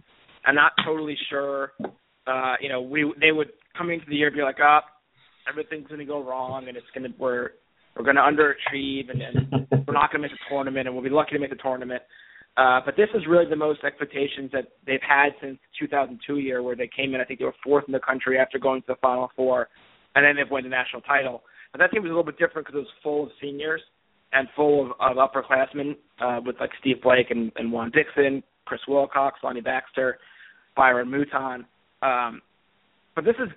and 0.47 0.55
not 0.55 0.71
totally 0.83 1.17
sure. 1.29 1.73
Uh, 2.25 2.55
you 2.59 2.69
know, 2.69 2.81
we 2.81 3.13
they 3.19 3.31
would 3.31 3.49
come 3.77 3.91
into 3.91 4.05
the 4.07 4.15
year 4.15 4.31
be 4.31 4.41
like, 4.41 4.59
"Up, 4.59 4.85
oh, 4.87 5.49
everything's 5.49 5.87
going 5.87 5.99
to 5.99 6.05
go 6.05 6.23
wrong, 6.23 6.67
and 6.67 6.77
it's 6.77 6.87
going 6.95 7.11
to 7.11 7.15
we're 7.19 7.51
we're 7.95 8.03
going 8.03 8.15
to 8.15 8.21
underachieve, 8.21 9.11
and, 9.11 9.21
and 9.21 9.67
we're 9.87 9.93
not 9.93 10.11
going 10.11 10.21
to 10.21 10.27
make 10.27 10.31
the 10.31 10.37
tournament, 10.49 10.87
and 10.87 10.95
we'll 10.95 11.03
be 11.03 11.09
lucky 11.09 11.33
to 11.33 11.39
make 11.39 11.51
the 11.51 11.55
tournament." 11.57 12.01
Uh, 12.57 12.79
but 12.85 12.95
this 12.95 13.09
is 13.13 13.23
really 13.27 13.49
the 13.49 13.55
most 13.55 13.83
expectations 13.83 14.49
that 14.53 14.69
they've 14.87 15.01
had 15.01 15.29
since 15.41 15.57
2002 15.79 16.37
year, 16.39 16.63
where 16.63 16.75
they 16.75 16.89
came 16.95 17.13
in. 17.13 17.19
I 17.19 17.25
think 17.25 17.39
they 17.39 17.45
were 17.45 17.55
fourth 17.63 17.83
in 17.87 17.91
the 17.91 17.99
country 17.99 18.39
after 18.39 18.57
going 18.57 18.81
to 18.83 18.87
the 18.89 18.95
Final 19.01 19.29
Four, 19.35 19.67
and 20.15 20.25
then 20.25 20.35
they've 20.37 20.49
won 20.49 20.63
the 20.63 20.69
national 20.69 21.01
title. 21.01 21.43
But 21.71 21.79
that 21.79 21.91
team 21.91 22.03
was 22.03 22.09
a 22.09 22.13
little 22.13 22.23
bit 22.23 22.37
different 22.37 22.65
because 22.65 22.77
it 22.77 22.83
was 22.83 22.95
full 23.03 23.23
of 23.23 23.29
seniors 23.41 23.81
and 24.31 24.47
full 24.55 24.85
of, 24.85 25.17
of 25.17 25.17
upperclassmen 25.17 25.95
uh, 26.21 26.39
with 26.45 26.55
like 26.61 26.69
Steve 26.79 27.01
Blake 27.03 27.27
and, 27.29 27.51
and 27.57 27.71
Juan 27.71 27.91
Dixon, 27.91 28.41
Chris 28.63 28.81
Wilcox, 28.87 29.39
Lonnie 29.43 29.59
Baxter, 29.59 30.17
Byron 30.77 31.09
Mouton. 31.11 31.65
Um, 32.01 32.41
but 33.15 33.25
this 33.25 33.35
is 33.39 33.49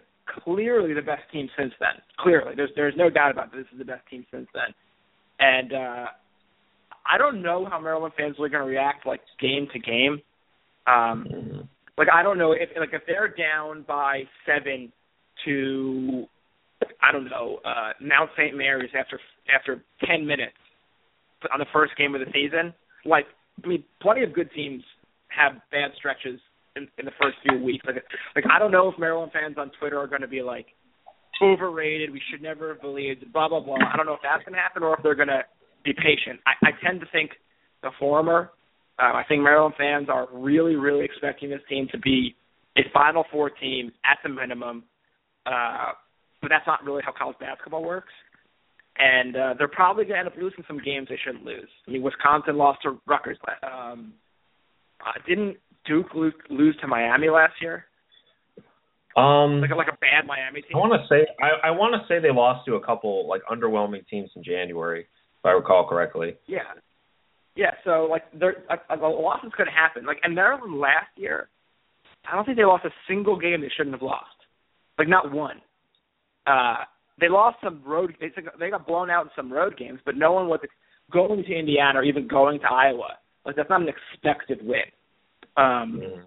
clearly 0.43 0.93
the 0.95 1.03
best 1.03 1.23
team 1.33 1.49
since 1.57 1.73
then. 1.79 2.03
Clearly, 2.19 2.55
there's 2.57 2.71
there's 2.75 2.95
no 2.97 3.11
doubt 3.11 3.31
about 3.31 3.55
it. 3.55 3.59
This 3.59 3.67
is 3.73 3.79
the 3.79 3.85
best 3.85 4.07
team 4.09 4.27
since 4.33 4.49
then, 4.55 4.75
and 5.39 5.73
uh, 5.73 6.07
I 7.11 7.19
don't 7.19 7.43
know 7.43 7.67
how 7.71 7.81
Maryland 7.81 8.15
fans 8.17 8.37
are 8.39 8.49
going 8.49 8.63
to 8.63 8.69
react 8.69 9.07
like 9.07 9.21
game 9.41 9.67
to 9.73 9.79
game. 9.79 10.21
Um, 10.87 11.27
mm-hmm. 11.31 11.61
Like 11.97 12.09
I 12.13 12.23
don't 12.23 12.39
know 12.39 12.53
if 12.53 12.69
like 12.79 12.91
if 12.93 13.03
they're 13.07 13.29
down 13.29 13.85
by 13.87 14.23
seven 14.47 14.93
to 15.45 16.27
I 17.03 17.13
don't 17.13 17.25
know 17.25 17.59
uh, 17.65 17.93
Mount 18.01 18.31
St. 18.37 18.57
Mary's 18.57 18.91
after 18.99 19.19
after 19.55 19.83
ten 20.07 20.27
minutes 20.27 20.57
on 21.53 21.59
the 21.59 21.67
first 21.73 21.97
game 21.97 22.15
of 22.15 22.21
the 22.21 22.31
season. 22.33 22.73
Like 23.05 23.27
I 23.65 23.67
mean, 23.67 23.85
plenty 24.01 24.23
of 24.23 24.33
good 24.33 24.51
teams 24.55 24.83
have 25.29 25.61
bad 25.73 25.91
stretches 25.97 26.41
in, 26.77 26.87
in 26.99 27.05
the 27.05 27.13
first 27.21 27.37
few 27.43 27.63
weeks. 27.63 27.85
Like 27.85 27.97
like 28.37 28.45
I 28.51 28.59
don't 28.59 28.71
know 28.71 28.89
if 28.89 28.99
Maryland 28.99 29.33
fans 29.33 29.57
on 29.59 29.73
Twitter 29.81 29.99
are 29.99 30.07
going 30.07 30.23
to 30.23 30.29
be 30.29 30.43
like 30.43 30.67
overrated. 31.43 32.13
We 32.13 32.23
should 32.31 32.43
never 32.43 32.69
have 32.69 32.81
believed. 32.81 33.33
Blah 33.33 33.49
blah 33.49 33.61
blah. 33.61 33.77
I 33.93 33.97
don't 33.97 34.07
know 34.07 34.15
if 34.15 34.23
that's 34.23 34.45
going 34.45 34.55
to 34.55 34.61
happen 34.61 34.85
or 34.85 34.97
if 34.97 35.03
they're 35.03 35.17
going 35.17 35.29
to 35.29 35.43
be 35.85 35.93
patient. 35.93 36.41
I, 36.47 36.69
I 36.69 36.71
tend 36.85 37.01
to 37.01 37.07
think 37.13 37.31
the 37.83 37.91
former. 37.99 38.51
Uh, 38.99 39.15
I 39.15 39.23
think 39.29 39.43
Maryland 39.43 39.75
fans 39.79 40.09
are 40.09 40.27
really, 40.33 40.75
really 40.75 41.05
expecting 41.05 41.51
this 41.51 41.61
team 41.69 41.89
to 41.93 41.99
be 41.99 42.35
a 42.77 42.83
Final 42.93 43.25
Four 43.31 43.51
team 43.51 43.93
at 44.05 44.19
the 44.23 44.29
minimum. 44.29 44.85
Uh, 45.47 45.93
but 46.41 46.49
that's 46.49 46.67
not 46.67 46.85
really 46.85 47.03
how 47.05 47.13
college 47.17 47.37
basketball 47.41 47.83
works. 47.85 48.13
And 48.99 49.37
uh, 49.37 49.55
they're 49.57 49.69
probably 49.69 50.05
going 50.05 50.15
to 50.15 50.19
end 50.19 50.29
up 50.29 50.35
losing 50.37 50.65
some 50.67 50.81
games 50.85 51.07
they 51.09 51.19
shouldn't 51.25 51.45
lose. 51.45 51.69
I 51.87 51.93
mean, 51.93 52.03
Wisconsin 52.03 52.57
lost 52.57 52.81
to 52.83 53.01
Rutgers. 53.07 53.39
Um, 53.63 54.15
uh, 55.01 55.13
didn't 55.27 55.57
Duke 55.87 56.15
lose, 56.15 56.35
lose 56.51 56.77
to 56.81 56.89
Miami 56.89 57.29
last 57.29 57.55
year? 57.63 57.85
Um, 59.17 59.61
like 59.61 59.71
a, 59.71 59.75
like 59.75 59.89
a 59.89 59.99
bad 60.01 60.27
Miami 60.27 60.63
team. 60.63 60.77
I 60.77 60.79
want 60.79 61.01
to 61.01 61.09
say 61.09 61.27
I, 61.43 61.69
I 61.69 61.71
want 61.73 61.95
to 61.95 62.07
say 62.07 62.21
they 62.21 62.31
lost 62.31 62.67
to 62.67 62.75
a 62.75 62.85
couple 62.85 63.27
like 63.27 63.43
underwhelming 63.51 64.07
teams 64.07 64.31
in 64.37 64.45
January 64.45 65.07
I 65.49 65.53
recall 65.53 65.89
correctly. 65.89 66.37
Yeah, 66.47 66.61
yeah. 67.57 67.73
So 67.85 68.07
like, 68.11 68.23
there 68.39 68.57
a, 68.71 68.95
a 68.95 68.97
loss 68.97 69.41
is 69.45 69.53
going 69.57 69.69
to 69.69 69.73
happen. 69.73 70.07
Like, 70.07 70.19
and 70.23 70.35
Maryland 70.35 70.79
last 70.79 71.11
year, 71.17 71.49
I 72.31 72.35
don't 72.35 72.45
think 72.45 72.57
they 72.57 72.65
lost 72.65 72.85
a 72.85 72.91
single 73.09 73.39
game 73.39 73.61
they 73.61 73.71
shouldn't 73.77 73.95
have 73.95 74.03
lost. 74.03 74.27
Like, 74.99 75.09
not 75.09 75.33
one. 75.33 75.61
Uh, 76.47 76.85
they 77.21 77.29
lost 77.29 77.59
some 77.63 77.83
road. 77.85 78.15
They 78.21 78.31
they 78.59 78.71
got 78.71 78.87
blown 78.87 79.11
out 79.11 79.27
in 79.27 79.31
some 79.35 79.53
road 79.53 79.77
games, 79.77 80.01
but 80.05 80.17
no 80.17 80.33
one 80.33 80.49
was 80.49 80.61
going 81.13 81.43
to 81.43 81.59
Indiana 81.59 82.01
or 82.01 82.05
even 82.05 82.29
going 82.29 82.61
to 82.61 82.67
Iowa. 82.71 83.19
Like, 83.45 83.57
that's 83.57 83.71
not 83.71 83.83
an 83.83 83.89
expected 83.89 84.61
win. 84.63 84.83
Um, 85.57 86.01
mm. 86.03 86.23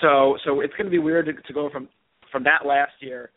So 0.00 0.36
so 0.44 0.60
it's 0.60 0.74
going 0.74 0.86
to 0.86 0.90
be 0.90 0.98
weird 0.98 1.26
to, 1.26 1.32
to 1.32 1.52
go 1.52 1.70
from 1.70 1.88
from 2.30 2.44
that 2.44 2.66
last 2.66 2.92
year 3.00 3.30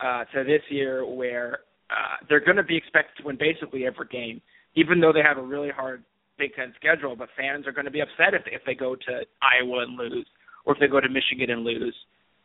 uh, 0.00 0.24
to 0.34 0.44
this 0.44 0.62
year 0.70 1.04
where 1.04 1.58
uh, 1.90 2.16
they're 2.28 2.44
going 2.44 2.56
to 2.56 2.64
be 2.64 2.76
expected 2.76 3.20
to 3.20 3.26
win 3.26 3.36
basically 3.38 3.86
every 3.86 4.06
game, 4.10 4.40
even 4.74 5.00
though 5.00 5.12
they 5.12 5.22
have 5.22 5.38
a 5.38 5.42
really 5.42 5.70
hard 5.70 6.02
Big 6.38 6.54
Ten 6.54 6.72
schedule. 6.76 7.16
But 7.16 7.28
fans 7.36 7.66
are 7.66 7.72
going 7.72 7.84
to 7.84 7.90
be 7.90 8.00
upset 8.00 8.34
if 8.34 8.42
if 8.46 8.62
they 8.66 8.74
go 8.74 8.94
to 8.94 9.12
Iowa 9.42 9.82
and 9.82 9.96
lose, 9.96 10.26
or 10.64 10.74
if 10.74 10.80
they 10.80 10.88
go 10.88 11.00
to 11.00 11.08
Michigan 11.08 11.50
and 11.50 11.64
lose. 11.64 11.94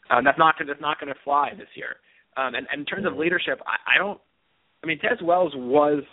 Um, 0.10 0.24
that's 0.24 0.38
not 0.38 0.56
that's 0.60 0.82
not 0.82 1.00
going 1.00 1.14
to 1.14 1.20
fly 1.24 1.52
this 1.58 1.70
year. 1.76 1.98
Um, 2.38 2.56
and, 2.56 2.68
and 2.72 2.82
in 2.82 2.86
terms 2.86 3.06
of 3.06 3.18
leadership, 3.18 3.60
I, 3.66 3.96
I 3.96 3.98
don't. 3.98 4.20
I 4.84 4.88
mean, 4.88 5.00
Des 5.00 5.24
Wells 5.24 5.54
was 5.56 6.04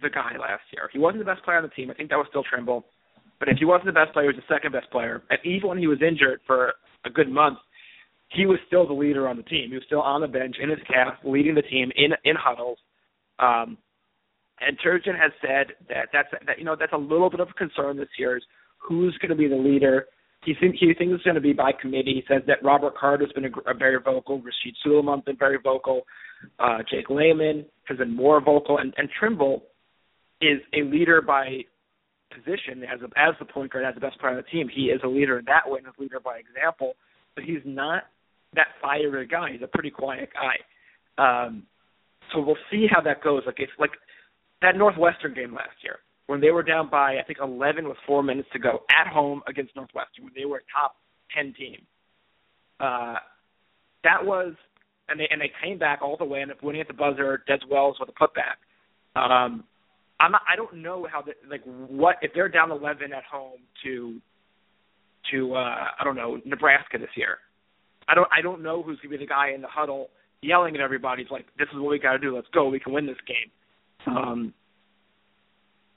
the 0.00 0.10
guy 0.10 0.32
last 0.40 0.62
year. 0.72 0.88
He 0.92 0.98
wasn't 0.98 1.20
the 1.20 1.30
best 1.30 1.44
player 1.44 1.58
on 1.58 1.62
the 1.62 1.68
team. 1.70 1.90
I 1.90 1.94
think 1.94 2.10
that 2.10 2.16
was 2.16 2.26
still 2.30 2.44
Trimble. 2.44 2.84
But 3.38 3.48
if 3.48 3.58
he 3.58 3.64
wasn't 3.64 3.86
the 3.86 3.92
best 3.92 4.12
player, 4.12 4.30
he 4.30 4.36
was 4.36 4.42
the 4.48 4.54
second 4.54 4.72
best 4.72 4.90
player. 4.90 5.22
And 5.30 5.38
even 5.44 5.68
when 5.68 5.78
he 5.78 5.86
was 5.86 5.98
injured 6.00 6.40
for 6.46 6.74
a 7.04 7.10
good 7.10 7.28
month, 7.28 7.58
he 8.34 8.46
was 8.46 8.58
still 8.66 8.86
the 8.86 8.94
leader 8.94 9.28
on 9.28 9.36
the 9.36 9.42
team. 9.42 9.68
He 9.70 9.74
was 9.74 9.84
still 9.86 10.02
on 10.02 10.20
the 10.20 10.28
bench 10.28 10.56
in 10.60 10.70
his 10.70 10.78
cap, 10.86 11.20
leading 11.24 11.54
the 11.54 11.62
team 11.62 11.90
in 11.96 12.12
in 12.24 12.36
huddles. 12.36 12.78
Um, 13.38 13.78
and 14.60 14.78
Turgeon 14.78 15.18
has 15.18 15.32
said 15.40 15.74
that 15.88 16.08
that's 16.12 16.28
that 16.46 16.58
you 16.58 16.64
know 16.64 16.76
that's 16.78 16.92
a 16.92 16.98
little 16.98 17.30
bit 17.30 17.40
of 17.40 17.48
a 17.48 17.54
concern 17.54 17.96
this 17.96 18.08
year 18.18 18.36
is 18.36 18.42
who's 18.78 19.16
going 19.18 19.30
to 19.30 19.36
be 19.36 19.48
the 19.48 19.56
leader. 19.56 20.06
He 20.44 20.54
thinks 20.60 20.78
he 20.78 20.92
thinks 20.92 21.14
it's 21.14 21.24
going 21.24 21.36
to 21.36 21.40
be 21.40 21.52
by 21.52 21.72
committee. 21.72 22.14
He 22.14 22.24
says 22.28 22.42
that 22.46 22.62
Robert 22.62 22.96
Carter's 22.96 23.32
been 23.32 23.46
a, 23.46 23.70
a 23.70 23.74
very 23.74 23.98
vocal, 24.02 24.40
Rasheed 24.40 24.74
Sulaimon's 24.82 25.24
been 25.24 25.38
very 25.38 25.58
vocal, 25.62 26.02
uh, 26.58 26.78
Jake 26.90 27.10
Layman 27.10 27.64
has 27.84 27.98
been 27.98 28.14
more 28.14 28.40
vocal, 28.40 28.78
and, 28.78 28.92
and 28.96 29.08
Trimble 29.18 29.64
is 30.40 30.60
a 30.74 30.82
leader 30.82 31.22
by 31.22 31.60
position 32.34 32.82
as 32.84 33.00
a, 33.00 33.04
as 33.18 33.34
the 33.38 33.44
point 33.44 33.72
guard, 33.72 33.84
as 33.84 33.94
the 33.94 34.00
best 34.00 34.18
player 34.18 34.32
on 34.32 34.36
the 34.36 34.50
team. 34.50 34.68
He 34.68 34.84
is 34.84 35.00
a 35.04 35.08
leader 35.08 35.38
in 35.38 35.44
that 35.46 35.62
way, 35.66 35.78
and 35.78 35.86
a 35.86 36.00
leader 36.00 36.20
by 36.20 36.38
example. 36.38 36.94
But 37.34 37.44
he's 37.44 37.62
not 37.64 38.04
that 38.54 38.68
fiery 38.80 39.26
guy. 39.26 39.52
He's 39.52 39.62
a 39.62 39.68
pretty 39.68 39.90
quiet 39.90 40.30
guy. 40.32 40.56
Um, 41.16 41.64
so 42.32 42.40
we'll 42.40 42.56
see 42.70 42.86
how 42.90 43.00
that 43.02 43.22
goes. 43.22 43.42
Like 43.46 43.56
it's 43.58 43.72
like 43.78 43.92
that 44.62 44.76
Northwestern 44.76 45.34
game 45.34 45.54
last 45.54 45.76
year 45.82 45.98
when 46.26 46.40
they 46.40 46.50
were 46.50 46.62
down 46.62 46.88
by 46.90 47.18
I 47.18 47.22
think 47.26 47.38
11 47.42 47.88
with 47.88 47.98
four 48.06 48.22
minutes 48.22 48.48
to 48.52 48.58
go 48.58 48.80
at 48.90 49.12
home 49.12 49.42
against 49.46 49.76
Northwestern 49.76 50.24
when 50.24 50.32
they 50.36 50.44
were 50.44 50.58
a 50.58 50.72
top 50.72 50.96
10 51.36 51.54
team. 51.58 51.82
Uh, 52.80 53.16
that 54.02 54.24
was 54.24 54.54
and 55.08 55.20
they 55.20 55.28
and 55.30 55.40
they 55.40 55.50
came 55.62 55.78
back 55.78 56.00
all 56.02 56.16
the 56.16 56.24
way 56.24 56.40
and 56.40 56.52
winning 56.62 56.80
at 56.80 56.88
the 56.88 56.94
buzzer. 56.94 57.42
Des 57.46 57.58
Wells 57.70 57.96
with 58.00 58.08
a 58.08 58.12
putback. 58.12 58.56
Um, 59.16 59.64
I'm 60.20 60.32
not, 60.32 60.42
I 60.50 60.56
don't 60.56 60.76
know 60.76 61.06
how 61.10 61.22
the, 61.22 61.32
like 61.48 61.62
what 61.64 62.16
if 62.22 62.32
they're 62.34 62.48
down 62.48 62.70
11 62.70 63.12
at 63.12 63.24
home 63.24 63.60
to 63.84 64.20
to 65.32 65.54
uh, 65.54 65.86
I 65.98 66.04
don't 66.04 66.16
know 66.16 66.40
Nebraska 66.44 66.98
this 66.98 67.10
year. 67.16 67.38
I 68.08 68.14
don't 68.14 68.28
I 68.32 68.42
don't 68.42 68.62
know 68.62 68.82
who's 68.82 68.98
gonna 69.00 69.10
be 69.10 69.18
the 69.18 69.26
guy 69.26 69.50
in 69.50 69.62
the 69.62 69.68
huddle 69.68 70.10
yelling 70.42 70.74
at 70.74 70.80
everybody. 70.80 71.22
It's 71.22 71.30
like 71.30 71.46
this 71.58 71.68
is 71.72 71.80
what 71.80 71.90
we 71.90 71.98
got 71.98 72.12
to 72.12 72.18
do. 72.18 72.34
Let's 72.34 72.48
go. 72.52 72.68
We 72.68 72.80
can 72.80 72.92
win 72.92 73.06
this 73.06 73.16
game. 73.26 73.50
Um, 74.06 74.52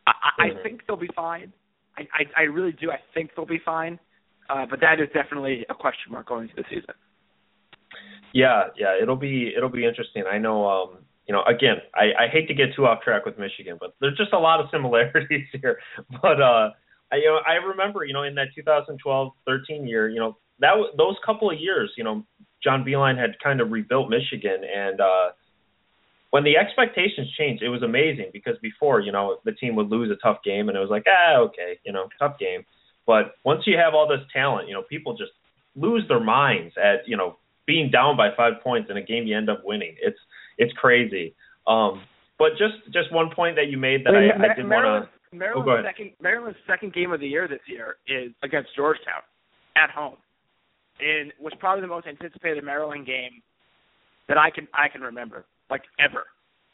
I, 0.07 0.13
I 0.39 0.63
think 0.63 0.81
they'll 0.87 0.95
be 0.95 1.09
fine. 1.15 1.51
I, 1.97 2.03
I 2.13 2.41
I 2.41 2.43
really 2.43 2.71
do. 2.71 2.91
I 2.91 2.99
think 3.13 3.31
they'll 3.35 3.45
be 3.45 3.61
fine. 3.63 3.99
Uh, 4.49 4.65
but 4.69 4.79
that 4.79 5.01
is 5.01 5.09
definitely 5.13 5.65
a 5.69 5.73
question 5.73 6.11
mark 6.11 6.27
going 6.27 6.43
into 6.43 6.55
the 6.55 6.63
season. 6.69 6.95
Yeah, 8.33 8.67
yeah, 8.77 8.95
it'll 9.01 9.17
be 9.17 9.51
it'll 9.55 9.69
be 9.69 9.85
interesting. 9.85 10.23
I 10.31 10.37
know 10.37 10.67
um 10.67 10.99
you 11.27 11.33
know, 11.33 11.43
again, 11.43 11.75
I, 11.93 12.23
I 12.23 12.27
hate 12.31 12.47
to 12.47 12.53
get 12.53 12.67
too 12.73 12.85
off 12.85 13.01
track 13.01 13.25
with 13.25 13.37
Michigan, 13.37 13.75
but 13.77 13.95
there's 13.99 14.15
just 14.15 14.31
a 14.31 14.39
lot 14.39 14.61
of 14.61 14.67
similarities 14.71 15.45
here. 15.61 15.79
But 16.21 16.41
uh 16.41 16.69
I 17.11 17.17
you 17.17 17.25
know, 17.25 17.39
I 17.47 17.53
remember, 17.53 18.03
you 18.03 18.13
know, 18.13 18.23
in 18.23 18.35
that 18.35 18.49
2012-13 18.57 19.87
year, 19.87 20.09
you 20.09 20.19
know, 20.19 20.37
that 20.59 20.71
w- 20.71 20.91
those 20.97 21.15
couple 21.25 21.51
of 21.51 21.59
years, 21.59 21.91
you 21.97 22.03
know, 22.03 22.25
John 22.63 22.83
Beilein 22.83 23.17
had 23.17 23.39
kind 23.43 23.61
of 23.61 23.71
rebuilt 23.71 24.09
Michigan 24.09 24.61
and 24.63 25.01
uh 25.01 25.29
when 26.31 26.43
the 26.43 26.57
expectations 26.57 27.31
changed, 27.37 27.63
it 27.63 27.69
was 27.69 27.83
amazing 27.83 28.31
because 28.33 28.57
before, 28.61 28.99
you 28.99 29.11
know, 29.11 29.37
the 29.45 29.53
team 29.53 29.75
would 29.75 29.89
lose 29.89 30.11
a 30.11 30.17
tough 30.21 30.37
game 30.43 30.67
and 30.67 30.77
it 30.77 30.81
was 30.81 30.89
like, 30.89 31.05
ah, 31.07 31.37
okay, 31.37 31.79
you 31.85 31.93
know, 31.93 32.09
tough 32.19 32.37
game. 32.37 32.65
But 33.05 33.35
once 33.45 33.63
you 33.65 33.77
have 33.77 33.93
all 33.93 34.07
this 34.07 34.25
talent, 34.33 34.67
you 34.67 34.73
know, 34.73 34.83
people 34.83 35.15
just 35.15 35.31
lose 35.75 36.03
their 36.09 36.19
minds 36.19 36.75
at, 36.77 37.07
you 37.07 37.15
know, 37.15 37.37
being 37.65 37.89
down 37.89 38.17
by 38.17 38.29
five 38.35 38.61
points 38.63 38.89
in 38.89 38.97
a 38.97 39.01
game 39.01 39.25
you 39.25 39.37
end 39.37 39.49
up 39.49 39.61
winning. 39.63 39.95
It's 40.01 40.19
it's 40.57 40.73
crazy. 40.73 41.35
Um, 41.67 42.01
but 42.39 42.51
just 42.51 42.75
just 42.91 43.11
one 43.11 43.29
point 43.33 43.55
that 43.55 43.67
you 43.69 43.77
made 43.77 44.05
that 44.05 44.15
I, 44.15 44.51
I, 44.51 44.55
did 44.55 44.69
want 44.69 45.05
to. 45.05 45.09
Maryland's 45.37 45.69
Oh, 45.69 45.83
second 45.83 46.11
Maryland's 46.21 46.59
second 46.67 46.93
game 46.93 47.11
of 47.11 47.19
the 47.19 47.27
year 47.27 47.47
this 47.47 47.61
year 47.67 47.97
is 48.07 48.31
against 48.43 48.75
Georgetown 48.75 49.21
at 49.75 49.89
home, 49.89 50.17
in 50.99 51.31
was 51.39 51.53
probably 51.59 51.81
the 51.81 51.87
most 51.87 52.07
anticipated 52.07 52.63
Maryland 52.63 53.05
game 53.05 53.41
that 54.27 54.37
I 54.37 54.49
can 54.49 54.67
I 54.73 54.87
can 54.89 55.01
remember, 55.01 55.45
like 55.69 55.83
ever. 55.99 56.25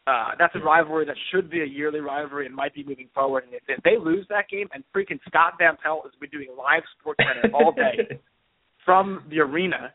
Uh, 0.06 0.32
that's 0.38 0.54
a 0.56 0.60
rivalry 0.60 1.06
that 1.06 1.16
should 1.32 1.50
be 1.50 1.62
a 1.62 1.66
yearly 1.66 2.02
rivalry 2.02 2.46
and 2.46 2.54
might 2.54 2.74
be 2.74 2.84
moving 2.84 3.08
forward. 3.14 3.46
And 3.46 3.54
if, 3.54 3.64
if 3.70 3.82
they 3.84 3.98
lose 3.98 4.26
that 4.28 4.50
game, 4.50 4.68
and 4.74 4.84
freaking 4.94 5.18
Scott 5.30 5.54
Van 5.58 5.78
Pelt 5.82 6.02
has 6.04 6.12
been 6.20 6.30
doing 6.30 6.50
live 6.58 6.84
SportsCenter 7.00 7.54
all 7.54 7.72
day 7.72 8.20
from 8.86 9.24
the 9.30 9.40
arena, 9.40 9.94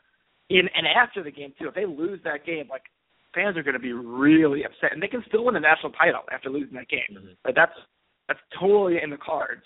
in 0.49 0.63
and 0.75 0.87
after 0.87 1.23
the 1.23 1.31
game 1.31 1.53
too. 1.59 1.69
If 1.69 1.75
they 1.75 1.85
lose 1.85 2.21
that 2.25 2.47
game, 2.47 2.69
like 2.71 2.85
fans 3.35 3.59
are 3.59 3.63
going 3.63 3.75
to 3.75 3.81
be 3.81 3.93
really 3.93 4.65
upset, 4.65 4.93
and 4.93 5.03
they 5.03 5.09
can 5.09 5.23
still 5.29 5.45
win 5.45 5.57
a 5.57 5.61
national 5.61 5.93
title 5.93 6.23
after 6.33 6.49
losing 6.49 6.75
that 6.77 6.89
game. 6.89 7.13
Mhm. 7.13 7.37
Like 7.45 7.55
that's 7.55 7.77
that's 8.29 8.41
totally 8.61 8.99
in 9.03 9.11
the 9.11 9.17
cards. 9.17 9.63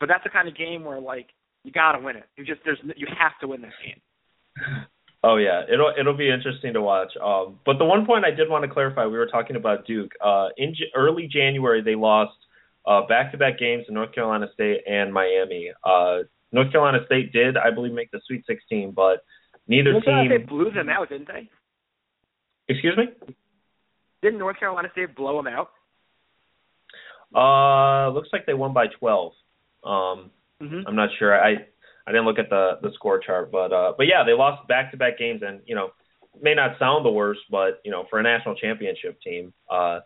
But 0.00 0.08
that's 0.08 0.24
the 0.24 0.30
kind 0.30 0.48
of 0.48 0.56
game 0.56 0.84
where 0.84 1.00
like 1.00 1.28
you 1.62 1.72
got 1.72 1.92
to 1.92 2.00
win 2.00 2.16
it. 2.16 2.24
You 2.36 2.44
just 2.44 2.60
there's 2.64 2.78
you 2.96 3.06
have 3.18 3.32
to 3.40 3.48
win 3.48 3.62
this 3.62 3.72
game. 3.84 4.00
Oh 5.22 5.36
yeah, 5.36 5.62
it'll 5.72 5.92
it'll 5.98 6.16
be 6.16 6.30
interesting 6.30 6.74
to 6.74 6.82
watch. 6.82 7.12
Um, 7.22 7.58
but 7.64 7.78
the 7.78 7.84
one 7.86 8.04
point 8.04 8.26
I 8.26 8.30
did 8.30 8.50
want 8.50 8.64
to 8.64 8.70
clarify, 8.70 9.06
we 9.06 9.16
were 9.16 9.26
talking 9.26 9.56
about 9.56 9.86
Duke. 9.86 10.12
Uh, 10.22 10.48
in 10.58 10.74
J- 10.74 10.92
early 10.94 11.26
January, 11.32 11.80
they 11.82 11.94
lost 11.94 12.36
uh, 12.86 13.06
back-to-back 13.06 13.58
games 13.58 13.86
to 13.86 13.92
North 13.92 14.14
Carolina 14.14 14.48
State 14.52 14.82
and 14.86 15.14
Miami. 15.14 15.70
Uh, 15.82 16.18
North 16.52 16.70
Carolina 16.70 16.98
State 17.06 17.32
did, 17.32 17.56
I 17.56 17.70
believe, 17.70 17.92
make 17.92 18.10
the 18.10 18.20
Sweet 18.26 18.44
16, 18.46 18.92
but 18.92 19.24
neither 19.66 19.92
North 19.92 20.04
team. 20.04 20.28
They 20.28 20.38
blew 20.38 20.70
them 20.70 20.90
out, 20.90 21.08
didn't 21.08 21.28
they? 21.28 21.48
Excuse 22.68 22.96
me. 22.96 23.04
Didn't 24.22 24.38
North 24.38 24.58
Carolina 24.58 24.88
State 24.92 25.16
blow 25.16 25.36
them 25.36 25.46
out? 25.46 25.70
Uh, 27.34 28.10
looks 28.10 28.28
like 28.32 28.46
they 28.46 28.54
won 28.54 28.72
by 28.72 28.86
12. 28.86 29.32
Um, 29.84 30.30
Mm-hmm. 30.64 30.86
I'm 30.86 30.96
not 30.96 31.10
sure. 31.18 31.38
I 31.42 31.56
I 32.06 32.12
didn't 32.12 32.26
look 32.26 32.38
at 32.38 32.50
the 32.50 32.78
the 32.82 32.90
score 32.94 33.18
chart, 33.18 33.50
but 33.50 33.72
uh, 33.72 33.92
but 33.96 34.06
yeah, 34.06 34.24
they 34.24 34.32
lost 34.32 34.66
back-to-back 34.68 35.18
games, 35.18 35.42
and 35.46 35.60
you 35.66 35.74
know, 35.74 35.90
may 36.40 36.54
not 36.54 36.78
sound 36.78 37.04
the 37.04 37.10
worst, 37.10 37.40
but 37.50 37.80
you 37.84 37.90
know, 37.90 38.04
for 38.08 38.18
a 38.18 38.22
national 38.22 38.54
championship 38.54 39.20
team, 39.20 39.52
uh, 39.70 40.00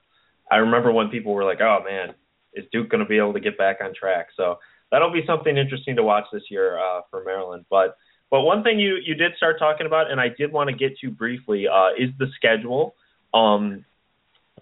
I 0.51 0.57
remember 0.57 0.93
when 0.93 1.09
people 1.09 1.35
were 1.35 1.45
like, 1.45 1.61
"Oh 1.61 1.81
man, 1.85 2.15
is 2.55 2.65
Duke 2.73 2.89
going 2.89 3.03
to 3.03 3.09
be 3.09 3.19
able 3.19 3.35
to 3.35 3.41
get 3.41 3.59
back 3.59 3.79
on 3.83 3.93
track?" 3.95 4.29
So 4.37 4.59
that'll 4.91 5.13
be 5.13 5.25
something 5.27 5.57
interesting 5.57 5.97
to 5.97 6.03
watch 6.03 6.25
this 6.33 6.45
year 6.51 6.79
uh, 6.79 7.03
for 7.11 7.23
Maryland. 7.25 7.67
But 7.71 7.97
but 8.31 8.43
one 8.43 8.63
thing 8.63 8.79
you 8.79 8.97
you 9.05 9.15
did 9.15 9.33
start 9.37 9.59
talking 9.59 9.87
about, 9.87 10.11
and 10.11 10.21
I 10.21 10.29
did 10.29 10.51
want 10.51 10.71
to 10.71 10.77
get 10.77 10.99
to 11.01 11.11
briefly, 11.11 11.69
uh, 11.69 11.91
is 11.99 12.11
the 12.19 12.29
schedule. 12.37 12.95
Um, 13.35 13.85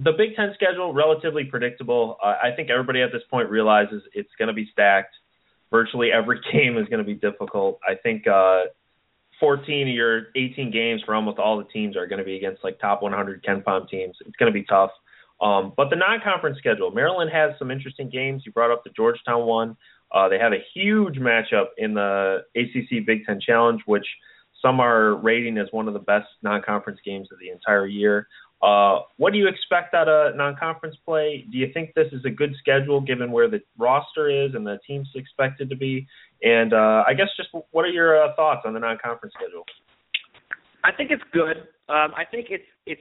the 0.01 0.13
Big 0.13 0.37
Ten 0.37 0.53
schedule 0.55 0.93
relatively 0.93 1.45
predictable. 1.45 2.17
Uh, 2.23 2.35
I 2.43 2.51
think 2.55 2.71
everybody 2.71 3.03
at 3.03 3.13
this 3.13 3.23
point 3.31 3.51
realizes 3.51 4.03
it's 4.13 4.31
going 4.39 4.49
to 4.49 4.55
be 4.55 4.69
stacked. 4.73 5.15
Virtually 5.71 6.11
every 6.13 6.41
game 6.53 6.79
is 6.79 6.89
going 6.89 6.99
to 6.99 7.05
be 7.05 7.15
difficult. 7.15 7.81
I 7.87 7.95
think 7.95 8.27
uh, 8.27 8.65
14 9.41 9.89
of 9.89 9.95
your 9.95 10.27
18 10.37 10.71
games 10.71 11.03
for 11.05 11.15
almost 11.15 11.39
all 11.39 11.59
the 11.59 11.65
teams 11.65 11.97
are 11.97 12.07
going 12.07 12.19
to 12.19 12.25
be 12.25 12.37
against 12.37 12.65
like 12.65 12.79
top 12.79 13.03
100 13.03 13.45
KenPom 13.45 13.89
teams. 13.89 14.17
It's 14.21 14.37
going 14.37 14.53
to 14.53 14.59
be 14.59 14.65
tough. 14.65 14.91
Um, 15.41 15.75
but 15.77 15.91
the 15.91 15.97
non-conference 15.97 16.57
schedule, 16.59 16.91
Maryland 16.91 17.31
has 17.33 17.53
some 17.59 17.71
interesting 17.71 18.09
games. 18.09 18.43
You 18.47 18.53
brought 18.53 18.71
up 18.71 18.85
the 18.85 18.91
Georgetown 18.91 19.47
one. 19.47 19.77
Uh, 20.11 20.29
they 20.29 20.39
have 20.39 20.53
a 20.53 20.65
huge 20.73 21.17
matchup 21.17 21.67
in 21.77 21.95
the 21.95 22.45
ACC 22.55 23.05
Big 23.05 23.27
Ten 23.27 23.41
Challenge, 23.41 23.83
which 23.85 24.07
some 24.63 24.81
are 24.81 25.15
rating 25.17 25.59
as 25.59 25.69
one 25.73 25.89
of 25.89 25.95
the 25.95 26.01
best 26.01 26.29
non-conference 26.43 27.01
games 27.05 27.29
of 27.33 27.39
the 27.39 27.51
entire 27.51 27.87
year. 27.87 28.29
Uh, 28.63 29.01
what 29.19 29.33
do 29.33 29.39
you 29.39 29.49
expect 29.49 29.95
out 29.95 30.09
of 30.09 30.35
non-conference 30.35 30.97
play? 31.05 31.45
Do 31.53 31.59
you 31.59 31.69
think 31.75 31.93
this 31.95 32.09
is 32.13 32.25
a 32.25 32.31
good 32.31 32.55
schedule 32.59 33.01
given 33.01 33.31
where 33.31 33.51
the 33.51 33.61
roster 33.79 34.31
is 34.31 34.55
and 34.55 34.67
the 34.67 34.79
teams 34.87 35.09
expected 35.15 35.69
to 35.71 35.77
be? 35.77 36.07
And 36.43 36.73
uh, 36.73 37.05
I 37.07 37.15
guess 37.15 37.29
just 37.37 37.51
what 37.71 37.85
are 37.85 37.91
your 37.91 38.23
uh, 38.23 38.35
thoughts 38.35 38.63
on 38.65 38.73
the 38.73 38.81
non-conference 38.81 39.35
schedule? 39.39 39.65
I 40.85 40.93
think 40.93 41.11
it's 41.11 41.23
good. 41.33 41.57
Um, 41.89 42.13
I 42.17 42.25
think 42.31 42.47
it's 42.51 42.65
it's 42.87 43.01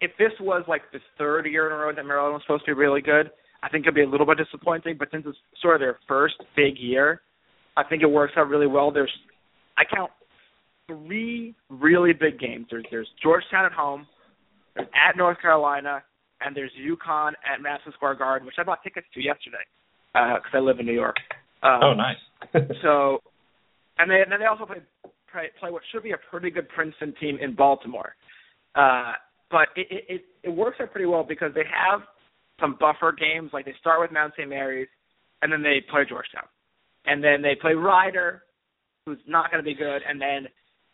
if 0.00 0.10
this 0.18 0.32
was 0.40 0.64
like 0.68 0.82
the 0.92 1.00
third 1.18 1.46
year 1.46 1.66
in 1.66 1.72
a 1.72 1.76
row 1.76 1.92
that 1.94 2.04
Maryland 2.04 2.34
was 2.34 2.42
supposed 2.42 2.64
to 2.66 2.74
be 2.74 2.78
really 2.78 3.00
good, 3.00 3.30
I 3.62 3.68
think 3.68 3.84
it'd 3.84 3.94
be 3.94 4.02
a 4.02 4.08
little 4.08 4.26
bit 4.26 4.38
disappointing. 4.38 4.96
But 4.98 5.08
since 5.10 5.24
it's 5.26 5.38
sort 5.60 5.76
of 5.76 5.80
their 5.80 5.98
first 6.06 6.34
big 6.54 6.78
year, 6.78 7.22
I 7.76 7.84
think 7.84 8.02
it 8.02 8.06
works 8.06 8.34
out 8.36 8.48
really 8.48 8.66
well. 8.66 8.90
There's 8.90 9.12
I 9.76 9.82
count 9.84 10.10
three 10.86 11.54
really 11.68 12.12
big 12.12 12.38
games. 12.38 12.66
There's 12.70 12.84
there's 12.90 13.08
Georgetown 13.22 13.64
at 13.64 13.72
home, 13.72 14.06
there's 14.76 14.88
at 14.94 15.16
North 15.16 15.40
Carolina, 15.40 16.02
and 16.40 16.56
there's 16.56 16.70
UConn 16.78 17.32
at 17.42 17.62
Madison 17.62 17.92
Square 17.94 18.16
Garden, 18.16 18.46
which 18.46 18.56
I 18.58 18.62
bought 18.62 18.82
tickets 18.82 19.06
to 19.14 19.22
yesterday 19.22 19.64
because 20.12 20.52
I 20.54 20.58
live 20.58 20.78
in 20.78 20.86
New 20.86 20.94
York. 20.94 21.16
Um, 21.62 21.80
oh, 21.82 21.94
nice. 21.94 22.16
so, 22.82 23.18
and 23.98 24.10
they, 24.10 24.20
and 24.20 24.30
then 24.30 24.40
they 24.40 24.46
also 24.46 24.66
play, 24.66 24.80
play 25.32 25.46
play 25.58 25.70
what 25.70 25.82
should 25.92 26.02
be 26.02 26.12
a 26.12 26.18
pretty 26.30 26.50
good 26.50 26.68
Princeton 26.68 27.14
team 27.20 27.38
in 27.40 27.54
Baltimore. 27.54 28.14
Uh, 28.74 29.12
but 29.50 29.68
it, 29.76 29.86
it 29.90 30.04
it 30.08 30.24
it 30.44 30.50
works 30.50 30.78
out 30.80 30.92
pretty 30.92 31.06
well 31.06 31.24
because 31.26 31.52
they 31.54 31.64
have 31.64 32.00
some 32.60 32.76
buffer 32.78 33.12
games. 33.12 33.50
Like 33.52 33.64
they 33.64 33.74
start 33.80 34.00
with 34.00 34.12
Mount 34.12 34.34
St. 34.36 34.48
Mary's, 34.48 34.88
and 35.42 35.52
then 35.52 35.62
they 35.62 35.84
play 35.90 36.02
Georgetown, 36.08 36.44
and 37.06 37.22
then 37.22 37.42
they 37.42 37.56
play 37.60 37.74
Rider, 37.74 38.42
who's 39.06 39.18
not 39.26 39.50
going 39.50 39.62
to 39.62 39.68
be 39.68 39.74
good, 39.74 40.02
and 40.08 40.20
then 40.20 40.48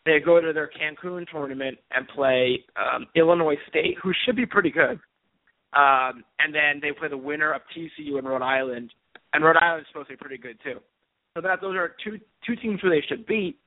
they 0.05 0.19
go 0.19 0.41
to 0.41 0.53
their 0.53 0.69
Cancun 0.69 1.25
tournament 1.29 1.77
and 1.91 2.07
play 2.09 2.63
um, 2.75 3.07
Illinois 3.15 3.57
State, 3.69 3.97
who 4.01 4.11
should 4.25 4.35
be 4.35 4.45
pretty 4.45 4.71
good. 4.71 4.99
Um, 5.73 6.23
and 6.39 6.53
then 6.53 6.79
they 6.81 6.91
play 6.91 7.07
the 7.09 7.17
winner 7.17 7.53
of 7.53 7.61
TCU 7.75 8.17
and 8.17 8.27
Rhode 8.27 8.43
Island, 8.43 8.93
and 9.33 9.43
Rhode 9.43 9.57
Island 9.57 9.81
is 9.81 9.87
supposed 9.91 10.09
to 10.09 10.13
be 10.13 10.17
pretty 10.17 10.37
good 10.37 10.57
too. 10.63 10.79
So 11.35 11.41
that 11.41 11.61
those 11.61 11.75
are 11.75 11.95
two 12.03 12.19
two 12.45 12.55
teams 12.55 12.79
who 12.81 12.89
they 12.89 13.03
should 13.07 13.25
beat, 13.25 13.57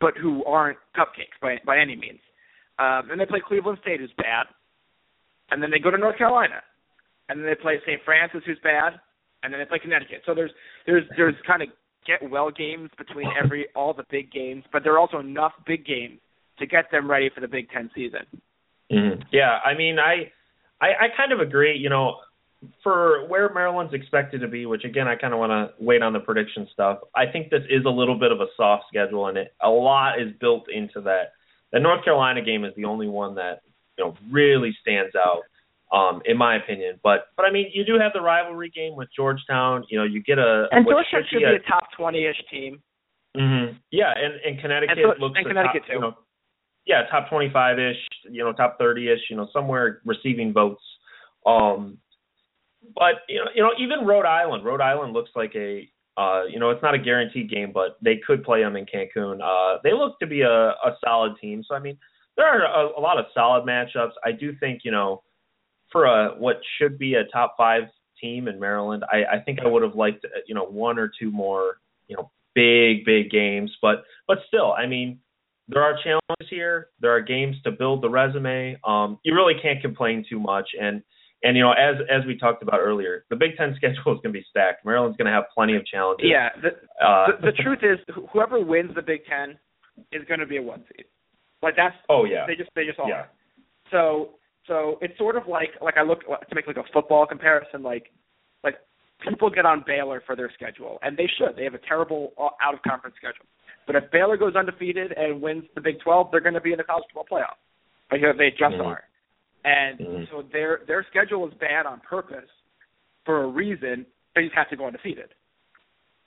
but 0.00 0.16
who 0.16 0.42
aren't 0.44 0.78
cupcakes 0.96 1.36
by 1.42 1.56
by 1.66 1.78
any 1.78 1.96
means. 1.96 2.20
Um, 2.78 3.10
and 3.10 3.20
they 3.20 3.26
play 3.26 3.42
Cleveland 3.46 3.78
State, 3.82 4.00
who's 4.00 4.12
bad, 4.16 4.46
and 5.50 5.62
then 5.62 5.70
they 5.70 5.78
go 5.78 5.90
to 5.90 5.98
North 5.98 6.16
Carolina, 6.16 6.62
and 7.28 7.38
then 7.38 7.46
they 7.46 7.60
play 7.60 7.78
St. 7.84 8.00
Francis, 8.06 8.40
who's 8.46 8.58
bad, 8.62 8.94
and 9.42 9.52
then 9.52 9.60
they 9.60 9.66
play 9.66 9.78
Connecticut. 9.78 10.22
So 10.24 10.34
there's 10.34 10.50
there's 10.86 11.04
there's 11.16 11.34
kind 11.46 11.60
of 11.60 11.68
get 12.06 12.28
well 12.30 12.50
games 12.50 12.90
between 12.96 13.28
every 13.42 13.66
all 13.74 13.94
the 13.94 14.04
big 14.10 14.30
games, 14.30 14.64
but 14.72 14.82
there 14.82 14.92
are 14.94 14.98
also 14.98 15.18
enough 15.18 15.52
big 15.66 15.84
games 15.84 16.18
to 16.58 16.66
get 16.66 16.90
them 16.90 17.10
ready 17.10 17.30
for 17.34 17.40
the 17.40 17.48
Big 17.48 17.70
Ten 17.70 17.90
season. 17.94 18.26
Mm-hmm. 18.92 19.22
Yeah, 19.32 19.58
I 19.64 19.74
mean, 19.76 19.98
I, 19.98 20.30
I 20.80 20.88
I 20.88 21.06
kind 21.16 21.32
of 21.32 21.40
agree. 21.40 21.76
You 21.76 21.90
know, 21.90 22.16
for 22.82 23.26
where 23.28 23.52
Maryland's 23.52 23.94
expected 23.94 24.40
to 24.40 24.48
be, 24.48 24.66
which 24.66 24.84
again 24.84 25.08
I 25.08 25.16
kind 25.16 25.32
of 25.32 25.38
want 25.38 25.50
to 25.50 25.84
wait 25.84 26.02
on 26.02 26.12
the 26.12 26.20
prediction 26.20 26.68
stuff. 26.72 26.98
I 27.14 27.26
think 27.26 27.50
this 27.50 27.62
is 27.68 27.84
a 27.86 27.90
little 27.90 28.18
bit 28.18 28.32
of 28.32 28.40
a 28.40 28.46
soft 28.56 28.84
schedule, 28.88 29.26
and 29.28 29.38
it 29.38 29.54
a 29.62 29.70
lot 29.70 30.20
is 30.20 30.32
built 30.40 30.64
into 30.70 31.00
that. 31.02 31.32
The 31.72 31.80
North 31.80 32.04
Carolina 32.04 32.42
game 32.42 32.64
is 32.64 32.74
the 32.76 32.84
only 32.84 33.08
one 33.08 33.34
that 33.36 33.62
you 33.96 34.04
know 34.04 34.16
really 34.30 34.76
stands 34.80 35.14
out 35.14 35.42
um, 35.92 36.22
in 36.24 36.36
my 36.36 36.56
opinion. 36.56 37.00
But 37.02 37.26
but 37.36 37.46
I 37.46 37.50
mean, 37.50 37.70
you 37.72 37.84
do 37.84 37.98
have 37.98 38.12
the 38.12 38.20
rivalry 38.20 38.70
game 38.70 38.96
with 38.96 39.08
Georgetown. 39.14 39.84
You 39.90 39.98
know, 39.98 40.04
you 40.04 40.22
get 40.22 40.38
a 40.38 40.66
and 40.70 40.86
Georgetown 40.86 41.22
should 41.30 41.38
be 41.38 41.44
a, 41.44 41.56
a 41.56 41.58
top 41.60 41.84
twenty-ish 41.96 42.42
team. 42.50 42.82
Mm-hmm. 43.36 43.76
Yeah, 43.90 44.12
and 44.16 44.34
and 44.44 44.60
Connecticut 44.60 44.98
and 44.98 45.14
so, 45.16 45.22
looks 45.22 45.38
and 45.38 45.46
Connecticut 45.46 45.82
top, 45.82 45.86
too. 45.86 45.92
You 45.94 46.00
know, 46.00 46.14
yeah, 46.86 47.02
top 47.10 47.28
twenty-five-ish. 47.28 47.98
You 48.30 48.44
know, 48.44 48.52
top 48.52 48.78
thirty-ish. 48.78 49.30
You 49.30 49.36
know, 49.36 49.48
somewhere 49.52 50.00
receiving 50.04 50.52
votes. 50.52 50.82
Um, 51.46 51.98
but 52.94 53.22
you 53.28 53.38
know, 53.38 53.50
you 53.54 53.62
know, 53.62 53.70
even 53.78 54.06
Rhode 54.06 54.26
Island. 54.26 54.64
Rhode 54.64 54.80
Island 54.80 55.12
looks 55.12 55.30
like 55.34 55.52
a 55.54 55.88
uh, 56.16 56.44
you 56.44 56.58
know, 56.58 56.70
it's 56.70 56.82
not 56.82 56.94
a 56.94 56.98
guaranteed 56.98 57.50
game, 57.50 57.70
but 57.72 57.96
they 58.02 58.20
could 58.26 58.44
play 58.44 58.62
them 58.62 58.76
in 58.76 58.84
Cancun. 58.84 59.40
Uh, 59.42 59.78
they 59.82 59.92
look 59.92 60.18
to 60.18 60.26
be 60.26 60.42
a, 60.42 60.50
a 60.50 60.96
solid 61.02 61.32
team. 61.40 61.62
So 61.66 61.74
I 61.74 61.78
mean, 61.78 61.96
there 62.36 62.46
are 62.46 62.62
a, 62.62 62.98
a 62.98 63.00
lot 63.00 63.18
of 63.18 63.26
solid 63.32 63.64
matchups. 63.64 64.12
I 64.24 64.32
do 64.32 64.52
think 64.58 64.80
you 64.84 64.90
know 64.90 65.22
for 65.92 66.04
a 66.04 66.34
what 66.38 66.60
should 66.78 66.98
be 66.98 67.14
a 67.14 67.24
top 67.32 67.54
five 67.56 67.84
team 68.20 68.48
in 68.48 68.60
Maryland, 68.60 69.04
I, 69.10 69.36
I 69.36 69.40
think 69.40 69.60
I 69.64 69.68
would 69.68 69.82
have 69.82 69.94
liked 69.94 70.26
you 70.46 70.54
know 70.54 70.64
one 70.64 70.98
or 70.98 71.10
two 71.20 71.30
more 71.30 71.78
you 72.08 72.16
know 72.16 72.30
big 72.54 73.04
big 73.04 73.30
games, 73.30 73.70
but 73.80 74.04
but 74.26 74.38
still, 74.48 74.72
I 74.72 74.86
mean 74.86 75.20
there 75.70 75.82
are 75.82 75.96
challenges 76.02 76.50
here. 76.50 76.88
There 77.00 77.14
are 77.14 77.20
games 77.20 77.56
to 77.64 77.70
build 77.70 78.02
the 78.02 78.08
resume. 78.08 78.76
Um, 78.84 79.18
you 79.22 79.34
really 79.34 79.54
can't 79.62 79.80
complain 79.80 80.24
too 80.28 80.40
much, 80.40 80.68
and 80.78 81.02
and 81.42 81.56
you 81.56 81.62
know 81.62 81.72
as 81.72 81.96
as 82.10 82.26
we 82.26 82.36
talked 82.36 82.62
about 82.62 82.80
earlier, 82.80 83.24
the 83.30 83.36
Big 83.36 83.56
Ten 83.56 83.74
schedule 83.76 84.12
is 84.12 84.20
going 84.22 84.22
to 84.24 84.30
be 84.32 84.44
stacked. 84.50 84.84
Maryland's 84.84 85.16
going 85.16 85.26
to 85.26 85.32
have 85.32 85.44
plenty 85.54 85.76
of 85.76 85.86
challenges. 85.86 86.26
Yeah, 86.30 86.48
the, 86.60 87.04
uh, 87.04 87.38
the, 87.40 87.52
the 87.52 87.62
truth 87.62 87.80
is, 87.82 87.98
whoever 88.32 88.60
wins 88.60 88.94
the 88.94 89.02
Big 89.02 89.20
Ten 89.26 89.58
is 90.12 90.26
going 90.26 90.40
to 90.40 90.46
be 90.46 90.56
a 90.56 90.62
one 90.62 90.84
seed. 90.88 91.06
Like 91.62 91.76
that's 91.76 91.96
oh 92.08 92.24
yeah, 92.24 92.46
they 92.46 92.56
just 92.56 92.70
they 92.74 92.84
just 92.84 92.98
all 92.98 93.08
yeah. 93.08 93.14
are. 93.14 93.30
So 93.90 94.30
so 94.70 94.98
it's 95.02 95.18
sort 95.18 95.36
of 95.36 95.48
like 95.48 95.70
like 95.82 95.96
I 95.96 96.02
look 96.02 96.20
to 96.20 96.54
make 96.54 96.68
like 96.68 96.76
a 96.76 96.84
football 96.92 97.26
comparison. 97.26 97.82
Like 97.82 98.12
like 98.62 98.76
people 99.28 99.50
get 99.50 99.66
on 99.66 99.82
Baylor 99.84 100.22
for 100.24 100.36
their 100.36 100.50
schedule, 100.54 100.98
and 101.02 101.16
they 101.16 101.28
should. 101.38 101.56
They 101.56 101.64
have 101.64 101.74
a 101.74 101.84
terrible 101.86 102.32
uh, 102.38 102.50
out 102.62 102.74
of 102.74 102.82
conference 102.82 103.16
schedule. 103.16 103.46
But 103.86 103.96
if 103.96 104.04
Baylor 104.12 104.36
goes 104.36 104.54
undefeated 104.54 105.12
and 105.16 105.42
wins 105.42 105.64
the 105.74 105.80
Big 105.80 105.98
12, 106.00 106.28
they're 106.30 106.40
going 106.40 106.54
to 106.54 106.60
be 106.60 106.70
in 106.70 106.78
the 106.78 106.84
college 106.84 107.02
football 107.12 107.38
playoff. 107.38 107.58
Like 108.12 108.20
they 108.38 108.50
just 108.50 108.62
mm-hmm. 108.62 108.86
are. 108.86 109.02
And 109.64 109.98
mm-hmm. 109.98 110.24
so 110.30 110.44
their 110.52 110.82
their 110.86 111.04
schedule 111.10 111.48
is 111.48 111.54
bad 111.58 111.86
on 111.86 112.00
purpose 112.08 112.48
for 113.26 113.42
a 113.42 113.48
reason. 113.48 114.06
They 114.36 114.44
just 114.44 114.54
have 114.54 114.70
to 114.70 114.76
go 114.76 114.86
undefeated. 114.86 115.34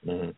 Mm-hmm. 0.06 0.32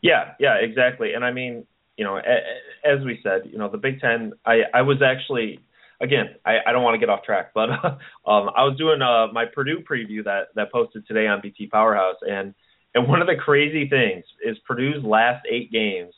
Yeah, 0.00 0.32
yeah, 0.40 0.54
exactly. 0.54 1.12
And 1.12 1.22
I 1.22 1.32
mean, 1.32 1.66
you 1.98 2.04
know, 2.04 2.16
as 2.16 3.04
we 3.04 3.20
said, 3.22 3.42
you 3.52 3.58
know, 3.58 3.68
the 3.68 3.76
Big 3.76 4.00
Ten. 4.00 4.32
I 4.46 4.60
I 4.72 4.80
was 4.80 5.02
actually 5.04 5.60
again, 6.00 6.36
I, 6.44 6.58
I 6.66 6.72
don't 6.72 6.82
want 6.82 6.94
to 6.94 6.98
get 6.98 7.08
off 7.08 7.22
track, 7.22 7.52
but 7.54 7.70
um, 8.26 8.50
I 8.56 8.64
was 8.64 8.76
doing 8.78 9.02
uh, 9.02 9.28
my 9.32 9.44
Purdue 9.44 9.80
preview 9.88 10.24
that 10.24 10.48
that 10.54 10.72
posted 10.72 11.06
today 11.06 11.26
on 11.26 11.40
BT 11.40 11.68
Powerhouse, 11.68 12.16
and 12.22 12.54
and 12.94 13.08
one 13.08 13.20
of 13.20 13.26
the 13.26 13.36
crazy 13.36 13.88
things 13.88 14.24
is 14.44 14.56
Purdue's 14.66 15.04
last 15.04 15.46
eight 15.48 15.70
games 15.70 16.14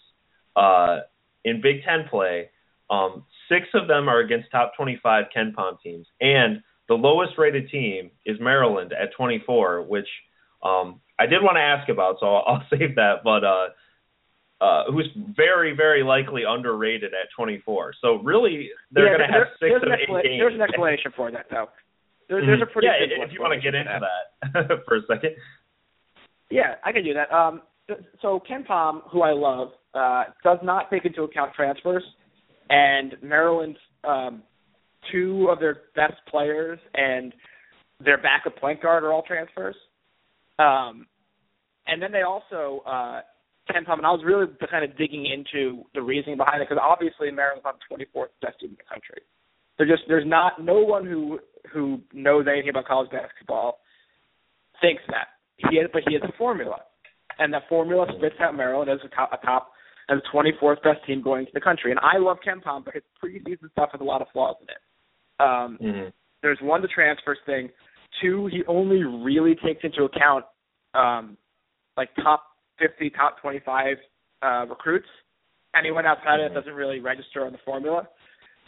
uh, 0.57 1.01
in 1.45 1.61
Big 1.61 1.83
Ten 1.85 2.09
play. 2.09 2.51
Um, 2.91 3.24
six 3.49 3.68
of 3.74 3.89
them 3.89 4.09
are 4.09 4.20
against 4.20 4.51
top 4.51 4.72
25 4.76 5.26
Ken 5.33 5.55
KenPom 5.57 5.80
teams, 5.83 6.07
and 6.20 6.62
the 6.89 6.95
lowest 6.95 7.39
rated 7.39 7.70
team 7.70 8.11
is 8.26 8.39
Maryland 8.41 8.93
at 8.93 9.14
24, 9.16 9.83
which 9.83 10.09
um, 10.62 11.01
I 11.18 11.26
did 11.26 11.43
want 11.43 11.57
to 11.57 11.61
ask 11.61 11.89
about, 11.89 12.16
so 12.20 12.26
I'll, 12.26 12.45
I'll 12.47 12.66
save 12.70 12.97
that. 12.97 13.24
But 13.24 13.45
uh, 13.45 13.68
uh, 14.63 14.85
who's 14.93 15.09
very, 15.37 15.75
very 15.75 16.05
likely 16.05 16.43
underrated 16.47 17.13
at 17.13 17.29
24. 17.37 17.95
So 18.01 18.23
really, 18.23 18.71
they're 18.93 19.11
yeah, 19.11 19.19
going 19.19 19.29
to 19.29 19.35
have 19.35 19.47
six 19.59 19.75
of 19.75 19.93
eight 19.93 20.07
games. 20.07 20.39
There's 20.39 20.55
an 20.55 20.61
explanation 20.69 21.13
for 21.17 21.33
that, 21.33 21.47
though. 21.51 21.67
There, 22.29 22.39
mm-hmm. 22.39 22.47
There's 22.47 22.63
a 22.63 22.73
pretty 22.73 22.87
yeah. 22.87 23.25
If 23.27 23.33
you 23.33 23.41
want 23.41 23.55
to 23.55 23.61
get 23.61 23.75
into 23.75 23.91
that, 23.91 24.53
that 24.69 24.85
for 24.87 24.99
a 24.99 25.01
second. 25.09 25.33
Yeah, 26.49 26.77
I 26.85 26.93
can 26.93 27.03
do 27.03 27.13
that. 27.15 27.35
Um, 27.35 27.63
so 28.21 28.41
KenPom, 28.49 29.11
who 29.11 29.23
I 29.23 29.33
love, 29.33 29.71
uh, 29.95 30.25
does 30.45 30.59
not 30.63 30.91
take 30.91 31.05
into 31.07 31.25
account 31.25 31.53
transfers, 31.57 32.05
and 32.71 33.17
Maryland's 33.21 33.79
um, 34.05 34.45
two 35.11 35.49
of 35.51 35.59
their 35.59 35.79
best 35.97 36.21
players 36.31 36.79
and 36.95 37.35
their 38.05 38.19
backup 38.19 38.57
point 38.59 38.81
guard 38.81 39.03
are 39.03 39.13
all 39.13 39.23
transfers. 39.23 39.75
Um, 40.59 41.07
and 41.87 42.01
then 42.01 42.13
they 42.13 42.23
also 42.23 42.83
uh, 42.87 43.23
KenPom, 43.71 43.99
and 43.99 44.07
I 44.07 44.11
was 44.11 44.23
really 44.25 44.47
kind 44.71 44.85
of 44.85 44.97
digging 44.97 45.27
into 45.27 45.85
the 45.95 46.03
reasoning 46.03 46.37
behind 46.37 46.63
it 46.63 46.69
because 46.69 46.83
obviously 46.83 47.31
Maryland's 47.31 47.65
not 47.65 47.79
the 47.79 47.95
24th 47.95 48.35
best 48.41 48.59
team 48.61 48.71
in 48.71 48.77
the 48.77 48.89
country. 48.89 49.23
There 49.79 49.87
just 49.87 50.03
there's 50.09 50.27
not 50.27 50.63
no 50.63 50.81
one 50.81 51.07
who 51.07 51.39
who 51.73 52.01
knows 52.13 52.47
anything 52.51 52.71
about 52.71 52.87
college 52.87 53.11
basketball 53.11 53.79
thinks 54.81 55.03
that 55.09 55.29
he 55.57 55.79
has, 55.79 55.89
but 55.93 56.03
he 56.07 56.15
has 56.15 56.23
a 56.23 56.37
formula, 56.37 56.81
and 57.39 57.55
that 57.55 57.63
formula 57.69 58.07
spits 58.19 58.35
out 58.41 58.57
Maryland 58.57 58.91
as 58.91 58.99
a 59.05 59.09
top, 59.15 59.31
a 59.33 59.47
top 59.47 59.71
as 60.11 60.19
the 60.19 60.39
24th 60.39 60.83
best 60.83 61.05
team 61.07 61.23
going 61.23 61.47
to 61.47 61.53
the 61.55 61.61
country. 61.61 61.91
And 61.91 62.01
I 62.01 62.19
love 62.19 62.39
KenPom, 62.47 62.85
but 62.85 62.95
his 62.95 63.03
preseason 63.23 63.71
stuff 63.71 63.91
has 63.93 64.01
a 64.01 64.05
lot 64.05 64.21
of 64.21 64.29
flaws 64.33 64.57
in 64.61 64.69
it. 64.69 64.83
Um, 65.41 65.79
mm-hmm. 65.81 66.09
There's 66.43 66.59
one 66.61 66.83
the 66.83 66.89
transfers 66.89 67.39
thing. 67.47 67.71
Two, 68.21 68.49
he 68.49 68.63
only 68.67 69.05
really 69.05 69.55
takes 69.65 69.85
into 69.85 70.05
account 70.05 70.45
um, 70.95 71.37
like 71.97 72.11
top 72.17 72.43
50, 72.79 73.11
top 73.11 73.41
25 73.41 73.97
uh, 74.43 74.66
recruits. 74.68 75.07
Anyone 75.75 76.07
outside 76.07 76.41
of 76.41 76.53
it 76.53 76.55
doesn't 76.55 76.75
really 76.75 77.01
register 77.01 77.47
on 77.47 77.53
the 77.53 77.59
formula. 77.64 78.09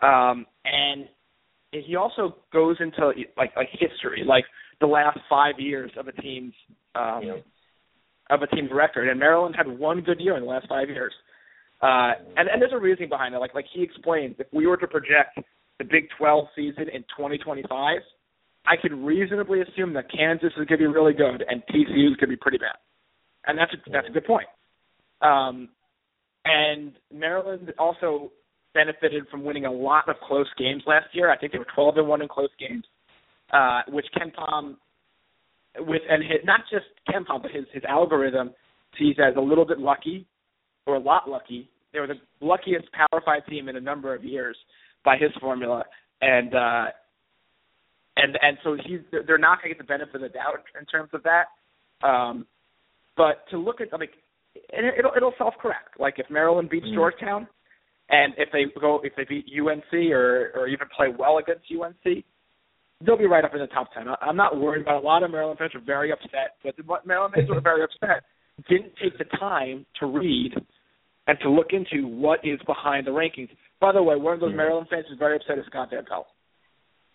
Um, 0.02 0.46
and 0.64 1.06
he 1.70 1.96
also 1.96 2.36
goes 2.52 2.76
into 2.80 3.12
like 3.36 3.52
like 3.56 3.68
history, 3.72 4.22
like 4.26 4.44
the 4.80 4.86
last 4.86 5.18
five 5.28 5.54
years 5.58 5.90
of 5.98 6.08
a 6.08 6.12
team's 6.12 6.54
um, 6.94 7.20
yeah. 7.22 7.34
of 8.30 8.42
a 8.42 8.46
team's 8.48 8.70
record. 8.72 9.08
And 9.08 9.18
Maryland 9.18 9.54
had 9.56 9.66
one 9.66 10.00
good 10.00 10.20
year 10.20 10.36
in 10.36 10.42
the 10.42 10.48
last 10.48 10.68
five 10.68 10.88
years. 10.88 11.12
Uh, 11.82 12.12
and, 12.36 12.48
and 12.48 12.62
there's 12.62 12.72
a 12.72 12.78
reason 12.78 13.08
behind 13.08 13.34
it. 13.34 13.38
Like 13.38 13.54
like 13.54 13.66
he 13.72 13.82
explains, 13.82 14.36
if 14.38 14.46
we 14.52 14.66
were 14.66 14.76
to 14.76 14.86
project 14.86 15.38
the 15.78 15.84
Big 15.84 16.08
12 16.16 16.46
season 16.54 16.88
in 16.92 17.02
2025, 17.16 17.98
I 18.66 18.76
could 18.80 18.92
reasonably 18.92 19.60
assume 19.60 19.92
that 19.94 20.10
Kansas 20.10 20.52
is 20.56 20.66
going 20.66 20.68
to 20.68 20.76
be 20.78 20.86
really 20.86 21.12
good 21.12 21.44
and 21.48 21.62
TCU 21.68 22.10
is 22.10 22.16
going 22.16 22.20
to 22.20 22.26
be 22.28 22.36
pretty 22.36 22.58
bad 22.58 22.76
and 23.46 23.58
that's 23.58 23.72
a, 23.72 23.90
that's 23.90 24.08
a 24.08 24.12
good 24.12 24.24
point. 24.24 24.46
Um, 25.20 25.68
and 26.44 26.92
Maryland 27.12 27.72
also 27.78 28.30
benefited 28.74 29.24
from 29.30 29.44
winning 29.44 29.64
a 29.64 29.72
lot 29.72 30.08
of 30.08 30.16
close 30.26 30.48
games 30.58 30.82
last 30.86 31.06
year. 31.12 31.30
I 31.30 31.38
think 31.38 31.52
they 31.52 31.58
were 31.58 31.66
12 31.74 31.98
and 31.98 32.08
one 32.08 32.22
in 32.22 32.28
close 32.28 32.50
games, 32.58 32.84
uh, 33.52 33.82
which 33.88 34.06
KenPom 34.16 34.76
with 35.78 36.02
and 36.08 36.22
his, 36.22 36.38
not 36.44 36.60
just 36.70 36.86
KenPom 37.08 37.42
but 37.42 37.50
his 37.50 37.64
his 37.72 37.82
algorithm 37.88 38.50
sees 38.98 39.16
as 39.18 39.34
a 39.36 39.40
little 39.40 39.64
bit 39.64 39.78
lucky 39.78 40.26
or 40.86 40.96
a 40.96 41.00
lot 41.00 41.28
lucky. 41.28 41.68
They 41.92 42.00
were 42.00 42.06
the 42.06 42.20
luckiest 42.40 42.86
Power 42.92 43.22
Five 43.24 43.46
team 43.46 43.68
in 43.68 43.76
a 43.76 43.80
number 43.80 44.14
of 44.14 44.24
years 44.24 44.56
by 45.04 45.16
his 45.16 45.30
formula, 45.40 45.84
and 46.20 46.54
uh, 46.54 46.84
and 48.16 48.38
and 48.42 48.58
so 48.62 48.76
he's 48.84 49.00
they're 49.26 49.38
not 49.38 49.62
going 49.62 49.72
to 49.72 49.76
get 49.76 49.78
the 49.78 49.84
benefit 49.84 50.14
of 50.16 50.20
the 50.20 50.28
doubt 50.28 50.64
in 50.78 50.86
terms 50.86 51.10
of 51.12 51.22
that. 51.22 51.46
Um, 52.06 52.46
but 53.16 53.44
to 53.50 53.58
look 53.58 53.80
at 53.80 53.92
like, 53.92 54.10
and 54.72 54.86
it'll 54.98 55.12
it'll 55.16 55.34
self 55.38 55.54
correct. 55.60 55.98
Like 55.98 56.14
if 56.18 56.30
Maryland 56.30 56.70
beats 56.70 56.86
mm. 56.86 56.94
Georgetown, 56.94 57.46
and 58.10 58.34
if 58.36 58.48
they 58.52 58.64
go 58.80 59.00
if 59.02 59.14
they 59.16 59.24
beat 59.24 59.46
UNC 59.46 59.92
or 60.12 60.52
or 60.54 60.68
even 60.68 60.86
play 60.96 61.08
well 61.16 61.38
against 61.38 61.64
UNC, 61.70 62.24
they'll 63.04 63.18
be 63.18 63.26
right 63.26 63.44
up 63.44 63.54
in 63.54 63.60
the 63.60 63.66
top 63.68 63.92
ten. 63.92 64.06
I'm 64.20 64.36
not 64.36 64.58
worried 64.58 64.82
about 64.82 65.02
a 65.02 65.06
lot 65.06 65.22
of 65.22 65.30
Maryland 65.30 65.58
fans 65.58 65.72
are 65.74 65.80
very 65.80 66.12
upset, 66.12 66.56
but 66.62 66.74
what 66.86 67.06
Maryland 67.06 67.34
fans 67.34 67.50
are 67.50 67.60
very 67.60 67.82
upset 67.82 68.24
didn't 68.68 68.92
take 69.02 69.18
the 69.18 69.24
time 69.38 69.84
to 69.98 70.06
read 70.06 70.52
and 71.26 71.38
to 71.40 71.50
look 71.50 71.68
into 71.70 72.06
what 72.06 72.40
is 72.44 72.60
behind 72.66 73.06
the 73.06 73.10
rankings. 73.10 73.48
By 73.80 73.92
the 73.92 74.02
way, 74.02 74.16
one 74.16 74.34
of 74.34 74.40
those 74.40 74.52
mm. 74.52 74.56
Maryland 74.56 74.88
fans 74.90 75.06
is 75.10 75.18
very 75.18 75.36
upset 75.36 75.58
is 75.58 75.64
Scott 75.66 75.90
Van 75.90 76.04
Pelt. 76.04 76.26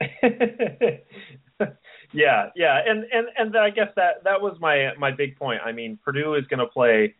yeah, 2.14 2.50
yeah, 2.56 2.80
and 2.86 3.06
and 3.12 3.28
and 3.38 3.58
I 3.58 3.70
guess 3.70 3.90
that 3.96 4.24
that 4.24 4.42
was 4.42 4.58
my 4.60 4.90
my 4.98 5.12
big 5.12 5.38
point. 5.38 5.62
I 5.66 5.72
mean, 5.72 6.00
Purdue 6.04 6.36
is 6.36 6.46
going 6.48 6.60
to 6.60 6.68
play 6.68 7.16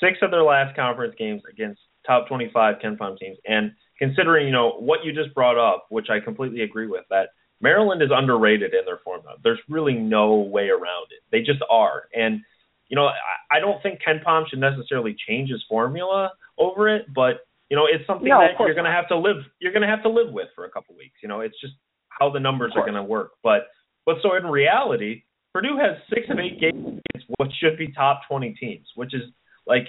six 0.00 0.18
of 0.22 0.30
their 0.30 0.42
last 0.42 0.74
conference 0.76 1.14
games 1.16 1.42
against 1.50 1.80
top 2.06 2.26
25 2.28 2.76
KenPom 2.82 3.18
teams, 3.18 3.38
and 3.46 3.72
considering 3.98 4.46
you 4.46 4.52
know 4.52 4.72
what 4.80 5.04
you 5.04 5.12
just 5.12 5.34
brought 5.34 5.58
up, 5.58 5.86
which 5.90 6.08
I 6.10 6.18
completely 6.18 6.62
agree 6.62 6.86
with, 6.86 7.04
that 7.10 7.28
Maryland 7.60 8.02
is 8.02 8.10
underrated 8.12 8.74
in 8.74 8.84
their 8.84 8.98
formula. 9.04 9.36
There's 9.44 9.60
really 9.68 9.94
no 9.94 10.34
way 10.36 10.68
around 10.68 11.06
it. 11.10 11.22
They 11.30 11.40
just 11.40 11.60
are. 11.70 12.04
And 12.14 12.40
you 12.88 12.96
know, 12.96 13.06
I, 13.06 13.56
I 13.56 13.60
don't 13.60 13.82
think 13.82 14.00
KenPom 14.06 14.48
should 14.50 14.58
necessarily 14.58 15.16
change 15.28 15.50
his 15.50 15.62
formula 15.68 16.32
over 16.58 16.88
it, 16.88 17.06
but 17.14 17.46
you 17.70 17.76
know, 17.76 17.86
it's 17.90 18.06
something 18.06 18.28
no, 18.28 18.40
that 18.40 18.50
you're 18.58 18.74
going 18.74 18.84
to 18.84 18.90
have 18.90 19.08
to 19.08 19.16
live. 19.16 19.36
You're 19.60 19.72
going 19.72 19.80
to 19.80 19.88
have 19.88 20.02
to 20.02 20.10
live 20.10 20.30
with 20.30 20.48
for 20.54 20.66
a 20.66 20.70
couple 20.70 20.94
weeks. 20.94 21.14
You 21.22 21.28
know, 21.30 21.40
it's 21.40 21.58
just 21.58 21.72
how 22.10 22.28
the 22.30 22.38
numbers 22.38 22.72
are 22.76 22.82
going 22.82 23.00
to 23.00 23.02
work. 23.02 23.32
But 23.42 23.68
but 24.06 24.16
so 24.22 24.36
in 24.36 24.44
reality, 24.44 25.22
Purdue 25.52 25.76
has 25.78 25.96
six 26.08 26.26
of 26.30 26.38
eight 26.38 26.60
games 26.60 27.00
against 27.10 27.26
what 27.36 27.48
should 27.60 27.76
be 27.76 27.92
top 27.92 28.22
20 28.28 28.54
teams, 28.54 28.86
which 28.94 29.14
is 29.14 29.22
like 29.66 29.88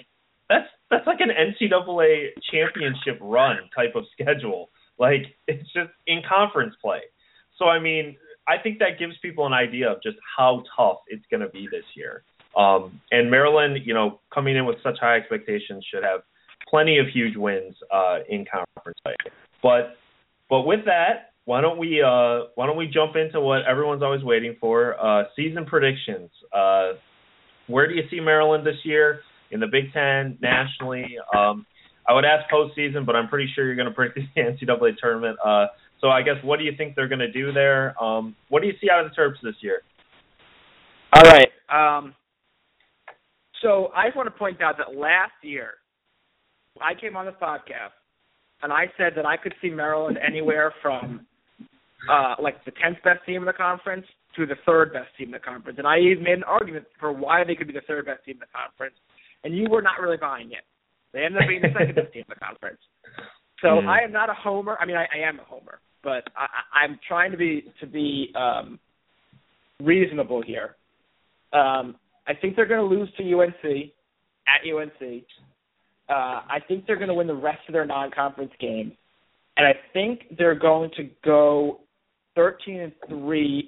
that's 0.49 0.68
that's 0.89 1.07
like 1.07 1.20
an 1.22 1.30
NCAA 1.30 2.30
championship 2.51 3.18
run 3.22 3.57
type 3.76 3.95
of 3.95 4.03
schedule. 4.11 4.70
Like 4.99 5.36
it's 5.47 5.64
just 5.74 5.89
in 6.05 6.22
conference 6.28 6.76
play. 6.82 7.01
So 7.57 7.66
I 7.66 7.80
mean, 7.80 8.18
I 8.47 8.57
think 8.61 8.80
that 8.80 8.99
gives 8.99 9.14
people 9.22 9.45
an 9.45 9.53
idea 9.53 9.91
of 9.91 10.03
just 10.03 10.18
how 10.38 10.64
tough 10.76 10.97
it's 11.07 11.26
going 11.32 11.41
to 11.41 11.49
be 11.49 11.68
this 11.72 11.86
year. 11.95 12.24
Um, 12.57 13.01
and 13.11 13.32
Maryland, 13.32 13.80
you 13.84 13.93
know, 13.93 14.20
coming 14.34 14.55
in 14.55 14.66
with 14.66 14.78
such 14.84 14.97
high 14.99 15.16
expectations, 15.16 15.86
should 15.91 16.03
have 16.03 16.22
plenty 16.70 16.99
of 16.99 17.07
huge 17.07 17.36
wins 17.36 17.76
uh, 17.91 18.20
in 18.30 18.45
conference 18.45 18.99
play. 19.03 19.16
But 19.61 19.95
but 20.49 20.64
with 20.64 20.86
that, 20.86 21.32
why 21.45 21.61
don't 21.61 21.77
we 21.77 22.01
uh, 22.01 22.47
why 22.55 22.65
don't 22.67 22.77
we 22.77 22.87
jump 22.87 23.15
into 23.15 23.39
what 23.39 23.65
everyone's 23.65 24.01
always 24.01 24.23
waiting 24.23 24.55
for? 24.59 24.95
Uh, 24.99 25.23
season 25.35 25.65
predictions. 25.65 26.29
Uh, 26.53 26.93
where 27.67 27.87
do 27.87 27.95
you 27.95 28.03
see 28.09 28.19
Maryland 28.19 28.65
this 28.65 28.77
year 28.83 29.19
in 29.51 29.59
the 29.59 29.67
Big 29.67 29.91
Ten 29.93 30.37
nationally? 30.41 31.15
Um, 31.35 31.65
I 32.07 32.13
would 32.13 32.25
ask 32.25 32.49
postseason, 32.49 33.05
but 33.05 33.15
I'm 33.15 33.27
pretty 33.27 33.49
sure 33.53 33.65
you're 33.65 33.75
going 33.75 33.87
to 33.87 33.93
predict 33.93 34.19
the 34.35 34.41
NCAA 34.41 34.97
tournament. 34.97 35.37
Uh, 35.43 35.67
so 35.99 36.09
I 36.09 36.21
guess 36.21 36.35
what 36.43 36.59
do 36.59 36.65
you 36.65 36.73
think 36.77 36.95
they're 36.95 37.07
going 37.07 37.19
to 37.19 37.31
do 37.31 37.51
there? 37.51 38.01
Um, 38.01 38.35
what 38.49 38.61
do 38.61 38.67
you 38.67 38.73
see 38.81 38.89
out 38.89 39.05
of 39.05 39.11
the 39.11 39.21
Terps 39.21 39.41
this 39.41 39.55
year? 39.61 39.81
All 41.15 41.23
right. 41.23 41.49
Um, 41.69 42.13
so 43.61 43.89
I 43.95 44.07
just 44.07 44.17
want 44.17 44.27
to 44.27 44.37
point 44.37 44.61
out 44.61 44.75
that 44.77 44.97
last 44.97 45.31
year 45.41 45.75
I 46.81 46.93
came 46.99 47.15
on 47.15 47.25
the 47.25 47.31
podcast 47.31 47.95
and 48.61 48.73
I 48.73 48.85
said 48.97 49.13
that 49.15 49.25
I 49.25 49.37
could 49.37 49.53
see 49.61 49.69
Maryland 49.69 50.17
anywhere 50.25 50.73
from 50.81 51.25
uh, 52.11 52.35
like 52.41 52.63
the 52.65 52.71
tenth 52.81 52.97
best 53.03 53.25
team 53.25 53.41
in 53.41 53.45
the 53.45 53.53
conference 53.53 54.05
to 54.35 54.45
the 54.45 54.55
third 54.65 54.93
best 54.93 55.09
team 55.17 55.27
in 55.27 55.33
the 55.33 55.39
conference, 55.39 55.77
and 55.77 55.87
I 55.87 55.99
even 55.99 56.23
made 56.23 56.37
an 56.37 56.43
argument 56.43 56.85
for 56.99 57.11
why 57.11 57.43
they 57.43 57.55
could 57.55 57.67
be 57.67 57.73
the 57.73 57.85
third 57.87 58.05
best 58.05 58.25
team 58.25 58.35
in 58.35 58.39
the 58.39 58.53
conference, 58.53 58.95
and 59.43 59.55
you 59.55 59.69
were 59.69 59.81
not 59.81 59.99
really 60.01 60.17
buying 60.17 60.51
it. 60.51 60.63
They 61.13 61.23
ended 61.23 61.43
up 61.43 61.47
being 61.47 61.61
the 61.61 61.73
second 61.77 61.95
best 61.95 62.13
team 62.13 62.23
in 62.27 62.33
the 62.33 62.43
conference. 62.43 62.79
So 63.61 63.67
mm. 63.67 63.87
I 63.87 64.03
am 64.03 64.11
not 64.11 64.29
a 64.29 64.33
homer. 64.33 64.77
I 64.79 64.85
mean, 64.85 64.97
I, 64.97 65.03
I 65.03 65.27
am 65.27 65.39
a 65.39 65.43
homer, 65.43 65.79
but 66.03 66.23
I, 66.35 66.47
I'm 66.83 66.99
trying 67.07 67.31
to 67.31 67.37
be 67.37 67.65
to 67.79 67.87
be 67.87 68.33
um, 68.35 68.79
reasonable 69.79 70.41
here. 70.41 70.75
Um, 71.53 71.95
I 72.27 72.33
think 72.33 72.55
they're 72.55 72.67
going 72.67 72.89
to 72.89 72.95
lose 72.95 73.09
to 73.17 73.23
UNC 73.23 73.91
at 74.47 74.67
UNC. 74.67 75.23
Uh, 76.09 76.13
I 76.13 76.57
think 76.67 76.85
they're 76.85 76.97
going 76.97 77.07
to 77.07 77.13
win 77.13 77.27
the 77.27 77.35
rest 77.35 77.59
of 77.67 77.73
their 77.73 77.85
non-conference 77.85 78.51
games, 78.59 78.93
and 79.55 79.65
I 79.65 79.73
think 79.93 80.35
they're 80.37 80.59
going 80.59 80.89
to 80.97 81.09
go 81.23 81.79
13 82.36 82.79
and 82.79 82.93
three. 83.07 83.65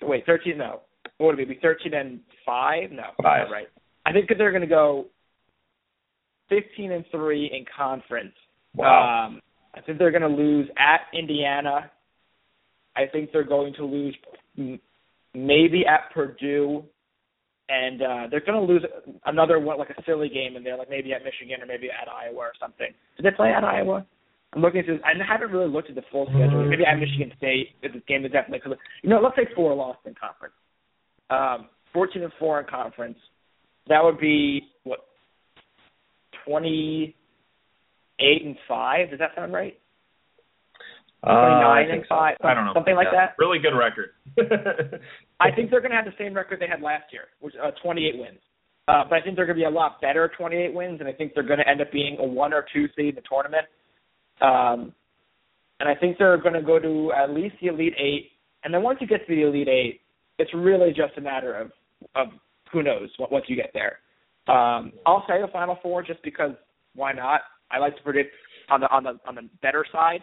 In 0.00 0.08
wait, 0.08 0.26
13 0.26 0.58
no. 0.58 0.80
What 1.18 1.36
would 1.36 1.40
it 1.40 1.48
be? 1.48 1.58
13 1.62 1.94
and 1.94 2.20
five? 2.44 2.90
No, 2.90 3.04
five. 3.22 3.48
right. 3.50 3.68
I 4.04 4.12
think 4.12 4.28
that 4.28 4.38
they're 4.38 4.52
going 4.52 4.62
to 4.62 4.68
go 4.68 5.06
15 6.48 6.92
and 6.92 7.04
three 7.10 7.50
in 7.52 7.64
conference. 7.76 8.34
Wow. 8.74 9.26
Um, 9.26 9.40
I 9.74 9.80
think 9.80 9.98
they're 9.98 10.10
going 10.10 10.22
to 10.22 10.28
lose 10.28 10.68
at 10.78 11.00
Indiana. 11.16 11.90
I 12.96 13.06
think 13.10 13.30
they're 13.32 13.44
going 13.44 13.74
to 13.74 13.84
lose 13.84 14.16
maybe 15.34 15.84
at 15.86 16.12
Purdue 16.14 16.84
and 17.68 18.00
uh, 18.00 18.26
they're 18.30 18.40
going 18.40 18.66
to 18.66 18.72
lose 18.72 18.84
another 19.24 19.58
one, 19.58 19.78
like 19.78 19.90
a 19.90 20.02
silly 20.04 20.28
game 20.28 20.56
in 20.56 20.62
there, 20.62 20.76
like 20.76 20.88
maybe 20.88 21.12
at 21.12 21.24
Michigan 21.24 21.60
or 21.60 21.66
maybe 21.66 21.88
at 21.90 22.08
Iowa 22.08 22.38
or 22.38 22.52
something. 22.60 22.88
Did 23.16 23.26
they 23.26 23.36
play 23.36 23.52
at 23.52 23.64
Iowa? 23.64 24.06
I'm 24.54 24.62
looking 24.62 24.80
at 24.80 24.86
this. 24.86 25.00
I 25.04 25.12
haven't 25.22 25.50
really 25.50 25.68
looked 25.70 25.90
at 25.90 25.96
the 25.96 26.02
full 26.10 26.26
schedule. 26.26 26.64
Maybe 26.68 26.84
at 26.84 26.98
Michigan 26.98 27.32
State, 27.36 27.74
this 27.82 27.92
game 28.08 28.24
is 28.24 28.32
definitely 28.32 28.60
because 28.64 28.78
you 29.02 29.10
know, 29.10 29.20
let's 29.20 29.36
say 29.36 29.46
four 29.54 29.74
lost 29.74 29.98
in 30.06 30.14
conference, 30.14 30.54
um, 31.30 31.68
14 31.92 32.22
and 32.22 32.32
four 32.38 32.60
in 32.60 32.66
conference. 32.66 33.18
That 33.88 34.02
would 34.02 34.18
be 34.18 34.62
what 34.84 35.00
28 36.46 37.14
and 38.44 38.56
five. 38.68 39.10
Does 39.10 39.18
that 39.18 39.30
sound 39.36 39.52
right? 39.52 39.78
Uh, 41.22 41.84
29 41.84 41.90
and 41.90 42.02
so. 42.02 42.06
five. 42.08 42.36
I 42.42 42.54
don't 42.54 42.66
know. 42.66 42.74
Something 42.74 42.94
like 42.94 43.08
yeah. 43.12 43.26
that. 43.26 43.34
Really 43.38 43.58
good 43.58 43.76
record. 43.76 44.10
I 45.40 45.50
think 45.50 45.70
they're 45.70 45.80
going 45.80 45.90
to 45.90 45.96
have 45.96 46.06
the 46.06 46.16
same 46.18 46.34
record 46.34 46.60
they 46.60 46.68
had 46.68 46.82
last 46.82 47.12
year, 47.12 47.24
which 47.40 47.54
uh, 47.62 47.72
28 47.82 48.18
wins. 48.18 48.38
Uh, 48.88 49.02
but 49.08 49.16
I 49.16 49.20
think 49.22 49.34
they're 49.34 49.46
going 49.46 49.58
to 49.58 49.62
be 49.62 49.66
a 49.66 49.70
lot 49.70 50.00
better 50.00 50.30
28 50.38 50.72
wins, 50.72 51.00
and 51.00 51.08
I 51.08 51.12
think 51.12 51.34
they're 51.34 51.42
going 51.42 51.58
to 51.58 51.68
end 51.68 51.80
up 51.80 51.90
being 51.90 52.16
a 52.20 52.24
one 52.24 52.52
or 52.52 52.64
two 52.72 52.86
seed 52.96 53.10
in 53.10 53.14
the 53.16 53.22
tournament. 53.28 53.64
Um, 54.40 54.92
and 55.80 55.88
I 55.88 55.94
think 55.94 56.18
they're 56.18 56.40
going 56.40 56.54
to 56.54 56.62
go 56.62 56.78
to 56.78 57.12
at 57.12 57.30
least 57.30 57.56
the 57.60 57.68
Elite 57.68 57.94
Eight. 57.98 58.30
And 58.64 58.72
then 58.72 58.82
once 58.82 58.98
you 59.00 59.06
get 59.06 59.26
to 59.26 59.34
the 59.34 59.42
Elite 59.42 59.68
Eight, 59.68 60.00
it's 60.38 60.52
really 60.54 60.90
just 60.90 61.16
a 61.16 61.20
matter 61.20 61.54
of 61.54 61.70
of 62.14 62.28
who 62.72 62.82
knows 62.82 63.08
what 63.16 63.32
once 63.32 63.46
you 63.48 63.56
get 63.56 63.70
there. 63.72 63.98
Um, 64.48 64.92
I'll 65.06 65.24
say 65.28 65.40
the 65.40 65.48
Final 65.52 65.78
Four 65.82 66.02
just 66.02 66.22
because 66.22 66.52
why 66.94 67.12
not? 67.12 67.42
I 67.70 67.78
like 67.78 67.96
to 67.96 68.02
predict 68.02 68.34
on 68.68 68.80
the 68.80 68.90
on 68.90 69.04
the 69.04 69.18
on 69.26 69.34
the 69.34 69.48
better 69.62 69.84
side. 69.92 70.22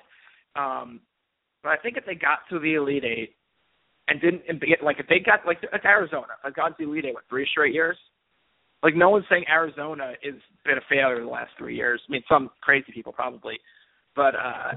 Um, 0.56 1.02
but 1.64 1.70
I 1.70 1.78
think 1.78 1.98
if 1.98 2.06
they 2.06 2.16
got 2.16 2.40
to 2.50 2.60
the 2.60 2.76
Elite 2.76 3.04
Eight 3.04 3.36
and 4.08 4.20
didn't 4.22 4.44
and 4.48 4.60
get 4.60 4.84
like 4.84 5.00
if 5.00 5.08
they 5.08 5.20
got 5.20 5.46
like 5.46 5.60
like 5.72 5.86
Arizona, 5.86 6.34
has 6.44 6.54
gone 6.54 6.72
to 6.72 6.76
the 6.80 6.84
Elite 6.90 7.06
Eight 7.06 7.14
what 7.14 7.24
three 7.30 7.48
straight 7.52 7.74
years. 7.74 7.98
Like 8.82 8.96
no 8.96 9.10
one's 9.10 9.26
saying 9.30 9.46
Arizona 9.50 10.14
has 10.24 10.36
been 10.66 10.78
a 10.78 10.82
failure 10.90 11.22
the 11.22 11.30
last 11.30 11.52
three 11.58 11.76
years. 11.76 12.02
I 12.08 12.12
mean, 12.12 12.24
some 12.30 12.50
crazy 12.62 12.92
people 12.94 13.14
probably, 13.14 13.58
but 14.16 14.36
uh 14.36 14.74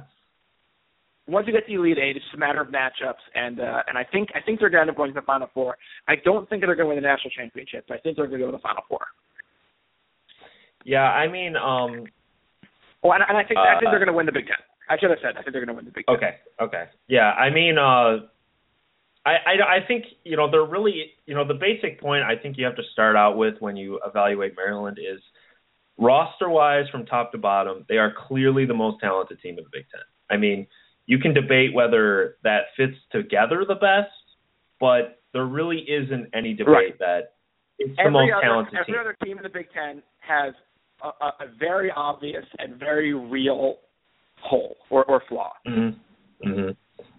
once 1.28 1.46
you 1.46 1.52
get 1.52 1.66
to 1.66 1.72
the 1.72 1.80
Elite 1.80 1.98
Eight, 1.98 2.16
it's 2.16 2.24
just 2.24 2.34
a 2.34 2.38
matter 2.38 2.60
of 2.60 2.68
matchups, 2.68 3.22
and 3.34 3.60
uh, 3.60 3.82
and 3.88 3.98
I 3.98 4.04
think 4.04 4.28
I 4.34 4.40
think 4.40 4.60
they're 4.60 4.70
going 4.70 4.86
to 4.86 4.88
end 4.88 4.90
up 4.90 4.96
going 4.96 5.12
to 5.12 5.20
the 5.20 5.26
Final 5.26 5.48
Four. 5.52 5.76
I 6.06 6.14
don't 6.24 6.48
think 6.48 6.62
they're 6.62 6.74
going 6.74 6.86
to 6.86 6.94
win 6.94 7.02
the 7.02 7.08
national 7.08 7.30
championship, 7.30 7.84
but 7.88 7.98
I 7.98 8.00
think 8.00 8.16
they're 8.16 8.26
going 8.26 8.40
to 8.40 8.46
go 8.46 8.50
to 8.52 8.56
the 8.56 8.62
Final 8.62 8.82
Four. 8.88 9.06
Yeah, 10.84 11.02
I 11.02 11.26
mean, 11.26 11.56
um, 11.56 12.06
oh, 13.02 13.10
and, 13.10 13.24
and 13.28 13.36
I 13.36 13.42
think 13.42 13.58
uh, 13.58 13.62
I 13.62 13.80
think 13.80 13.90
they're 13.90 13.98
going 13.98 14.06
to 14.06 14.16
win 14.16 14.26
the 14.26 14.32
Big 14.32 14.46
Ten. 14.46 14.62
I 14.88 14.96
should 14.98 15.10
have 15.10 15.18
said 15.20 15.34
I 15.36 15.42
think 15.42 15.52
they're 15.52 15.64
going 15.64 15.74
to 15.74 15.82
win 15.82 15.84
the 15.84 15.90
Big 15.90 16.06
Ten. 16.06 16.14
Okay, 16.14 16.36
okay, 16.62 16.84
yeah. 17.08 17.32
I 17.32 17.50
mean, 17.50 17.76
uh, 17.76 18.22
I, 19.26 19.34
I 19.42 19.82
I 19.82 19.86
think 19.88 20.04
you 20.22 20.36
know 20.36 20.48
they're 20.48 20.64
really 20.64 21.10
you 21.26 21.34
know 21.34 21.46
the 21.46 21.58
basic 21.58 22.00
point 22.00 22.22
I 22.22 22.40
think 22.40 22.56
you 22.56 22.64
have 22.64 22.76
to 22.76 22.86
start 22.92 23.16
out 23.16 23.36
with 23.36 23.54
when 23.58 23.76
you 23.76 23.98
evaluate 24.06 24.54
Maryland 24.56 24.98
is 25.00 25.20
roster 25.98 26.48
wise 26.48 26.84
from 26.90 27.06
top 27.06 27.32
to 27.32 27.38
bottom 27.38 27.84
they 27.88 27.96
are 27.96 28.12
clearly 28.28 28.66
the 28.66 28.74
most 28.74 29.00
talented 29.00 29.40
team 29.40 29.58
in 29.58 29.64
the 29.64 29.70
Big 29.72 29.86
Ten. 29.90 30.02
I 30.30 30.36
mean, 30.36 30.66
you 31.06 31.18
can 31.18 31.32
debate 31.34 31.72
whether 31.72 32.36
that 32.42 32.64
fits 32.76 32.96
together 33.12 33.64
the 33.66 33.74
best, 33.74 34.10
but 34.80 35.20
there 35.32 35.46
really 35.46 35.78
isn't 35.78 36.30
any 36.34 36.54
debate 36.54 36.74
right. 36.74 36.98
that 36.98 37.34
it's 37.78 37.94
every 37.98 38.10
the 38.10 38.10
most 38.10 38.32
other, 38.32 38.42
talented 38.42 38.74
every 38.74 38.86
team. 38.86 38.94
Every 38.98 39.08
other 39.08 39.16
team 39.24 39.36
in 39.36 39.42
the 39.42 39.48
Big 39.48 39.66
Ten 39.72 40.02
has 40.20 40.54
a, 41.02 41.08
a, 41.24 41.28
a 41.44 41.58
very 41.58 41.90
obvious 41.94 42.44
and 42.58 42.78
very 42.78 43.14
real 43.14 43.76
hole 44.42 44.76
or, 44.90 45.04
or 45.04 45.22
flaw. 45.28 45.52
Mm-hmm. 45.66 46.48
Mm-hmm. 46.48 46.70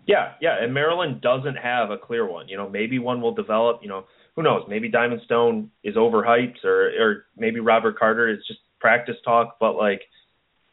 Yeah, 0.06 0.34
yeah, 0.42 0.56
and 0.62 0.74
Maryland 0.74 1.22
doesn't 1.22 1.58
have 1.58 1.92
a 1.92 1.98
clear 1.98 2.30
one. 2.30 2.48
You 2.48 2.56
know, 2.56 2.70
maybe 2.70 2.98
one 2.98 3.22
will 3.22 3.34
develop. 3.34 3.80
You 3.82 3.90
know, 3.90 4.06
who 4.36 4.44
knows? 4.44 4.64
Maybe 4.70 4.90
Diamond 4.90 5.22
Stone 5.26 5.70
is 5.84 5.96
overhyped, 5.96 6.64
or 6.64 6.92
or 7.00 7.26
maybe 7.36 7.60
Robert 7.60 8.00
Carter 8.00 8.30
is 8.30 8.40
just 8.48 8.60
practice 8.80 9.16
talk. 9.24 9.58
But 9.60 9.76
like, 9.76 10.02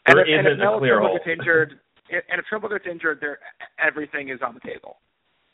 there 0.07 0.21
and 0.21 0.29
if, 0.29 0.41
isn't 0.41 0.61
and 0.61 0.63
if 0.63 0.77
a 0.77 0.79
clear 0.79 1.01
hole. 1.01 1.19
gets 1.19 1.39
injured, 1.39 1.81
and 2.11 2.39
if 2.39 2.45
Trimble 2.47 2.69
gets 2.69 2.87
injured, 2.91 3.19
there 3.21 3.39
everything 3.79 4.29
is 4.29 4.41
on 4.45 4.55
the 4.55 4.61
table. 4.61 4.99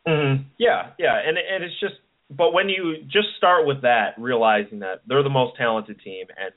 Mm-hmm. 0.07 0.43
Yeah, 0.59 0.91
yeah, 0.99 1.21
and 1.25 1.37
and 1.37 1.63
it's 1.63 1.79
just, 1.81 1.95
but 2.31 2.53
when 2.53 2.69
you 2.69 3.03
just 3.05 3.29
start 3.37 3.67
with 3.67 3.83
that, 3.83 4.15
realizing 4.19 4.79
that 4.81 5.03
they're 5.07 5.23
the 5.23 5.31
most 5.31 5.57
talented 5.57 6.01
team, 6.01 6.27
and 6.37 6.53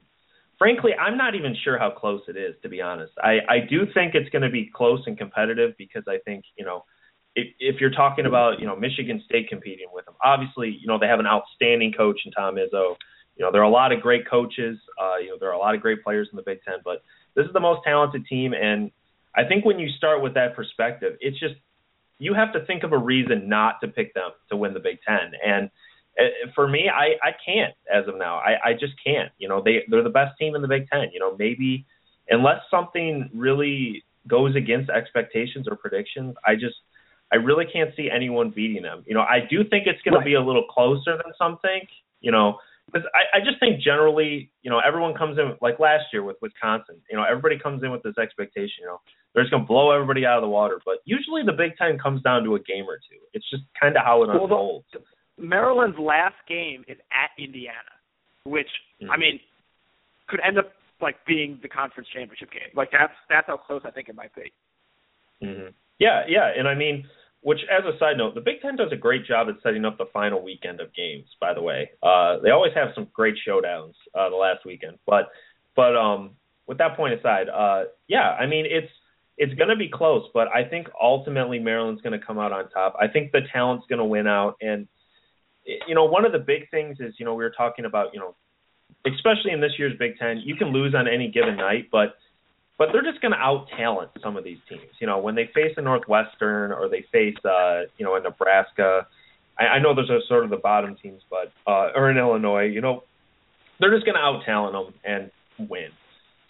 frankly, 0.57 0.91
I'm 0.99 1.17
not 1.17 1.35
even 1.35 1.55
sure 1.63 1.77
how 1.77 1.91
close 1.91 2.21
it 2.27 2.37
is, 2.37 2.55
to 2.63 2.69
be 2.69 2.81
honest. 2.81 3.13
I 3.17 3.39
I 3.49 3.59
do 3.69 3.81
think 3.93 4.15
it's 4.15 4.29
going 4.29 4.43
to 4.43 4.49
be 4.49 4.71
close 4.73 5.01
and 5.07 5.17
competitive 5.17 5.75
because 5.77 6.03
I 6.07 6.17
think 6.25 6.45
you 6.57 6.65
know 6.65 6.85
if, 7.35 7.47
if 7.59 7.81
you're 7.81 7.91
talking 7.91 8.25
about 8.25 8.59
you 8.59 8.65
know 8.65 8.75
Michigan 8.75 9.21
State 9.25 9.49
competing 9.49 9.87
with 9.91 10.05
them, 10.05 10.15
obviously 10.23 10.77
you 10.79 10.87
know 10.87 10.97
they 10.97 11.07
have 11.07 11.19
an 11.19 11.27
outstanding 11.27 11.91
coach 11.91 12.21
in 12.25 12.31
Tom 12.31 12.55
Izzo. 12.55 12.95
You 13.35 13.45
know 13.45 13.51
there 13.51 13.61
are 13.61 13.65
a 13.65 13.69
lot 13.69 13.91
of 13.91 14.01
great 14.01 14.29
coaches. 14.29 14.77
Uh, 15.01 15.17
you 15.17 15.29
know 15.29 15.37
there 15.39 15.49
are 15.49 15.53
a 15.53 15.57
lot 15.57 15.75
of 15.75 15.81
great 15.81 16.03
players 16.03 16.27
in 16.31 16.37
the 16.37 16.43
Big 16.43 16.59
Ten, 16.63 16.75
but 16.83 17.03
this 17.35 17.45
is 17.45 17.53
the 17.53 17.59
most 17.59 17.81
talented 17.83 18.25
team, 18.27 18.53
and 18.53 18.91
I 19.35 19.43
think 19.43 19.65
when 19.65 19.79
you 19.79 19.89
start 19.89 20.21
with 20.21 20.35
that 20.35 20.55
perspective, 20.55 21.17
it's 21.19 21.39
just 21.39 21.55
you 22.19 22.33
have 22.33 22.53
to 22.53 22.65
think 22.65 22.83
of 22.83 22.93
a 22.93 22.97
reason 22.97 23.49
not 23.49 23.81
to 23.81 23.87
pick 23.87 24.13
them 24.13 24.31
to 24.49 24.57
win 24.57 24.73
the 24.73 24.79
Big 24.79 24.99
Ten, 25.07 25.31
and 25.45 25.69
uh, 26.19 26.23
for 26.53 26.67
me, 26.67 26.89
I 26.89 27.15
I 27.23 27.31
can't 27.43 27.73
as 27.91 28.07
of 28.07 28.17
now. 28.17 28.35
I 28.37 28.69
I 28.69 28.73
just 28.73 28.93
can't. 29.03 29.31
You 29.37 29.49
know 29.49 29.61
they 29.63 29.83
they're 29.89 30.03
the 30.03 30.09
best 30.09 30.37
team 30.39 30.55
in 30.55 30.61
the 30.61 30.67
Big 30.67 30.87
Ten. 30.89 31.09
You 31.11 31.19
know 31.19 31.35
maybe 31.37 31.85
unless 32.29 32.61
something 32.69 33.29
really 33.33 34.03
goes 34.27 34.55
against 34.55 34.89
expectations 34.89 35.67
or 35.67 35.75
predictions, 35.75 36.35
I 36.45 36.55
just 36.55 36.75
I 37.31 37.37
really 37.37 37.65
can't 37.65 37.91
see 37.95 38.09
anyone 38.11 38.51
beating 38.51 38.83
them. 38.83 39.03
You 39.07 39.15
know, 39.15 39.21
I 39.21 39.39
do 39.49 39.63
think 39.63 39.87
it's 39.87 40.01
going 40.03 40.13
right. 40.15 40.21
to 40.21 40.25
be 40.25 40.35
a 40.35 40.41
little 40.41 40.65
closer 40.69 41.17
than 41.17 41.33
some 41.37 41.57
think. 41.61 41.89
You 42.21 42.31
know, 42.31 42.57
because 42.91 43.07
I, 43.13 43.37
I 43.37 43.39
just 43.39 43.59
think 43.59 43.81
generally, 43.81 44.51
you 44.61 44.69
know, 44.69 44.79
everyone 44.85 45.13
comes 45.15 45.37
in 45.37 45.55
like 45.61 45.79
last 45.79 46.05
year 46.11 46.23
with 46.23 46.37
Wisconsin. 46.41 46.95
You 47.09 47.17
know, 47.17 47.23
everybody 47.23 47.57
comes 47.57 47.83
in 47.83 47.91
with 47.91 48.03
this 48.03 48.17
expectation. 48.17 48.81
You 48.81 48.87
know, 48.87 49.01
they're 49.33 49.43
just 49.43 49.51
going 49.51 49.63
to 49.63 49.67
blow 49.67 49.91
everybody 49.91 50.25
out 50.25 50.37
of 50.37 50.43
the 50.43 50.49
water. 50.49 50.79
But 50.85 50.97
usually, 51.05 51.41
the 51.45 51.53
Big 51.53 51.75
Ten 51.77 51.97
comes 51.97 52.21
down 52.21 52.43
to 52.43 52.55
a 52.55 52.59
game 52.59 52.85
or 52.85 52.97
two. 52.97 53.19
It's 53.33 53.49
just 53.49 53.63
kind 53.79 53.95
of 53.95 54.03
how 54.03 54.23
it 54.23 54.27
well, 54.27 54.43
unfolds. 54.43 54.85
The, 54.93 54.99
Maryland's 55.37 55.97
last 55.97 56.35
game 56.47 56.83
is 56.87 56.97
at 57.11 57.31
Indiana, 57.41 57.93
which 58.43 58.69
mm-hmm. 59.01 59.11
I 59.11 59.17
mean 59.17 59.39
could 60.27 60.39
end 60.45 60.57
up 60.57 60.71
like 61.01 61.15
being 61.25 61.59
the 61.61 61.67
conference 61.67 62.07
championship 62.13 62.51
game. 62.51 62.69
Like 62.75 62.89
that's 62.91 63.13
that's 63.29 63.47
how 63.47 63.57
close 63.57 63.81
I 63.85 63.91
think 63.91 64.09
it 64.09 64.15
might 64.15 64.33
be. 64.35 64.51
Mm-hmm. 65.43 65.69
Yeah, 65.99 66.23
yeah, 66.27 66.51
and 66.57 66.67
I 66.67 66.75
mean, 66.75 67.05
which 67.43 67.59
as 67.69 67.83
a 67.85 67.97
side 67.99 68.17
note, 68.17 68.35
the 68.35 68.41
Big 68.41 68.61
Ten 68.61 68.75
does 68.75 68.91
a 68.91 68.95
great 68.95 69.25
job 69.25 69.47
at 69.49 69.55
setting 69.61 69.85
up 69.85 69.97
the 69.97 70.05
final 70.13 70.41
weekend 70.41 70.79
of 70.79 70.93
games. 70.93 71.27
By 71.39 71.53
the 71.53 71.61
way, 71.61 71.91
uh, 72.01 72.39
they 72.39 72.49
always 72.49 72.73
have 72.73 72.89
some 72.95 73.07
great 73.13 73.35
showdowns 73.47 73.93
uh, 74.15 74.29
the 74.29 74.35
last 74.35 74.65
weekend. 74.65 74.97
But 75.05 75.29
but 75.75 75.95
um, 75.95 76.31
with 76.67 76.77
that 76.77 76.95
point 76.95 77.13
aside, 77.13 77.49
uh, 77.49 77.85
yeah, 78.07 78.31
I 78.31 78.45
mean 78.45 78.65
it's 78.67 78.91
it's 79.37 79.53
going 79.55 79.69
to 79.69 79.75
be 79.75 79.89
close, 79.89 80.29
but 80.33 80.47
I 80.47 80.63
think 80.63 80.87
ultimately 81.01 81.59
Maryland's 81.59 82.01
going 82.01 82.17
to 82.17 82.25
come 82.25 82.39
out 82.39 82.51
on 82.51 82.69
top. 82.69 82.95
I 82.99 83.07
think 83.07 83.31
the 83.31 83.41
talent's 83.51 83.85
going 83.87 83.99
to 83.99 84.05
win 84.05 84.27
out, 84.27 84.55
and 84.61 84.87
you 85.87 85.95
know 85.95 86.05
one 86.05 86.25
of 86.25 86.31
the 86.31 86.39
big 86.39 86.69
things 86.71 86.97
is 86.99 87.13
you 87.19 87.25
know 87.25 87.35
we 87.35 87.43
were 87.43 87.53
talking 87.55 87.85
about 87.85 88.13
you 88.13 88.19
know 88.19 88.35
especially 89.05 89.51
in 89.51 89.59
this 89.59 89.73
year's 89.77 89.97
Big 89.99 90.17
Ten, 90.17 90.41
you 90.43 90.55
can 90.55 90.69
lose 90.69 90.95
on 90.95 91.07
any 91.07 91.29
given 91.29 91.57
night, 91.57 91.89
but 91.91 92.15
but 92.77 92.89
they're 92.91 93.03
just 93.03 93.21
going 93.21 93.31
to 93.31 93.37
out 93.37 93.67
talent 93.77 94.11
some 94.21 94.35
of 94.35 94.43
these 94.43 94.57
teams. 94.67 94.91
You 94.99 95.07
know, 95.07 95.19
when 95.19 95.35
they 95.35 95.49
face 95.53 95.73
a 95.77 95.81
Northwestern 95.81 96.71
or 96.71 96.89
they 96.89 97.05
face 97.11 97.37
uh, 97.45 97.81
you 97.97 98.05
know 98.05 98.15
a 98.15 98.21
Nebraska, 98.21 99.07
I, 99.59 99.63
I 99.63 99.79
know 99.79 99.93
those 99.95 100.09
are 100.09 100.19
sort 100.27 100.43
of 100.43 100.49
the 100.49 100.57
bottom 100.57 100.95
teams, 101.01 101.21
but 101.29 101.51
uh, 101.67 101.89
or 101.95 102.09
in 102.09 102.17
Illinois, 102.17 102.65
you 102.65 102.81
know, 102.81 103.03
they're 103.79 103.93
just 103.93 104.05
going 104.05 104.15
to 104.15 104.21
out 104.21 104.43
talent 104.45 104.73
them 104.73 104.93
and 105.59 105.69
win. 105.69 105.89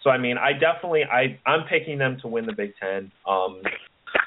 So 0.02 0.10
I 0.10 0.18
mean, 0.18 0.36
I 0.38 0.52
definitely 0.52 1.02
I 1.04 1.38
I'm 1.46 1.66
picking 1.66 1.98
them 1.98 2.18
to 2.22 2.28
win 2.28 2.46
the 2.46 2.52
Big 2.52 2.72
Ten. 2.80 3.10
Um, 3.26 3.62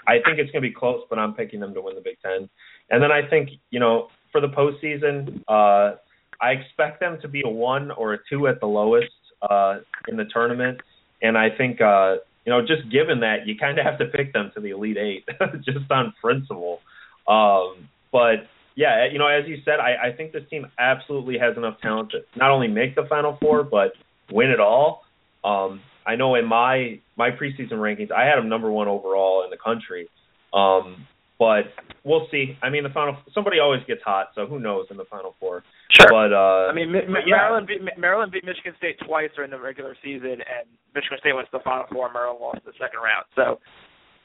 I 0.08 0.16
think 0.26 0.40
it's 0.40 0.52
going 0.52 0.64
to 0.64 0.70
be 0.70 0.74
close, 0.74 1.04
but 1.10 1.20
I'm 1.20 1.34
picking 1.34 1.60
them 1.60 1.74
to 1.74 1.82
win 1.82 1.96
the 1.96 2.02
Big 2.02 2.18
Ten. 2.22 2.50
And 2.90 3.02
then 3.02 3.12
I 3.12 3.28
think 3.28 3.50
you 3.70 3.80
know 3.80 4.08
for 4.32 4.42
the 4.42 4.48
postseason, 4.48 5.44
uh, 5.48 5.98
I 6.42 6.52
expect 6.52 7.00
them 7.00 7.18
to 7.22 7.28
be 7.28 7.42
a 7.46 7.50
one 7.50 7.92
or 7.92 8.14
a 8.14 8.18
two 8.30 8.48
at 8.48 8.60
the 8.60 8.68
lowest 8.68 9.12
uh, 9.50 9.80
in 10.08 10.18
the 10.18 10.26
tournament, 10.26 10.80
and 11.22 11.38
I 11.38 11.50
think 11.50 11.82
uh, 11.82 12.18
you 12.46 12.52
know 12.52 12.62
just 12.62 12.90
given 12.92 13.22
that 13.22 13.48
you 13.48 13.58
kind 13.58 13.78
of 13.80 13.86
have 13.86 14.00
to 14.00 14.06
pick 14.06 14.34
them 14.34 14.52
to 14.56 14.62
the 14.62 14.72
elite 14.72 14.98
eight 14.98 15.26
just 15.66 15.90
on 15.92 16.14
principle. 16.22 16.80
Um, 17.28 17.90
but 18.12 18.48
yeah, 18.76 19.08
you 19.12 19.18
know, 19.18 19.28
as 19.28 19.48
you 19.48 19.58
said, 19.66 19.80
I, 19.80 20.10
I 20.10 20.12
think 20.16 20.32
this 20.32 20.44
team 20.50 20.68
absolutely 20.78 21.38
has 21.40 21.58
enough 21.58 21.82
talent 21.82 22.12
to 22.12 22.20
not 22.36 22.52
only 22.52 22.68
make 22.68 22.96
the 22.96 23.06
Final 23.10 23.38
Four 23.42 23.64
but 23.64 23.94
win 24.32 24.50
it 24.50 24.60
all. 24.60 25.04
Um, 25.44 25.82
I 26.06 26.16
know 26.16 26.36
in 26.36 26.46
my 26.46 27.00
my 27.18 27.32
preseason 27.32 27.74
rankings, 27.74 28.12
I 28.12 28.26
had 28.26 28.38
them 28.38 28.50
number 28.50 28.72
one 28.72 28.88
overall 28.88 29.44
in 29.44 29.50
the 29.50 29.58
country. 29.58 30.08
Um, 30.54 31.08
but 31.40 31.70
we'll 32.04 32.28
see. 32.32 32.58
I 32.64 32.70
mean, 32.70 32.84
the 32.84 32.90
final 32.90 33.18
somebody 33.34 33.60
always 33.60 33.82
gets 33.88 34.02
hot, 34.04 34.30
so 34.34 34.46
who 34.46 34.60
knows 34.60 34.88
in 34.90 34.98
the 34.98 35.06
final 35.06 35.36
four. 35.40 35.64
Sure. 35.92 36.08
But 36.10 36.34
uh, 36.34 36.72
I 36.72 36.74
mean, 36.74 36.90
M- 36.90 37.14
M- 37.14 37.26
yeah. 37.26 37.38
Maryland 37.38 37.68
beat 37.68 37.82
Maryland 37.98 38.32
beat 38.32 38.46
Michigan 38.46 38.74
State 38.78 38.98
twice 39.06 39.30
during 39.36 39.52
the 39.52 39.60
regular 39.60 39.96
season, 40.04 40.42
and 40.42 40.66
Michigan 40.96 41.18
State 41.20 41.34
went 41.34 41.48
to 41.52 41.58
the 41.58 41.64
final 41.64 41.86
four. 41.92 42.12
Maryland 42.12 42.42
lost 42.42 42.66
the 42.66 42.74
second 42.82 43.00
round. 43.04 43.26
So, 43.36 43.62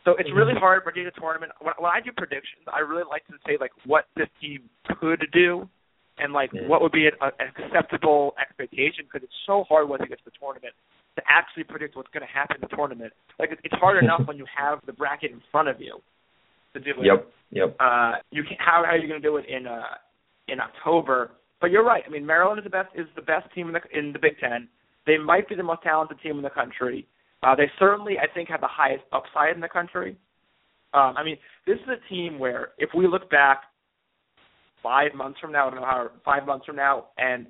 so 0.05 0.17
it's 0.17 0.33
really 0.33 0.57
mm-hmm. 0.57 0.65
hard 0.65 0.81
to 0.81 0.85
predict 0.89 1.17
a 1.17 1.21
tournament. 1.21 1.53
When, 1.61 1.75
when 1.79 1.93
I 1.93 2.01
do 2.01 2.13
predictions, 2.17 2.65
I 2.73 2.81
really 2.81 3.05
like 3.05 3.27
to 3.29 3.37
say 3.45 3.61
like 3.61 3.73
what 3.85 4.09
this 4.17 4.29
team 4.41 4.65
could 4.97 5.21
do, 5.33 5.69
and 6.17 6.33
like 6.33 6.49
yeah. 6.53 6.65
what 6.65 6.81
would 6.81 6.93
be 6.93 7.07
an, 7.07 7.17
an 7.21 7.53
acceptable 7.53 8.33
expectation 8.41 9.05
because 9.05 9.21
it's 9.21 9.41
so 9.45 9.69
hard 9.69 9.89
once 9.89 10.01
you 10.01 10.09
get 10.09 10.19
to 10.25 10.33
the 10.33 10.37
tournament 10.41 10.73
to 11.17 11.23
actually 11.29 11.65
predict 11.65 11.93
what's 11.93 12.09
going 12.09 12.25
to 12.25 12.33
happen 12.33 12.57
in 12.57 12.65
the 12.65 12.73
tournament. 12.73 13.13
Like 13.37 13.53
it's 13.53 13.77
hard 13.77 14.03
enough 14.03 14.25
when 14.29 14.41
you 14.41 14.49
have 14.49 14.81
the 14.89 14.97
bracket 14.97 15.31
in 15.31 15.45
front 15.53 15.69
of 15.69 15.77
you 15.77 16.01
to 16.75 16.81
do 16.81 16.91
it. 16.91 17.07
Yep. 17.07 17.33
Yep. 17.51 17.77
Uh, 17.81 18.13
you 18.31 18.43
can 18.45 18.57
how, 18.59 18.83
how 18.85 18.93
are 18.93 18.97
you 18.97 19.09
going 19.09 19.21
to 19.21 19.29
do 19.29 19.37
it 19.37 19.45
in 19.49 19.67
uh 19.67 19.83
in 20.49 20.59
October? 20.61 21.33
But 21.61 21.71
you're 21.71 21.85
right. 21.85 22.03
I 22.07 22.11
mean, 22.11 22.27
Maryland 22.27 22.59
is 22.59 22.65
the 22.65 22.71
best 22.71 22.89
is 22.95 23.07
the 23.15 23.23
best 23.23 23.53
team 23.55 23.69
in 23.69 23.75
the 23.75 23.99
in 23.99 24.13
the 24.13 24.19
Big 24.19 24.39
Ten. 24.41 24.69
They 25.07 25.19
might 25.19 25.49
be 25.49 25.55
the 25.55 25.63
most 25.63 25.83
talented 25.83 26.19
team 26.23 26.37
in 26.37 26.43
the 26.43 26.51
country. 26.51 27.07
Uh, 27.43 27.57
they 27.57 27.71
certainly, 27.79 28.19
I 28.19 28.33
think, 28.33 28.49
have 28.49 28.61
the 28.61 28.69
highest 28.69 29.03
upside 29.13 29.55
in 29.55 29.61
the 29.61 29.69
country. 29.69 30.17
Um, 30.95 31.15
I 31.17 31.25
mean, 31.25 31.37
this 31.67 31.77
is 31.77 31.89
a 31.89 32.09
team 32.09 32.39
where 32.39 32.69
if 32.79 32.91
we 32.95 33.09
look 33.09 33.29
back 33.31 33.63
five 34.83 35.15
months 35.15 35.41
from 35.41 35.53
now, 35.53 35.67
I 35.67 35.71
don't 35.71 35.81
know 35.81 35.87
how 35.87 36.09
five 36.25 36.47
months 36.47 36.67
from 36.67 36.77
now, 36.77 37.07
and 37.19 37.47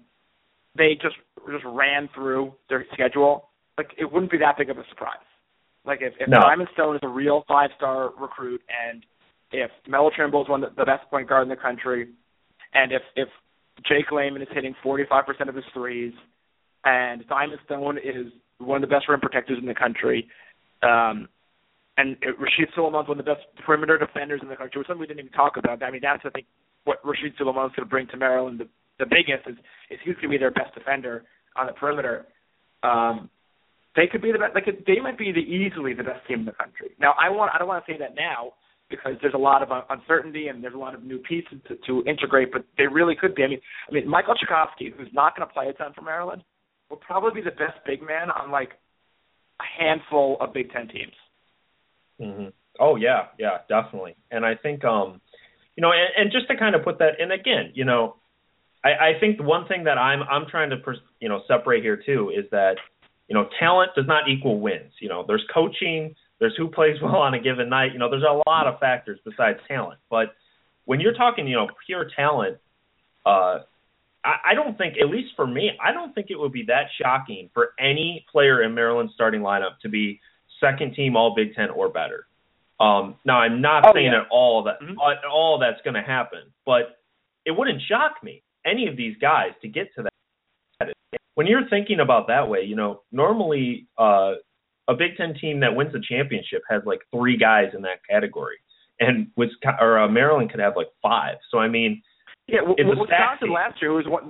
they 0.76 0.94
just 1.00 1.16
just 1.50 1.64
ran 1.66 2.08
through 2.14 2.52
their 2.68 2.86
schedule, 2.92 3.48
like 3.76 3.88
it 3.98 4.10
wouldn't 4.10 4.30
be 4.30 4.38
that 4.38 4.56
big 4.56 4.70
of 4.70 4.78
a 4.78 4.84
surprise. 4.88 5.16
Like 5.85 6.01
if, 6.01 6.14
if 6.20 6.28
no. 6.28 6.39
Diamond 6.41 6.68
Stone 6.74 6.97
is 6.97 7.01
a 7.03 7.09
real 7.09 7.45
five 7.49 7.70
star 7.76 8.11
recruit 8.18 8.62
and 8.68 9.05
if 9.53 9.70
Melo 9.87 10.11
Trimble 10.14 10.43
is 10.43 10.49
one 10.49 10.64
of 10.64 10.74
the 10.76 10.85
best 10.85 11.09
point 11.11 11.28
guard 11.28 11.43
in 11.43 11.49
the 11.49 11.57
country, 11.57 12.09
and 12.74 12.93
if 12.93 13.03
if 13.16 13.28
Jake 13.87 14.11
Layman 14.11 14.43
is 14.43 14.49
hitting 14.53 14.74
45% 14.85 15.49
of 15.49 15.55
his 15.55 15.64
threes, 15.74 16.12
and 16.85 17.26
Diamond 17.28 17.61
Stone 17.66 17.99
is 17.99 18.33
one 18.59 18.83
of 18.83 18.89
the 18.89 18.95
best 18.95 19.09
rim 19.09 19.20
protectors 19.20 19.59
in 19.61 19.66
the 19.66 19.74
country, 19.74 20.28
um, 20.83 21.28
and 21.97 22.16
Rasheed 22.20 22.72
Sulaimon 22.76 23.03
is 23.03 23.09
one 23.09 23.18
of 23.20 23.24
the 23.24 23.35
best 23.35 23.45
perimeter 23.64 23.99
defenders 23.99 24.41
in 24.43 24.49
the 24.49 24.57
country, 24.57 24.78
which 24.78 24.87
something 24.87 25.01
we 25.01 25.07
didn't 25.07 25.20
even 25.20 25.33
talk 25.33 25.57
about. 25.57 25.83
I 25.83 25.91
mean, 25.91 26.01
that's 26.03 26.22
I 26.24 26.30
think 26.30 26.47
what 26.85 27.03
Sulaimon 27.05 27.37
is 27.37 27.41
going 27.43 27.70
to 27.76 27.85
bring 27.85 28.07
to 28.09 28.16
Maryland. 28.16 28.61
The, 28.61 28.68
the 28.99 29.07
biggest 29.07 29.47
is, 29.47 29.57
is 29.91 29.99
he's 30.05 30.14
going 30.14 30.24
to 30.24 30.28
be 30.30 30.39
their 30.39 30.51
best 30.51 30.74
defender 30.74 31.24
on 31.57 31.66
the 31.66 31.72
perimeter. 31.72 32.26
Um, 32.83 33.28
they 33.97 34.07
could 34.07 34.22
be 34.22 34.32
the 34.32 34.38
best. 34.38 34.55
Like 34.55 34.66
they 34.86 35.01
might 35.01 35.18
be 35.18 35.32
the 35.32 35.40
easily 35.40 35.95
the 35.95 36.03
best 36.05 36.26
team 36.26 36.40
in 36.40 36.47
the 36.47 36.53
country. 36.53 36.90
Now, 36.99 37.14
I 37.20 37.28
want 37.30 37.53
I 37.55 37.59
don't 37.59 37.68
want 37.68 37.84
to 37.84 37.93
say 37.93 37.99
that 37.99 38.14
now 38.14 38.53
because 38.88 39.14
there's 39.22 39.34
a 39.34 39.38
lot 39.38 39.62
of 39.62 39.68
uncertainty 39.88 40.49
and 40.49 40.62
there's 40.62 40.74
a 40.74 40.78
lot 40.78 40.95
of 40.95 41.03
new 41.03 41.18
pieces 41.18 41.59
to, 41.66 41.76
to 41.86 42.07
integrate, 42.09 42.53
but 42.53 42.64
they 42.76 42.86
really 42.86 43.14
could 43.14 43.34
be. 43.34 43.43
I 43.43 43.49
mean, 43.49 43.61
I 43.88 43.93
mean, 43.93 44.09
Michal 44.09 44.34
Cekovsky, 44.34 44.93
who's 44.95 45.09
not 45.12 45.36
going 45.36 45.49
to 45.49 45.53
play 45.53 45.68
a 45.68 45.72
ton 45.72 45.93
for 45.95 46.03
Maryland, 46.03 46.43
will 46.90 46.99
probably 46.99 47.40
be 47.40 47.45
the 47.45 47.57
best 47.57 47.78
big 47.86 48.03
man 48.03 48.30
on 48.30 48.51
like 48.51 48.72
a 49.61 49.82
handful 49.82 50.36
of 50.40 50.53
Big 50.53 50.70
Ten 50.72 50.88
teams. 50.88 51.12
Mm-hmm. 52.20 52.49
Oh 52.80 52.97
yeah, 52.97 53.26
yeah, 53.38 53.59
definitely. 53.68 54.14
And 54.30 54.45
I 54.45 54.55
think, 54.55 54.84
um, 54.84 55.20
you 55.76 55.82
know, 55.82 55.90
and, 55.93 56.24
and 56.24 56.32
just 56.32 56.49
to 56.49 56.57
kind 56.57 56.74
of 56.74 56.84
put 56.84 56.99
that, 56.99 57.20
and 57.20 57.32
again, 57.32 57.72
you 57.74 57.84
know, 57.84 58.16
I, 58.84 58.88
I 58.88 59.20
think 59.20 59.38
the 59.38 59.45
one 59.45 59.66
thing 59.68 59.84
that 59.84 59.99
I'm 59.99 60.22
I'm 60.22 60.47
trying 60.51 60.70
to, 60.70 60.76
you 61.20 61.28
know, 61.28 61.43
separate 61.49 61.82
here 61.82 62.01
too 62.05 62.30
is 62.36 62.45
that, 62.51 62.76
you 63.28 63.34
know, 63.34 63.48
talent 63.58 63.92
does 63.96 64.06
not 64.06 64.28
equal 64.28 64.60
wins. 64.60 64.92
You 65.00 65.08
know, 65.08 65.24
there's 65.26 65.44
coaching 65.52 66.14
there's 66.42 66.56
who 66.56 66.68
plays 66.68 66.96
well 67.02 67.16
on 67.16 67.34
a 67.34 67.40
given 67.40 67.70
night. 67.70 67.92
You 67.92 67.98
know, 67.98 68.10
there's 68.10 68.24
a 68.24 68.42
lot 68.48 68.66
of 68.66 68.78
factors 68.80 69.18
besides 69.24 69.60
talent. 69.68 70.00
But 70.10 70.34
when 70.84 71.00
you're 71.00 71.14
talking, 71.14 71.46
you 71.46 71.56
know, 71.56 71.68
pure 71.86 72.10
talent, 72.14 72.58
uh, 73.24 73.60
I, 74.24 74.34
I 74.50 74.54
don't 74.54 74.76
think, 74.76 74.96
at 75.00 75.08
least 75.08 75.30
for 75.36 75.46
me, 75.46 75.70
I 75.82 75.92
don't 75.92 76.12
think 76.14 76.26
it 76.30 76.38
would 76.38 76.52
be 76.52 76.64
that 76.66 76.86
shocking 77.00 77.48
for 77.54 77.70
any 77.78 78.26
player 78.30 78.62
in 78.62 78.74
Maryland's 78.74 79.14
starting 79.14 79.40
lineup 79.40 79.78
to 79.82 79.88
be 79.88 80.20
second 80.60 80.94
team 80.94 81.16
All 81.16 81.34
Big 81.34 81.54
Ten 81.54 81.70
or 81.70 81.88
better. 81.88 82.26
Um, 82.80 83.14
now, 83.24 83.38
I'm 83.38 83.60
not 83.60 83.86
oh, 83.86 83.92
saying 83.94 84.06
yeah. 84.06 84.22
at 84.22 84.26
all 84.30 84.64
that 84.64 84.80
mm-hmm. 84.82 84.94
at 84.98 85.24
all 85.24 85.60
that's 85.60 85.80
going 85.82 85.94
to 85.94 86.02
happen, 86.02 86.40
but 86.66 86.98
it 87.46 87.52
wouldn't 87.52 87.80
shock 87.88 88.16
me 88.24 88.42
any 88.66 88.88
of 88.88 88.96
these 88.96 89.16
guys 89.20 89.50
to 89.62 89.68
get 89.68 89.94
to 89.94 90.02
that. 90.02 90.12
When 91.35 91.47
you're 91.47 91.68
thinking 91.68 92.01
about 92.01 92.26
that 92.28 92.49
way, 92.49 92.61
you 92.62 92.76
know, 92.76 93.03
normally 93.11 93.87
uh, 93.99 94.33
a 94.89 94.95
Big 94.95 95.16
Ten 95.16 95.35
team 95.41 95.61
that 95.61 95.74
wins 95.74 95.93
the 95.93 96.03
championship 96.07 96.62
has 96.68 96.83
like 96.85 97.01
three 97.14 97.37
guys 97.37 97.68
in 97.74 97.83
that 97.83 98.05
category, 98.09 98.57
and 99.01 99.28
Wisconsin 99.37 99.78
or 99.80 99.99
uh, 99.99 100.09
Maryland 100.09 100.51
could 100.51 100.61
have 100.61 100.74
like 100.76 100.89
five. 101.03 101.37
So 101.51 101.59
I 101.59 101.68
mean, 101.68 102.03
yeah, 102.47 102.61
well, 102.62 102.74
Wisconsin 102.78 103.53
last 103.53 103.80
year 103.80 103.93
was 103.93 104.05
what 104.07 104.24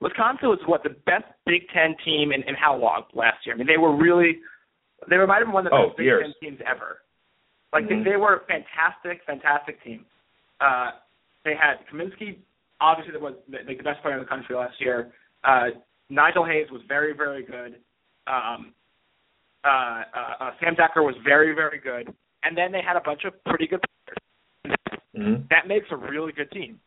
Wisconsin 0.00 0.48
was 0.48 0.60
what 0.66 0.82
the 0.82 0.96
best 1.06 1.24
Big 1.46 1.62
Ten 1.72 1.96
team 2.04 2.32
in, 2.32 2.42
in 2.42 2.54
how 2.54 2.76
long 2.76 3.04
last 3.14 3.38
year? 3.46 3.54
I 3.54 3.58
mean, 3.58 3.66
they 3.66 3.78
were 3.78 3.96
really 3.96 4.38
they 5.08 5.16
might 5.16 5.38
have 5.38 5.46
been 5.46 5.52
one 5.52 5.66
of 5.66 5.70
the 5.70 5.76
oh, 5.76 5.86
best 5.88 5.98
Big 5.98 6.06
years. 6.06 6.34
Ten 6.40 6.50
teams 6.50 6.60
ever. 6.66 6.98
Like 7.72 7.84
mm-hmm. 7.84 8.04
they, 8.04 8.10
they 8.10 8.16
were 8.16 8.36
a 8.36 8.40
fantastic, 8.46 9.20
fantastic 9.26 9.82
team. 9.82 10.04
Uh, 10.60 10.90
they 11.44 11.54
had 11.54 11.82
Kaminsky, 11.92 12.38
obviously, 12.80 13.12
that 13.12 13.20
was 13.20 13.34
like 13.50 13.66
the 13.66 13.82
best 13.82 14.00
player 14.02 14.14
in 14.14 14.20
the 14.20 14.28
country 14.28 14.56
last 14.56 14.74
year. 14.80 15.12
Uh, 15.42 15.74
Nigel 16.10 16.44
Hayes 16.44 16.66
was 16.70 16.82
very, 16.88 17.14
very 17.14 17.44
good. 17.44 17.76
Um, 18.26 18.74
uh, 19.64 20.02
uh, 20.40 20.50
Sam 20.60 20.74
Dekker 20.74 21.02
was 21.02 21.14
very, 21.24 21.54
very 21.54 21.78
good, 21.78 22.12
and 22.42 22.56
then 22.56 22.72
they 22.72 22.82
had 22.86 22.96
a 22.96 23.00
bunch 23.00 23.22
of 23.24 23.32
pretty 23.44 23.66
good 23.66 23.80
players. 23.80 24.78
Mm-hmm. 25.16 25.42
That 25.50 25.66
makes 25.66 25.86
a 25.90 25.96
really 25.96 26.32
good 26.32 26.50
team. 26.50 26.80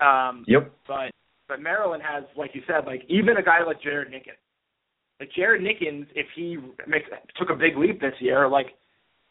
Um, 0.00 0.44
yep. 0.46 0.72
But 0.88 1.10
but 1.48 1.60
Maryland 1.60 2.02
has, 2.02 2.24
like 2.36 2.50
you 2.54 2.62
said, 2.66 2.86
like 2.86 3.02
even 3.08 3.36
a 3.36 3.42
guy 3.42 3.62
like 3.64 3.82
Jared 3.82 4.08
Nickens. 4.08 4.40
Like 5.20 5.30
Jared 5.36 5.62
Nickens, 5.62 6.06
if 6.14 6.26
he 6.34 6.56
makes 6.86 7.06
took 7.36 7.50
a 7.50 7.54
big 7.54 7.76
leap 7.76 8.00
this 8.00 8.14
year, 8.20 8.48
like 8.48 8.66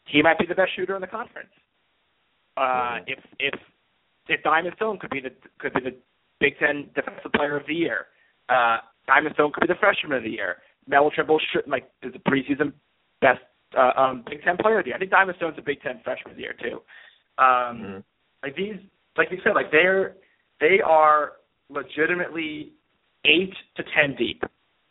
he 0.06 0.22
might 0.22 0.38
be 0.38 0.46
the 0.46 0.56
best 0.56 0.72
shooter 0.76 0.96
in 0.96 1.02
the 1.02 1.08
conference. 1.08 1.50
Uh, 2.56 2.98
if 3.08 3.20
if 3.40 3.60
if 4.30 4.44
Diamond 4.44 4.76
Stone 4.76 5.00
could 5.00 5.10
be 5.10 5.20
the 5.20 5.32
could 5.60 5.74
be 5.74 5.82
the 5.82 5.96
Big 6.40 6.58
Ten 6.60 6.90
Defensive 6.96 7.32
Player 7.34 7.58
of 7.58 7.66
the 7.68 7.74
Year, 7.74 8.08
uh, 8.50 8.78
Diamond 9.08 9.36
Stone 9.36 9.51
could 9.54 9.68
be 9.68 9.68
the 9.68 9.80
Freshman 9.80 10.18
of 10.18 10.24
the 10.24 10.30
Year. 10.30 10.58
Melo 10.88 11.10
Trimble 11.14 11.39
should 11.51 11.68
like 11.68 11.89
is 12.01 12.14
the 12.14 12.20
preseason 12.20 12.74
best 13.22 13.41
uh, 13.78 13.99
um, 13.99 14.24
Big 14.30 14.43
Ten 14.43 14.58
Player 14.58 14.80
of 14.80 14.86
the 14.86 14.89
Year. 14.89 14.95
I 14.95 14.99
think 14.99 15.12
Diamond 15.12 15.38
Stone's 15.38 15.58
a 15.58 15.62
Big 15.62 15.82
Ten 15.82 15.99
Freshman 16.04 16.32
of 16.32 16.38
the 16.38 16.43
Year 16.43 16.56
too. 16.60 16.76
Um, 17.38 17.45
mm-hmm. 17.45 17.97
Like 18.43 18.56
these, 18.56 18.76
like 19.18 19.30
you 19.32 19.38
said, 19.43 19.54
like 19.56 19.72
they're 19.72 20.16
they 20.60 20.80
are 20.86 21.34
legitimately 21.70 22.74
eight 23.26 23.54
to 23.78 23.84
ten 23.95 24.16
deep. 24.18 24.43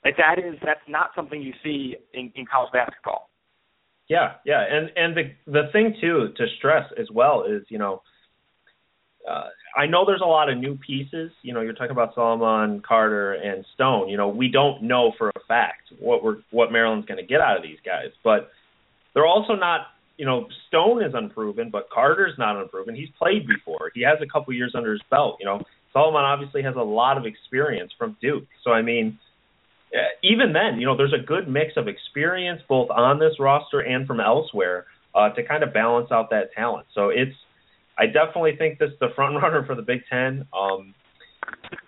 Like 0.05 0.17
that 0.17 0.39
is 0.39 0.59
that's 0.65 0.81
not 0.89 1.11
something 1.15 1.41
you 1.41 1.53
see 1.63 1.97
in, 2.15 2.33
in 2.35 2.45
college 2.47 2.73
basketball. 2.73 3.31
Yeah, 4.09 4.35
yeah, 4.45 4.65
and 4.69 4.91
and 4.97 5.17
the 5.17 5.53
the 5.53 5.71
thing 5.73 5.95
too 6.01 6.33
to 6.37 6.47
stress 6.59 6.85
as 6.99 7.07
well 7.13 7.45
is 7.45 7.63
you 7.69 7.79
know, 7.79 8.03
uh, 9.31 9.49
I 9.77 9.87
know 9.87 10.05
there's 10.07 10.23
a 10.23 10.29
lot 10.29 10.51
of 10.51 10.59
new 10.59 10.77
pieces. 10.77 11.31
You 11.43 11.55
know, 11.55 11.61
you're 11.61 11.73
talking 11.73 11.93
about 11.93 12.15
Sulaimon, 12.15 12.83
Carter, 12.83 13.33
and 13.33 13.65
Stone. 13.75 14.09
You 14.09 14.17
know, 14.17 14.29
we 14.29 14.49
don't 14.49 14.83
know 14.83 15.13
for 15.17 15.31
a 15.31 15.41
fact 15.49 15.93
what 15.99 16.23
we're 16.23 16.39
what 16.51 16.73
Maryland's 16.73 17.07
going 17.07 17.19
to 17.19 17.27
get 17.27 17.41
out 17.41 17.57
of 17.57 17.63
these 17.63 17.79
guys, 17.85 18.11
but 18.23 18.51
they're 19.15 19.27
also 19.27 19.55
not. 19.55 19.87
You 20.19 20.27
know, 20.27 20.47
Stone 20.69 21.03
is 21.03 21.13
unproven, 21.15 21.71
but 21.71 21.89
Carter's 21.91 22.35
not 22.39 22.61
unproven. 22.61 22.95
He's 22.95 23.09
played 23.19 23.47
before. 23.47 23.91
He 23.95 24.03
has 24.03 24.19
a 24.23 24.27
couple 24.31 24.53
years 24.53 24.73
under 24.77 24.93
his 24.93 25.01
belt. 25.11 25.39
You 25.41 25.47
know, 25.47 25.63
Sulaimon 25.95 26.23
obviously 26.23 26.63
has 26.63 26.75
a 26.77 26.83
lot 26.83 27.17
of 27.17 27.25
experience 27.27 27.93
from 27.99 28.17
Duke. 28.21 28.45
So 28.63 28.73
I 28.73 28.83
mean, 28.83 29.19
uh, 29.95 29.99
even 30.23 30.53
then, 30.53 30.79
you 30.79 30.87
know, 30.87 30.97
there's 30.97 31.15
a 31.15 31.25
good 31.25 31.49
mix 31.49 31.73
of 31.77 31.89
experience 31.89 32.61
both 32.69 32.91
on 32.91 33.19
this 33.19 33.39
roster 33.39 33.81
and 33.81 34.07
from 34.07 34.21
elsewhere 34.21 34.87
uh, 35.15 35.31
to 35.31 35.43
kind 35.43 35.63
of 35.63 35.73
balance 35.73 36.11
out 36.11 36.31
that 36.31 36.53
talent. 36.55 36.87
So 36.95 37.09
it's, 37.09 37.37
I 37.99 38.07
definitely 38.07 38.57
think 38.57 38.79
this 38.79 38.91
is 38.91 38.99
the 39.01 39.09
front 39.15 39.35
runner 39.43 39.65
for 39.67 39.75
the 39.75 39.83
Big 39.83 40.01
Ten. 40.11 40.47
Um, 40.53 40.95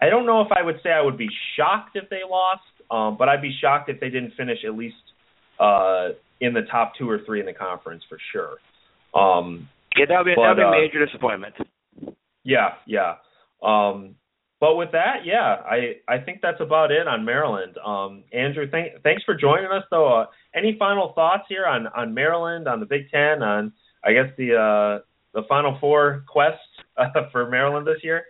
I 0.01 0.09
don't 0.09 0.27
know 0.27 0.41
if 0.41 0.49
I 0.57 0.63
would 0.63 0.77
say 0.83 0.91
I 0.91 1.01
would 1.01 1.19
be 1.19 1.29
shocked 1.57 1.97
if 1.97 2.09
they 2.11 2.21
lost, 2.29 2.63
um, 2.91 3.17
but 3.19 3.29
I'd 3.29 3.43
be 3.43 3.57
shocked 3.61 3.89
if 3.89 4.01
they 4.01 4.11
didn't 4.11 4.33
finish 4.37 4.59
at 4.67 4.77
least 4.77 4.97
uh, 5.61 6.09
in 6.41 6.53
the 6.53 6.63
top 6.71 6.93
two 6.99 7.09
or 7.09 7.21
three 7.25 7.41
in 7.41 7.47
the 7.47 7.53
conference 7.53 8.03
for 8.09 8.19
sure. 8.33 8.57
Um, 9.19 9.69
yeah, 9.97 10.07
that 10.09 10.19
would 10.19 10.25
be, 10.25 10.35
but, 10.35 10.43
that'd 10.43 10.57
be 10.57 10.63
a 10.63 10.67
uh, 10.67 10.71
major 10.71 11.05
disappointment. 11.05 11.55
Yeah, 12.43 12.71
yeah. 12.87 13.15
Um, 13.63 14.17
but 14.61 14.77
with 14.77 14.93
that, 14.93 15.25
yeah, 15.25 15.57
I 15.65 15.97
I 16.09 16.19
think 16.19 16.41
that's 16.41 16.61
about 16.61 16.91
it 16.91 17.07
on 17.07 17.25
Maryland. 17.25 17.77
Um, 17.85 18.25
Andrew, 18.33 18.69
thank, 18.71 19.03
thanks 19.03 19.23
for 19.25 19.35
joining 19.35 19.67
us. 19.67 19.85
Though, 19.91 20.23
uh, 20.23 20.27
any 20.55 20.77
final 20.79 21.13
thoughts 21.15 21.45
here 21.49 21.67
on 21.67 21.87
on 21.89 22.15
Maryland, 22.15 22.67
on 22.67 22.81
the 22.81 22.87
Big 22.87 23.11
Ten, 23.11 23.43
on 23.43 23.73
I 24.03 24.13
guess 24.13 24.31
the 24.37 24.55
uh, 24.55 25.05
the 25.35 25.43
Final 25.49 25.77
Four 25.81 26.25
quest 26.29 26.57
uh, 26.97 27.05
for 27.33 27.49
Maryland 27.51 27.87
this 27.87 28.03
year? 28.03 28.25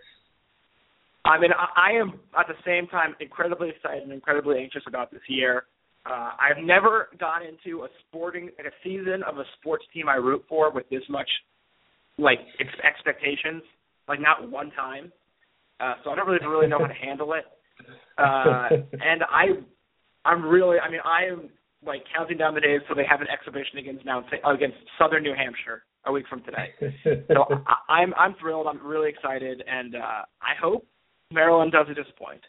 I 1.23 1.39
mean, 1.39 1.51
I, 1.51 1.93
I 1.93 1.99
am 1.99 2.19
at 2.37 2.47
the 2.47 2.55
same 2.65 2.87
time 2.87 3.15
incredibly 3.19 3.69
excited 3.69 4.03
and 4.03 4.11
incredibly 4.11 4.59
anxious 4.59 4.83
about 4.87 5.11
this 5.11 5.21
year. 5.27 5.65
Uh, 6.05 6.31
I've 6.37 6.63
never 6.63 7.09
gone 7.19 7.41
into 7.41 7.83
a 7.83 7.87
sporting 8.07 8.51
like 8.57 8.67
a 8.67 8.75
season 8.83 9.23
of 9.27 9.37
a 9.37 9.43
sports 9.59 9.85
team 9.93 10.07
I 10.07 10.15
root 10.15 10.43
for 10.47 10.71
with 10.71 10.87
this 10.89 11.01
much 11.09 11.29
like 12.17 12.39
ex- 12.59 12.69
expectations. 12.83 13.63
Like 14.07 14.19
not 14.21 14.51
one 14.51 14.69
time. 14.71 15.11
Uh, 15.79 15.95
so 16.03 16.11
I 16.11 16.15
don't 16.15 16.27
really 16.27 16.45
really 16.45 16.67
know 16.67 16.79
how 16.79 16.87
to 16.87 16.93
handle 16.93 17.33
it. 17.33 17.45
Uh, 18.17 18.69
and 18.93 19.23
I, 19.29 19.59
I'm 20.23 20.45
really, 20.45 20.77
I 20.79 20.89
mean, 20.89 21.01
I 21.03 21.25
am 21.25 21.49
like 21.85 21.99
counting 22.15 22.37
down 22.37 22.53
the 22.53 22.61
days 22.61 22.79
so 22.87 22.95
they 22.95 23.03
have 23.03 23.19
an 23.19 23.27
exhibition 23.27 23.77
against 23.77 24.05
Mount 24.05 24.25
against 24.47 24.77
Southern 24.97 25.21
New 25.21 25.35
Hampshire 25.35 25.83
a 26.05 26.11
week 26.11 26.25
from 26.29 26.41
today. 26.43 26.73
so 27.27 27.45
I, 27.67 27.93
I'm 27.93 28.13
I'm 28.15 28.35
thrilled. 28.39 28.67
I'm 28.67 28.85
really 28.85 29.09
excited, 29.09 29.63
and 29.67 29.95
uh, 29.95 30.23
I 30.41 30.53
hope 30.61 30.85
Maryland 31.31 31.71
doesn't 31.71 31.95
disappoint. 31.95 32.41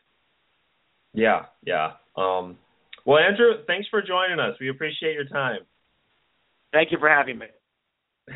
Yeah, 1.15 1.47
yeah. 1.65 1.93
Um, 2.17 2.57
well, 3.05 3.19
Andrew, 3.19 3.65
thanks 3.67 3.89
for 3.91 4.03
joining 4.03 4.39
us. 4.39 4.57
We 4.61 4.69
appreciate 4.69 5.15
your 5.15 5.25
time. 5.25 5.61
Thank 6.73 6.93
you 6.93 6.99
for 6.99 7.09
having 7.09 7.39
me. 7.39 7.47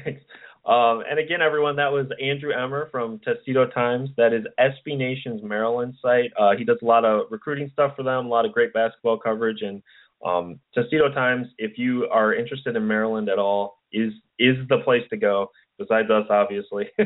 Thanks. 0.05 0.23
Um, 0.65 1.03
and 1.09 1.19
again, 1.19 1.41
everyone, 1.41 1.77
that 1.77 1.91
was 1.91 2.07
Andrew 2.23 2.53
Emmer 2.53 2.89
from 2.91 3.19
Testudo 3.25 3.67
Times. 3.67 4.11
That 4.17 4.33
is 4.33 4.45
SB 4.59 4.97
Nation's 4.97 5.43
Maryland 5.43 5.95
site. 6.03 6.31
Uh, 6.39 6.51
he 6.57 6.65
does 6.65 6.79
a 6.83 6.85
lot 6.85 7.05
of 7.05 7.27
recruiting 7.31 7.71
stuff 7.73 7.97
for 7.97 8.03
them, 8.03 8.27
a 8.27 8.29
lot 8.29 8.45
of 8.45 8.53
great 8.53 8.73
basketball 8.73 9.19
coverage. 9.19 9.63
And 9.63 9.83
um, 10.25 10.61
Testudo 10.75 11.13
Times, 11.13 11.47
if 11.59 11.79
you 11.79 12.07
are 12.13 12.35
interested 12.35 12.77
in 12.77 12.87
Maryland 12.87 13.29
at 13.31 13.39
all, 13.39 13.80
is 13.93 14.13
is 14.39 14.57
the 14.69 14.79
place 14.85 15.05
to 15.11 15.17
go. 15.17 15.51
Besides 15.79 16.11
us, 16.11 16.27
obviously, 16.29 16.89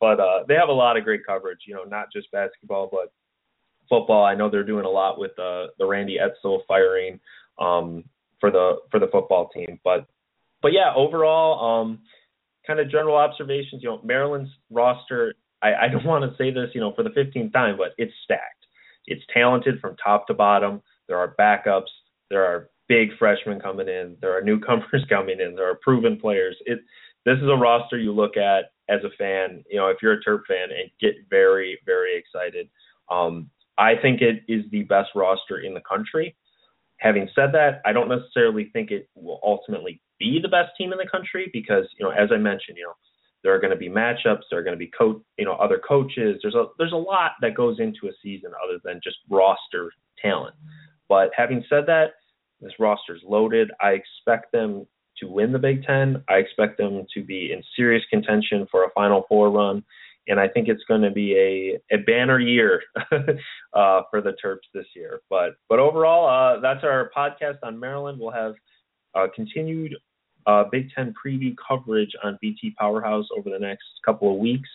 but 0.00 0.18
uh, 0.18 0.44
they 0.48 0.54
have 0.54 0.70
a 0.70 0.72
lot 0.72 0.96
of 0.96 1.04
great 1.04 1.26
coverage. 1.26 1.60
You 1.66 1.74
know, 1.74 1.84
not 1.84 2.06
just 2.10 2.30
basketball, 2.32 2.88
but 2.90 3.12
football. 3.88 4.24
I 4.24 4.34
know 4.34 4.48
they're 4.48 4.64
doing 4.64 4.86
a 4.86 4.90
lot 4.90 5.18
with 5.18 5.38
uh, 5.38 5.66
the 5.78 5.86
Randy 5.86 6.16
Edsall 6.18 6.60
firing 6.66 7.20
um, 7.58 8.04
for 8.40 8.50
the 8.50 8.76
for 8.90 8.98
the 8.98 9.08
football 9.08 9.50
team. 9.50 9.78
But 9.84 10.06
but 10.62 10.72
yeah, 10.72 10.92
overall. 10.96 11.82
Um, 11.82 12.00
kind 12.66 12.80
of 12.80 12.90
general 12.90 13.16
observations. 13.16 13.82
You 13.82 13.90
know, 13.90 14.00
Maryland's 14.02 14.50
roster. 14.70 15.34
I, 15.62 15.74
I 15.74 15.88
don't 15.88 16.04
want 16.04 16.24
to 16.24 16.36
say 16.36 16.50
this, 16.50 16.70
you 16.74 16.80
know, 16.80 16.92
for 16.94 17.02
the 17.02 17.10
15th 17.10 17.52
time, 17.52 17.76
but 17.76 17.92
it's 17.98 18.12
stacked. 18.24 18.66
It's 19.06 19.22
talented 19.32 19.80
from 19.80 19.96
top 19.96 20.26
to 20.28 20.34
bottom. 20.34 20.82
There 21.08 21.18
are 21.18 21.34
backups. 21.38 21.90
There 22.30 22.44
are 22.44 22.70
big 22.92 23.16
freshmen 23.18 23.58
coming 23.58 23.88
in. 23.88 24.16
There 24.20 24.36
are 24.36 24.42
newcomers 24.42 25.04
coming 25.08 25.40
in. 25.40 25.54
There 25.54 25.70
are 25.70 25.78
proven 25.82 26.20
players. 26.20 26.56
It 26.66 26.80
this 27.24 27.38
is 27.38 27.48
a 27.48 27.56
roster 27.56 27.98
you 27.98 28.12
look 28.12 28.36
at 28.36 28.72
as 28.88 29.00
a 29.04 29.16
fan. 29.16 29.64
You 29.70 29.78
know, 29.78 29.88
if 29.88 29.98
you're 30.02 30.14
a 30.14 30.22
Terp 30.22 30.40
fan 30.46 30.68
and 30.70 30.90
get 31.00 31.14
very 31.30 31.78
very 31.86 32.16
excited. 32.16 32.68
Um, 33.10 33.50
I 33.78 33.94
think 34.00 34.20
it 34.20 34.42
is 34.48 34.64
the 34.70 34.82
best 34.82 35.10
roster 35.14 35.60
in 35.60 35.72
the 35.72 35.80
country. 35.80 36.36
Having 36.98 37.30
said 37.34 37.50
that, 37.52 37.80
I 37.84 37.92
don't 37.92 38.08
necessarily 38.08 38.70
think 38.72 38.90
it 38.90 39.08
will 39.14 39.40
ultimately 39.42 40.00
be 40.18 40.38
the 40.40 40.48
best 40.48 40.70
team 40.76 40.92
in 40.92 40.98
the 40.98 41.08
country 41.10 41.50
because 41.52 41.84
you 41.98 42.04
know 42.04 42.12
as 42.12 42.30
I 42.32 42.36
mentioned 42.36 42.76
you 42.76 42.84
know 42.84 42.94
there 43.42 43.52
are 43.52 43.58
going 43.58 43.72
to 43.72 43.76
be 43.76 43.88
matchups 43.88 44.42
there 44.50 44.60
are 44.60 44.62
going 44.62 44.78
to 44.78 44.78
be 44.78 44.90
coach 44.96 45.20
you 45.36 45.44
know 45.44 45.54
other 45.54 45.80
coaches 45.86 46.38
there's 46.42 46.54
a 46.54 46.66
there's 46.78 46.92
a 46.92 46.96
lot 46.96 47.32
that 47.40 47.56
goes 47.56 47.80
into 47.80 48.06
a 48.06 48.12
season 48.22 48.52
other 48.62 48.78
than 48.84 49.00
just 49.02 49.16
roster 49.28 49.90
talent 50.20 50.54
but 51.08 51.30
having 51.36 51.64
said 51.68 51.84
that 51.86 52.12
this 52.62 52.72
roster 52.78 53.14
is 53.14 53.22
loaded 53.24 53.70
I 53.80 53.90
expect 53.90 54.52
them 54.52 54.86
to 55.18 55.26
win 55.28 55.52
the 55.52 55.58
Big 55.58 55.84
10 55.84 56.24
I 56.28 56.34
expect 56.34 56.78
them 56.78 57.04
to 57.14 57.22
be 57.22 57.52
in 57.52 57.62
serious 57.76 58.02
contention 58.10 58.66
for 58.70 58.84
a 58.84 58.90
final 58.94 59.24
four 59.28 59.50
run 59.50 59.84
and 60.28 60.38
I 60.38 60.48
think 60.48 60.68
it's 60.68 60.84
going 60.86 61.02
to 61.02 61.10
be 61.10 61.36
a, 61.36 61.94
a 61.94 61.98
banner 61.98 62.38
year 62.38 62.82
uh, 63.12 64.02
for 64.10 64.20
the 64.20 64.34
Terps 64.44 64.68
this 64.72 64.86
year. 64.94 65.20
But 65.28 65.54
but 65.68 65.78
overall, 65.78 66.28
uh, 66.28 66.60
that's 66.60 66.84
our 66.84 67.10
podcast 67.16 67.58
on 67.62 67.78
Maryland. 67.78 68.18
We'll 68.20 68.30
have 68.30 68.54
uh, 69.14 69.26
continued 69.34 69.96
uh, 70.46 70.64
Big 70.70 70.90
Ten 70.94 71.12
preview 71.14 71.54
coverage 71.66 72.12
on 72.22 72.38
BT 72.40 72.74
Powerhouse 72.78 73.26
over 73.36 73.50
the 73.50 73.58
next 73.58 73.84
couple 74.04 74.32
of 74.32 74.38
weeks. 74.38 74.68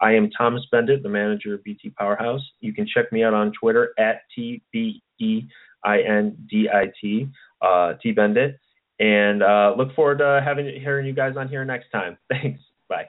I 0.00 0.12
am 0.12 0.30
Thomas 0.30 0.62
Beindit, 0.72 1.02
the 1.02 1.08
manager 1.08 1.54
of 1.54 1.64
BT 1.64 1.90
Powerhouse. 1.90 2.42
You 2.60 2.72
can 2.72 2.86
check 2.86 3.12
me 3.12 3.22
out 3.22 3.34
on 3.34 3.52
Twitter 3.58 3.92
at 3.98 4.22
T 4.34 4.62
B 4.72 5.02
E 5.18 5.42
I 5.86 6.00
N 6.00 6.36
D 6.50 6.68
I 6.72 6.92
T, 7.00 7.28
uh, 7.62 7.94
T 8.02 8.12
Beindit. 8.12 8.56
And 8.98 9.42
uh, 9.42 9.74
look 9.76 9.94
forward 9.94 10.18
to 10.18 10.40
having 10.44 10.66
hearing 10.80 11.06
you 11.06 11.12
guys 11.12 11.36
on 11.36 11.48
here 11.48 11.64
next 11.64 11.90
time. 11.90 12.18
Thanks. 12.28 12.60
Bye. 12.88 13.06